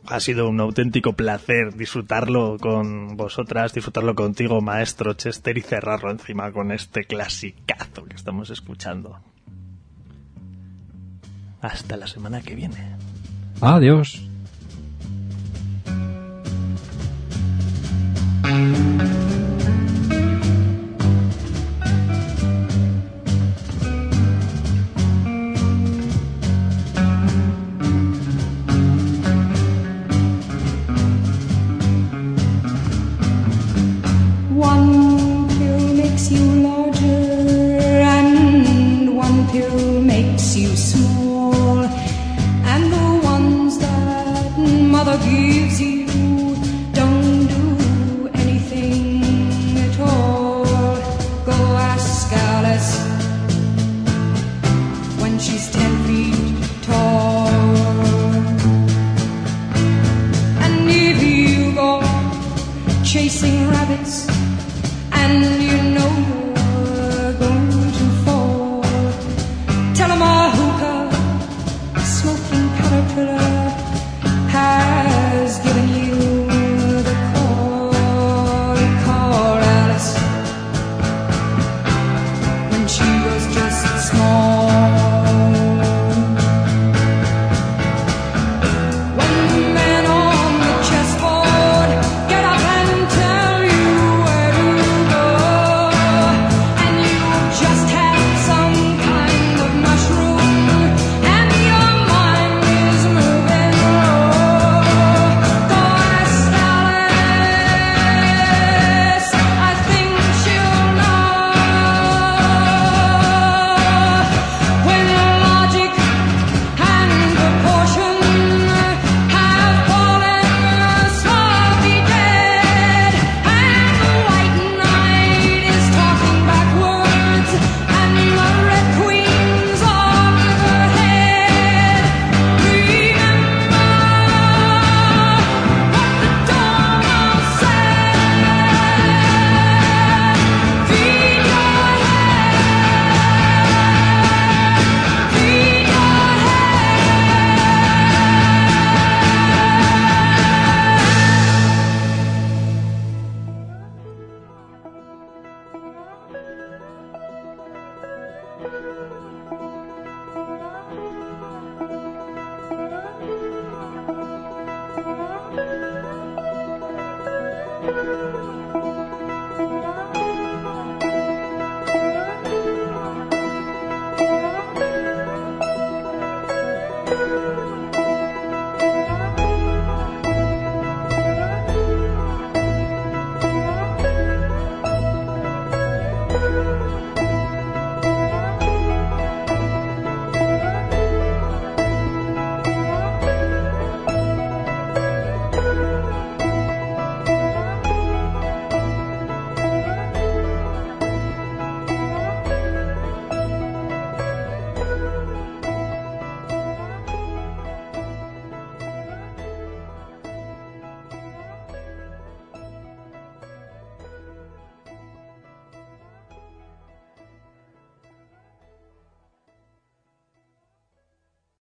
Ha 0.05 0.19
sido 0.19 0.47
un 0.47 0.59
auténtico 0.59 1.13
placer 1.13 1.73
disfrutarlo 1.75 2.57
con 2.59 3.17
vosotras, 3.17 3.73
disfrutarlo 3.73 4.15
contigo, 4.15 4.61
maestro 4.61 5.13
Chester, 5.13 5.57
y 5.57 5.61
cerrarlo 5.61 6.11
encima 6.11 6.51
con 6.51 6.71
este 6.71 7.03
clasicazo 7.03 8.05
que 8.05 8.15
estamos 8.15 8.49
escuchando. 8.49 9.19
Hasta 11.61 11.97
la 11.97 12.07
semana 12.07 12.41
que 12.41 12.55
viene. 12.55 12.95
Adiós. 13.59 14.26